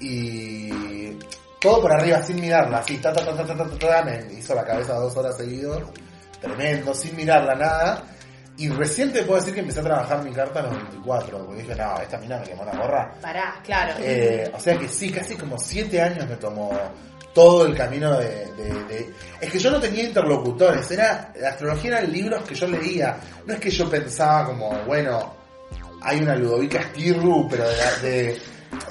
Y 0.00 1.18
todo 1.60 1.82
por 1.82 1.92
arriba, 1.92 2.22
sin 2.22 2.40
mirarla, 2.40 2.78
así, 2.78 2.96
ta, 2.96 3.12
ta, 3.12 3.24
ta, 3.24 3.44
ta, 3.44 3.54
ta, 3.54 4.02
me 4.02 4.32
hizo 4.32 4.54
la 4.54 4.64
cabeza 4.64 4.94
dos 4.94 5.16
horas 5.16 5.36
seguidos 5.36 5.82
tremendo, 6.42 6.92
sin 6.94 7.16
mirarla, 7.16 7.54
nada. 7.54 8.02
Y 8.58 8.68
recién 8.68 9.12
te 9.12 9.22
puedo 9.22 9.40
decir 9.40 9.54
que 9.54 9.60
empecé 9.60 9.80
a 9.80 9.84
trabajar 9.84 10.22
mi 10.22 10.30
carta 10.32 10.60
a 10.60 10.64
los 10.64 10.72
24, 10.76 11.46
porque 11.46 11.62
dije, 11.62 11.74
no, 11.74 11.96
esta 12.00 12.18
mina 12.18 12.38
me 12.38 12.44
quemó 12.44 12.64
la 12.64 12.72
gorra. 12.76 13.14
Pará, 13.22 13.54
claro. 13.64 13.94
Eh, 13.98 14.52
o 14.54 14.60
sea 14.60 14.76
que 14.76 14.88
sí, 14.88 15.10
casi 15.10 15.36
como 15.36 15.58
siete 15.58 16.00
años 16.02 16.28
me 16.28 16.36
tomó 16.36 16.70
todo 17.32 17.64
el 17.64 17.74
camino 17.74 18.18
de, 18.18 18.28
de- 18.52 18.84
de- 18.84 19.10
Es 19.40 19.50
que 19.50 19.58
yo 19.58 19.70
no 19.70 19.80
tenía 19.80 20.04
interlocutores, 20.04 20.90
era 20.90 21.32
la 21.40 21.48
astrología 21.48 21.92
eran 21.96 22.12
libros 22.12 22.42
que 22.44 22.54
yo 22.54 22.66
leía. 22.68 23.16
No 23.46 23.54
es 23.54 23.60
que 23.60 23.70
yo 23.70 23.88
pensaba 23.88 24.44
como, 24.44 24.70
bueno, 24.86 25.34
hay 26.02 26.20
una 26.20 26.36
Ludovica 26.36 26.78
Estirru, 26.80 27.48
pero 27.48 27.66
de, 27.66 27.76
la- 27.78 27.96
de- 28.02 28.38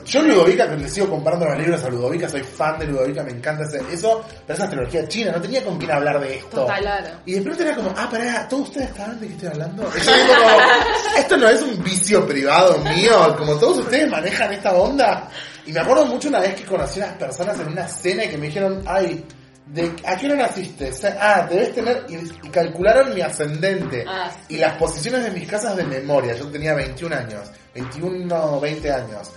Yo 0.06 0.22
Ludovica, 0.22 0.70
que 0.70 0.78
le 0.78 0.90
sigo 0.90 1.10
comprando 1.10 1.46
los 1.46 1.58
libros 1.58 1.84
a 1.84 1.90
Ludovica, 1.90 2.28
soy 2.30 2.42
fan 2.44 2.80
de 2.80 2.88
Ludovica, 2.88 3.24
me 3.24 3.32
encanta 3.32 3.64
ese- 3.64 3.82
eso, 3.94 4.24
pero 4.46 4.56
esa 4.56 4.64
astrología 4.66 5.08
china, 5.08 5.32
no 5.34 5.42
tenía 5.42 5.64
con 5.64 5.78
quién 5.78 5.92
hablar 5.92 6.20
de 6.20 6.36
esto. 6.38 6.62
Total. 6.62 6.82
Claro. 6.82 7.08
Y 7.26 7.34
de 7.34 7.42
pronto 7.42 7.64
era 7.64 7.76
como, 7.76 7.94
ah, 7.96 8.08
pará, 8.12 8.48
¿todos 8.50 8.70
ustedes 8.70 8.90
saben 8.96 9.20
de 9.20 9.28
qué 9.28 9.34
estoy 9.34 9.50
hablando? 9.50 9.84
Y 9.96 10.06
yo 10.06 10.14
digo 10.14 10.34
como, 10.36 11.20
esto 11.20 11.38
no 11.38 11.50
es 11.50 11.62
un 11.62 11.84
vicio 11.84 12.26
privado 12.28 12.78
mío, 12.80 13.36
como 13.38 13.56
todos 13.58 13.80
ustedes 13.80 14.10
manejan 14.10 14.54
esta 14.54 14.74
onda. 14.74 15.30
Y 15.66 15.72
me 15.74 15.80
acuerdo 15.80 16.06
mucho 16.06 16.28
una 16.30 16.40
vez 16.40 16.56
que 16.56 16.64
conocí 16.66 17.00
a 17.02 17.06
unas 17.06 17.18
personas 17.18 17.60
en 17.60 17.68
una 17.68 17.88
cena 17.88 18.26
y 18.26 18.30
que 18.30 18.38
me 18.38 18.48
dijeron, 18.48 18.82
ay, 18.88 19.24
¿de, 19.68 19.94
¿a 20.06 20.18
qué 20.18 20.26
hora 20.26 20.36
naciste? 20.48 20.92
Ah, 21.20 21.48
debes 21.50 21.74
tener, 21.76 22.04
y, 22.10 22.16
y 22.16 22.50
calcularon 22.50 23.14
mi 23.14 23.22
ascendente. 23.22 24.04
Ah, 24.08 24.32
sí. 24.48 24.56
Y 24.56 24.58
las 24.58 24.76
posiciones 24.78 25.24
de 25.24 25.32
mis 25.32 25.48
casas 25.48 25.78
de 25.78 25.84
memoria, 25.84 26.34
yo 26.36 26.48
tenía 26.48 26.74
21 26.74 27.14
años, 27.16 27.48
21, 27.76 28.60
20 28.60 28.92
años. 28.92 29.30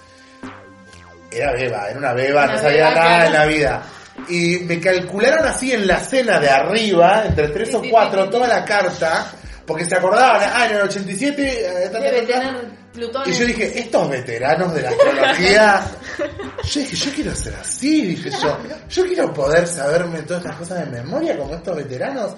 Era 1.34 1.52
beba, 1.52 1.88
era 1.88 1.98
una 1.98 2.12
beba, 2.12 2.44
Una 2.44 2.52
no 2.54 2.58
sabía 2.60 2.88
beba, 2.88 2.94
nada 2.94 3.06
claro. 3.06 3.26
en 3.26 3.32
la 3.32 3.44
vida. 3.46 3.82
Y 4.28 4.58
me 4.60 4.80
calcularon 4.80 5.46
así 5.46 5.72
en 5.72 5.86
la 5.86 5.98
cena 5.98 6.38
de 6.38 6.48
arriba, 6.48 7.24
entre 7.26 7.48
3 7.48 7.68
Sí, 7.68 7.74
o 7.76 7.82
sí, 7.82 7.90
4, 7.90 8.20
sí, 8.20 8.26
sí. 8.26 8.30
toda 8.30 8.48
la 8.48 8.64
carta, 8.64 9.26
porque 9.66 9.84
se 9.84 9.96
acordaban, 9.96 10.40
ah, 10.54 10.66
en 10.66 10.76
el 10.76 10.82
87... 10.82 11.42
eh, 11.42 11.88
Debe 11.90 12.22
tener 12.22 12.83
Plutón. 12.94 13.28
Y 13.28 13.32
yo 13.32 13.44
dije, 13.44 13.76
estos 13.76 14.08
veteranos 14.08 14.72
de 14.72 14.82
la 14.82 14.90
astrología, 14.90 15.84
yo 16.62 16.80
dije, 16.80 16.96
yo 16.96 17.12
quiero 17.12 17.34
ser 17.34 17.54
así, 17.56 18.06
dije 18.06 18.30
yo, 18.30 18.56
yo 18.88 19.04
quiero 19.04 19.34
poder 19.34 19.66
saberme 19.66 20.22
todas 20.22 20.44
las 20.44 20.56
cosas 20.56 20.84
de 20.84 21.02
memoria 21.02 21.36
como 21.36 21.54
estos 21.54 21.76
veteranos. 21.76 22.36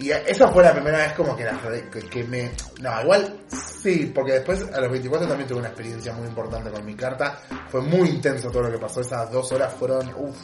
Y 0.00 0.10
esa 0.10 0.48
fue 0.48 0.64
la 0.64 0.72
primera 0.72 0.98
vez 0.98 1.12
como 1.12 1.36
que, 1.36 1.44
la, 1.44 1.56
que, 1.88 2.00
que 2.00 2.24
me... 2.24 2.50
No, 2.80 3.00
igual 3.00 3.42
sí, 3.46 4.10
porque 4.12 4.32
después 4.32 4.66
a 4.72 4.80
los 4.80 4.90
24 4.90 5.28
también 5.28 5.48
tuve 5.48 5.60
una 5.60 5.68
experiencia 5.68 6.12
muy 6.12 6.26
importante 6.26 6.70
con 6.72 6.84
mi 6.84 6.96
carta. 6.96 7.38
Fue 7.68 7.80
muy 7.80 8.08
intenso 8.08 8.50
todo 8.50 8.64
lo 8.64 8.72
que 8.72 8.78
pasó, 8.78 9.02
esas 9.02 9.30
dos 9.30 9.52
horas 9.52 9.72
fueron, 9.72 10.12
uff, 10.16 10.36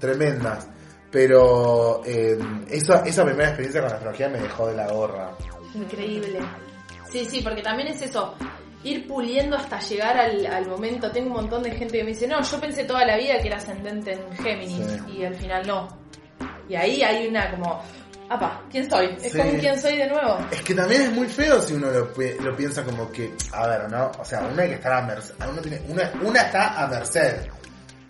tremendas. 0.00 0.66
Pero 1.12 2.02
eh, 2.04 2.36
esa, 2.68 3.02
esa 3.02 3.24
primera 3.24 3.48
experiencia 3.50 3.80
con 3.80 3.90
la 3.90 3.96
astrología 3.96 4.28
me 4.28 4.40
dejó 4.40 4.66
de 4.66 4.74
la 4.74 4.88
gorra. 4.88 5.36
Increíble. 5.74 6.40
Sí, 7.10 7.24
sí, 7.24 7.40
porque 7.42 7.62
también 7.62 7.88
es 7.88 8.02
eso, 8.02 8.36
ir 8.84 9.06
puliendo 9.06 9.56
hasta 9.56 9.78
llegar 9.80 10.16
al, 10.18 10.46
al 10.46 10.66
momento. 10.66 11.10
Tengo 11.10 11.28
un 11.28 11.34
montón 11.36 11.62
de 11.62 11.70
gente 11.72 11.98
que 11.98 12.04
me 12.04 12.10
dice, 12.10 12.26
no, 12.26 12.42
yo 12.42 12.60
pensé 12.60 12.84
toda 12.84 13.04
la 13.04 13.16
vida 13.16 13.38
que 13.40 13.48
era 13.48 13.56
ascendente 13.58 14.12
en 14.12 14.36
Géminis 14.38 14.86
Sí. 15.06 15.18
y 15.18 15.24
al 15.24 15.34
final 15.34 15.66
no. 15.66 15.88
Y 16.68 16.74
ahí 16.76 17.02
hay 17.02 17.26
una 17.26 17.50
como, 17.50 17.82
apa, 18.28 18.62
¿quién 18.70 18.88
soy? 18.88 19.16
Es 19.22 19.32
Sí. 19.32 19.38
como 19.38 19.52
quién 19.58 19.80
soy 19.80 19.96
de 19.96 20.08
nuevo. 20.08 20.38
Es 20.50 20.62
que 20.62 20.74
también 20.74 21.02
es 21.02 21.12
muy 21.12 21.26
feo 21.28 21.60
si 21.60 21.74
uno 21.74 21.90
lo, 21.90 22.10
lo 22.40 22.56
piensa 22.56 22.84
como 22.84 23.10
que, 23.10 23.34
a 23.52 23.66
ver, 23.66 23.90
¿no? 23.90 24.10
O 24.18 24.24
sea, 24.24 24.40
uno 24.50 24.62
hay 24.62 24.68
que 24.68 24.74
estar 24.76 24.92
a 24.92 25.02
merced, 25.02 25.34
uno 25.50 25.60
tiene, 25.60 25.80
una, 25.88 26.10
una 26.22 26.42
está 26.42 26.82
a 26.82 26.86
merced 26.86 27.46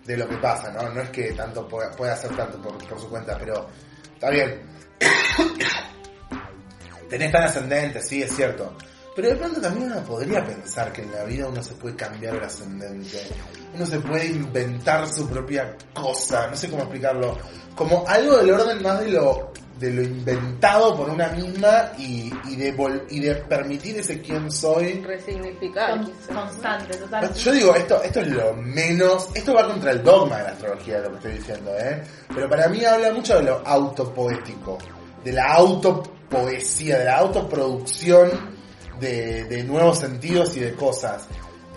de 0.05 0.17
lo 0.17 0.27
que 0.29 0.37
pasa, 0.37 0.71
¿no? 0.71 0.89
No 0.89 1.01
es 1.01 1.09
que 1.09 1.31
tanto 1.33 1.67
pueda, 1.67 1.91
pueda 1.91 2.13
hacer 2.13 2.35
tanto 2.35 2.61
por, 2.61 2.77
por 2.87 2.99
su 2.99 3.09
cuenta, 3.09 3.37
pero 3.37 3.67
está 4.13 4.29
bien. 4.29 4.61
Tenés 7.09 7.31
tan 7.31 7.43
ascendente, 7.43 8.01
sí, 8.01 8.23
es 8.23 8.33
cierto. 8.35 8.75
Pero 9.15 9.27
de 9.29 9.35
pronto 9.35 9.59
también 9.59 9.91
uno 9.91 10.01
podría 10.03 10.45
pensar 10.45 10.93
que 10.93 11.01
en 11.01 11.11
la 11.11 11.23
vida 11.25 11.47
uno 11.47 11.61
se 11.61 11.73
puede 11.73 11.95
cambiar 11.95 12.35
el 12.35 12.43
ascendente. 12.43 13.27
Uno 13.75 13.85
se 13.85 13.99
puede 13.99 14.25
inventar 14.27 15.05
su 15.07 15.27
propia 15.27 15.75
cosa, 15.93 16.47
no 16.47 16.55
sé 16.55 16.69
cómo 16.69 16.83
explicarlo. 16.83 17.37
Como 17.75 18.05
algo 18.07 18.37
del 18.37 18.51
orden 18.51 18.81
más 18.81 19.01
de 19.01 19.09
lo, 19.09 19.51
de 19.79 19.91
lo 19.91 20.01
inventado 20.03 20.95
por 20.95 21.09
una 21.09 21.27
misma 21.29 21.91
y, 21.97 22.31
y, 22.47 22.55
de, 22.55 22.73
vol- 22.75 23.03
y 23.09 23.19
de 23.19 23.35
permitir 23.35 23.97
ese 23.97 24.21
quién 24.21 24.49
soy. 24.49 25.01
Resignificar, 25.01 25.99
Con- 25.99 26.35
constante, 26.35 26.95
total. 26.95 27.33
Yo 27.33 27.51
digo, 27.51 27.75
esto, 27.75 28.01
esto 28.03 28.21
es 28.21 28.27
lo 28.27 28.53
menos, 28.55 29.27
esto 29.35 29.53
va 29.53 29.67
contra 29.67 29.91
el 29.91 30.01
dogma 30.03 30.37
de 30.37 30.43
la 30.43 30.49
astrología, 30.51 30.99
lo 30.99 31.09
que 31.09 31.15
estoy 31.17 31.31
diciendo, 31.33 31.71
¿eh? 31.77 32.01
Pero 32.33 32.49
para 32.49 32.69
mí 32.69 32.85
habla 32.85 33.11
mucho 33.11 33.35
de 33.35 33.43
lo 33.43 33.61
autopoético, 33.67 34.77
de 35.23 35.33
la 35.33 35.53
autopoesía, 35.53 36.99
de 36.99 37.05
la 37.05 37.17
autoproducción 37.17 38.60
de, 39.01 39.43
de 39.45 39.63
nuevos 39.63 39.99
sentidos 39.99 40.55
y 40.55 40.61
de 40.61 40.73
cosas. 40.75 41.27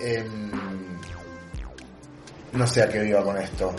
Em, 0.01 0.53
no 2.53 2.67
sé 2.67 2.83
a 2.83 2.89
qué 2.89 3.01
viva 3.01 3.23
con 3.25 3.37
esto. 3.39 3.75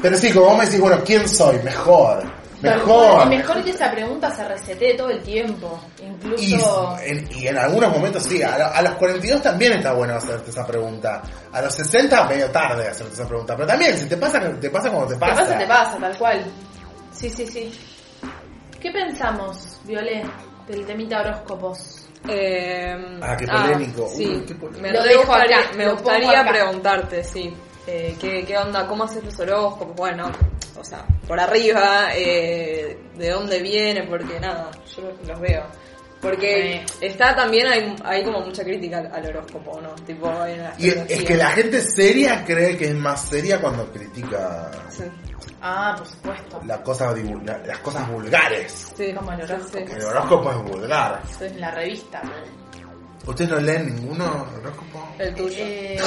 Pero 0.00 0.16
sí, 0.16 0.32
como 0.32 0.46
vos 0.46 0.58
me 0.58 0.64
decís, 0.64 0.80
bueno, 0.80 1.02
¿quién 1.04 1.28
soy? 1.28 1.58
Mejor. 1.62 2.24
Mejor. 2.62 3.28
mejor 3.28 3.62
que 3.62 3.70
esa 3.70 3.90
pregunta 3.90 4.34
se 4.34 4.42
resetee 4.48 4.96
todo 4.96 5.10
el 5.10 5.22
tiempo. 5.22 5.78
Y 6.00 6.04
Incluso. 6.06 6.96
en, 7.02 7.28
y 7.32 7.46
en 7.46 7.58
algunos 7.58 7.90
momentos 7.90 8.22
sí, 8.22 8.42
a, 8.42 8.56
lo- 8.56 8.66
a 8.72 8.80
los 8.80 8.94
42 8.94 9.42
también 9.42 9.74
está 9.74 9.92
bueno 9.92 10.14
hacerte 10.14 10.50
esa 10.50 10.66
pregunta. 10.66 11.20
A 11.52 11.60
los 11.60 11.74
60 11.74 12.24
medio 12.26 12.50
tarde 12.50 12.88
hacerte 12.88 13.12
esa 13.12 13.28
pregunta. 13.28 13.54
Pero 13.54 13.66
también, 13.68 13.98
si 13.98 14.06
te 14.06 14.16
pasa, 14.16 14.40
te 14.58 14.70
pasa 14.70 14.88
cuando 14.90 15.08
te 15.08 15.14
Te 15.14 15.20
pasa. 15.20 15.34
pasa, 15.42 15.58
te 15.58 15.66
pasa, 15.66 15.96
tal 15.98 16.16
cual. 16.16 16.44
Sí, 17.12 17.28
sí, 17.28 17.46
sí. 17.46 17.78
¿Qué 18.80 18.90
pensamos, 18.90 19.78
Violet, 19.84 20.24
del 20.66 20.86
temita 20.86 21.20
horóscopos? 21.20 22.03
Eh, 22.28 23.18
Ah, 23.20 23.36
qué 23.36 23.46
polémico. 23.46 24.08
sí, 24.14 24.26
Uy, 24.26 24.44
qué 24.46 24.54
polémico. 24.54 24.82
me, 24.82 24.92
Lo 24.92 25.02
re 25.02 25.08
dejo 25.08 25.22
gustaría, 25.26 25.58
acá, 25.58 25.70
me 25.76 25.84
lo 25.84 25.90
pongo 25.96 26.02
gustaría 26.02 26.40
acá. 26.40 26.50
preguntarte, 26.50 27.24
sí. 27.24 27.54
Eh, 27.86 28.16
¿qué, 28.20 28.44
¿Qué 28.46 28.56
onda? 28.56 28.86
¿Cómo 28.86 29.04
haces 29.04 29.22
los 29.24 29.38
horóscopos? 29.40 29.94
Bueno, 29.94 30.30
o 30.78 30.84
sea, 30.84 31.04
por 31.28 31.38
arriba, 31.38 32.08
eh, 32.14 32.98
¿de 33.14 33.30
dónde 33.30 33.60
viene? 33.60 34.04
Porque 34.04 34.40
nada, 34.40 34.70
yo 34.96 35.02
los 35.26 35.40
veo. 35.40 35.64
Porque 36.20 36.82
está 37.02 37.36
también, 37.36 37.66
hay, 37.66 37.94
hay 38.02 38.24
como 38.24 38.40
mucha 38.40 38.64
crítica 38.64 38.96
al, 38.98 39.12
al 39.12 39.26
horóscopo, 39.26 39.78
¿no? 39.82 39.94
Tipo, 40.06 40.28
en 40.46 40.62
la 40.62 40.74
Y 40.78 40.88
es, 40.88 41.22
que 41.24 41.34
la 41.34 41.50
gente 41.50 41.82
seria 41.82 42.42
cree 42.46 42.78
que 42.78 42.86
es 42.86 42.94
más 42.94 43.28
seria 43.28 43.60
cuando 43.60 43.92
critica 43.92 44.70
Sí, 44.88 45.04
Ah, 45.66 45.94
por 45.96 46.06
supuesto. 46.06 46.60
la 46.66 46.82
cosa 46.82 47.14
divu- 47.14 47.42
la- 47.42 47.58
las 47.58 47.78
cosas 47.78 48.06
vulgares. 48.10 48.92
sí, 48.94 49.14
Como 49.14 49.32
el 49.32 49.40
horóscopo. 49.42 49.78
El 49.78 50.04
horóscopo 50.04 50.50
es 50.50 50.56
vulgar. 50.70 51.22
En 51.40 51.60
la 51.60 51.70
revista. 51.70 52.20
¿Ustedes 53.26 53.50
no 53.52 53.56
leen 53.60 53.86
ninguno 53.96 54.46
horóscopo? 54.58 55.08
El 55.18 55.34
tuyo. 55.34 55.56
Eh, 55.58 55.98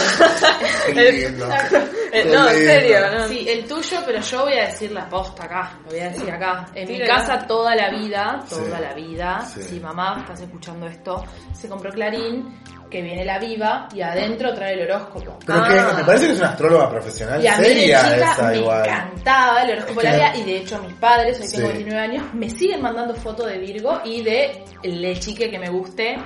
Qué 0.93 1.11
lindo. 1.11 1.47
Eh, 1.51 2.23
Qué 2.23 2.25
no, 2.25 2.47
en 2.47 2.55
serio, 2.55 3.11
¿no? 3.11 3.27
sí, 3.27 3.49
el 3.49 3.65
tuyo, 3.67 3.97
pero 4.05 4.21
yo 4.21 4.41
voy 4.43 4.53
a 4.53 4.67
decir 4.67 4.91
la 4.91 5.09
posta 5.09 5.45
acá. 5.45 5.79
Lo 5.85 5.89
voy 5.91 5.99
a 5.99 6.09
decir 6.09 6.29
acá. 6.31 6.67
En 6.75 6.87
mi 6.87 6.99
casa 7.07 7.39
toda 7.47 7.75
la 7.75 7.89
vida, 7.89 8.43
toda 8.47 8.77
Sí. 8.77 8.81
la 8.83 8.93
vida, 8.93 9.41
Sí. 9.51 9.63
si 9.63 9.79
mamá 9.79 10.17
estás 10.19 10.41
escuchando 10.41 10.85
esto, 10.87 11.23
se 11.53 11.67
compró 11.67 11.91
Clarín, 11.91 12.59
que 12.89 13.01
viene 13.01 13.25
la 13.25 13.37
viva 13.39 13.87
y 13.93 14.01
adentro 14.01 14.53
trae 14.53 14.73
el 14.73 14.89
horóscopo. 14.89 15.37
Pero 15.45 15.59
Ah. 15.59 15.67
que 15.91 15.95
me 15.97 16.03
parece 16.05 16.25
que 16.27 16.31
es 16.33 16.39
una 16.39 16.49
astróloga 16.49 16.89
profesional 16.89 17.43
Y 17.43 17.47
a 17.47 17.57
mí 17.57 17.63
de 17.63 17.69
seria 17.73 17.99
chica 18.03 18.31
esa 18.31 18.47
me 18.47 18.57
igual. 18.57 18.85
encantaba 18.85 19.63
el 19.63 19.71
horóscopo 19.71 20.01
de 20.01 20.07
la 20.07 20.13
vida 20.15 20.33
y 20.37 20.43
de 20.43 20.57
hecho 20.57 20.79
mis 20.83 20.93
padres, 20.93 21.39
hoy 21.41 21.47
tengo 21.49 21.67
Sí. 21.67 21.73
29 21.73 21.99
años, 22.01 22.33
me 22.33 22.49
siguen 22.49 22.81
mandando 22.81 23.15
fotos 23.15 23.47
de 23.47 23.57
Virgo 23.57 24.01
y 24.05 24.23
de 24.23 24.63
el 24.83 25.19
chique 25.19 25.49
que 25.51 25.59
me 25.59 25.69
guste. 25.69 26.17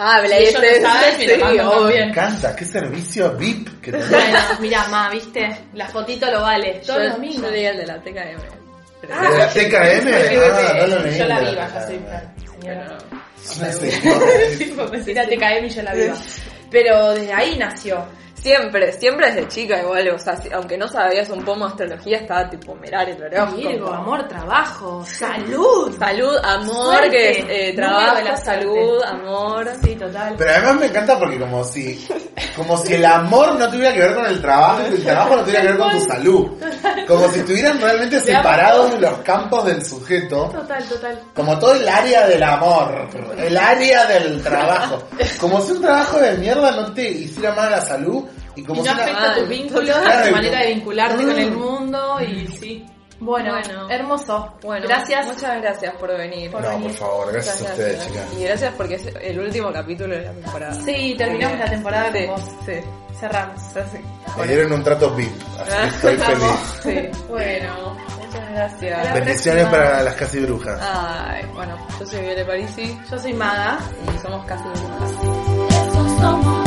Ah, 0.00 0.20
la 0.26 0.36
ellos 0.36 0.52
no 0.54 0.60
saben, 0.60 1.18
me 1.18 1.36
lo 1.54 1.88
sí, 1.90 1.96
encanta, 1.96 2.54
qué 2.54 2.64
servicio 2.64 3.32
VIP 3.36 3.80
que 3.82 3.90
tenés. 3.90 4.08
Bueno, 4.10 4.38
mira, 4.60 4.86
ma, 4.88 5.10
viste, 5.10 5.64
la 5.74 5.88
fotito 5.88 6.30
lo 6.30 6.42
vale, 6.42 6.80
todos 6.86 7.00
Yo, 7.00 7.04
los 7.04 7.12
domingos. 7.14 7.42
yo 7.42 7.50
leí 7.50 7.64
el 7.64 7.76
de 7.78 7.86
la 7.86 7.98
TKM. 7.98 8.40
Ah, 9.10 9.28
¿De 9.30 9.38
la 9.38 9.48
TKM? 9.48 10.08
Ah, 10.08 10.72
no 10.78 10.86
lo. 10.86 11.06
Yo 11.10 11.24
la 11.26 11.40
viva, 11.40 11.68
ya 11.74 11.86
soy 11.86 11.96
una 11.96 12.34
señora. 12.60 12.98
Sí, 13.42 13.60
sí, 13.80 13.90
sí, 14.58 14.74
Mira, 15.06 15.26
te 15.26 15.36
cae 15.38 15.62
Millón 15.62 15.84
la 15.84 15.94
Viva. 15.94 16.14
Pero 16.70 17.10
desde 17.12 17.32
ahí 17.32 17.56
nació. 17.58 18.04
Siempre, 18.42 18.92
siempre 18.92 19.32
desde 19.32 19.48
chica 19.48 19.82
igual, 19.82 20.08
o 20.10 20.18
sea, 20.18 20.36
si- 20.36 20.50
aunque 20.52 20.78
no 20.78 20.86
sabías 20.88 21.28
un 21.30 21.42
poco 21.44 21.60
de 21.60 21.66
astrología, 21.66 22.18
estaba 22.18 22.48
tipo 22.48 22.74
mirar 22.76 23.08
el 23.08 23.20
horóscopo. 23.22 23.56
Virgo, 23.56 23.92
amor, 23.92 24.28
trabajo, 24.28 25.04
salud. 25.04 25.96
Salud, 25.98 26.36
amor, 26.44 26.94
Suerte. 26.96 27.10
que 27.10 27.30
eh, 27.40 27.42
Número 27.44 27.66
de 27.68 27.72
trabajo, 27.74 28.20
la 28.24 28.36
salud, 28.36 29.02
amor. 29.02 29.68
Sí, 29.82 29.96
total. 29.96 30.34
Pero 30.38 30.50
además 30.50 30.74
me 30.76 30.86
encanta 30.86 31.18
porque 31.18 31.38
como 31.38 31.64
si, 31.64 32.06
como 32.56 32.76
si 32.76 32.94
el 32.94 33.04
amor 33.04 33.54
no 33.58 33.68
tuviera 33.70 33.92
que 33.92 34.00
ver 34.00 34.14
con 34.14 34.26
el 34.26 34.40
trabajo 34.40 34.82
y 34.88 34.94
el 34.94 35.04
trabajo 35.04 35.36
no 35.36 35.42
tuviera 35.42 35.60
que 35.62 35.68
ver 35.68 35.78
con 35.78 35.90
tu 35.90 36.00
salud. 36.00 36.48
Como 37.08 37.28
si 37.30 37.40
estuvieran 37.40 37.80
realmente 37.80 38.20
separados 38.20 39.00
los 39.00 39.18
campos 39.18 39.64
del 39.66 39.84
sujeto. 39.84 40.48
Total, 40.50 40.84
total. 40.84 41.20
Como 41.34 41.58
todo 41.58 41.74
el 41.74 41.88
área 41.88 42.26
del 42.26 42.42
amor, 42.42 43.08
el 43.36 43.56
área 43.56 44.06
del 44.06 44.42
trabajo. 44.42 45.02
Como 45.40 45.60
si 45.62 45.72
un 45.72 45.82
trabajo 45.82 46.18
de 46.18 46.32
mierda 46.36 46.70
no 46.72 46.92
te 46.92 47.08
hiciera 47.10 47.54
mal 47.54 47.68
a 47.72 47.76
la 47.76 47.80
salud 47.80 48.24
y 48.58 48.62
no 48.82 48.90
afecta 48.90 49.34
tus 49.34 49.48
vínculos, 49.48 49.96
a 49.96 50.00
Claro. 50.02 50.26
tu 50.28 50.32
manera 50.32 50.60
de 50.60 50.74
vincularte 50.74 51.22
Mm. 51.24 51.26
con 51.28 51.38
el 51.38 51.50
mundo 51.52 52.20
y 52.22 52.46
sí. 52.48 52.86
Bueno, 53.20 53.50
Bueno. 53.52 53.90
hermoso. 53.90 54.54
Bueno, 54.62 54.86
gracias. 54.86 55.26
Muchas 55.26 55.60
gracias 55.60 55.92
por 55.96 56.16
venir. 56.16 56.52
Por 56.52 56.62
No, 56.62 56.68
venir. 56.68 56.86
por 56.86 56.96
favor, 56.96 57.32
gracias 57.32 57.60
a 57.62 57.64
ustedes, 57.64 57.94
gracias. 57.96 58.06
chicas. 58.12 58.26
Y 58.40 58.44
gracias 58.44 58.74
porque 58.76 58.94
es 58.94 59.06
el 59.22 59.40
último 59.40 59.72
capítulo 59.72 60.14
de 60.14 60.22
la 60.22 60.30
temporada. 60.32 60.72
Sí, 60.74 61.14
terminamos 61.18 61.58
la 61.58 61.64
temporada 61.68 62.12
sí, 62.12 62.18
con 62.26 62.36
vos. 62.36 62.44
Sí, 62.64 62.72
Cerramos. 63.18 63.60
así. 63.76 63.98
Me 64.38 64.46
dieron 64.46 64.72
un 64.72 64.84
trato 64.84 65.10
VIP, 65.16 65.32
así 65.58 65.72
que 65.80 65.86
estoy 65.88 66.16
feliz. 66.84 67.12
Sí, 67.14 67.22
bueno, 67.28 67.96
muchas 68.24 68.50
gracias. 68.52 69.14
Bendiciones 69.14 69.64
para 69.66 70.02
las 70.04 70.14
casi 70.14 70.38
brujas. 70.38 70.78
Ay, 70.80 71.44
bueno, 71.54 71.76
yo 71.98 72.06
soy 72.06 72.20
Viole 72.20 72.44
Parisi 72.44 73.00
Yo 73.10 73.18
soy 73.18 73.32
Maga. 73.34 73.78
y 74.14 74.18
somos 74.22 74.46
casi 74.46 74.62
brujas. 74.62 75.10
Somos. 76.20 76.57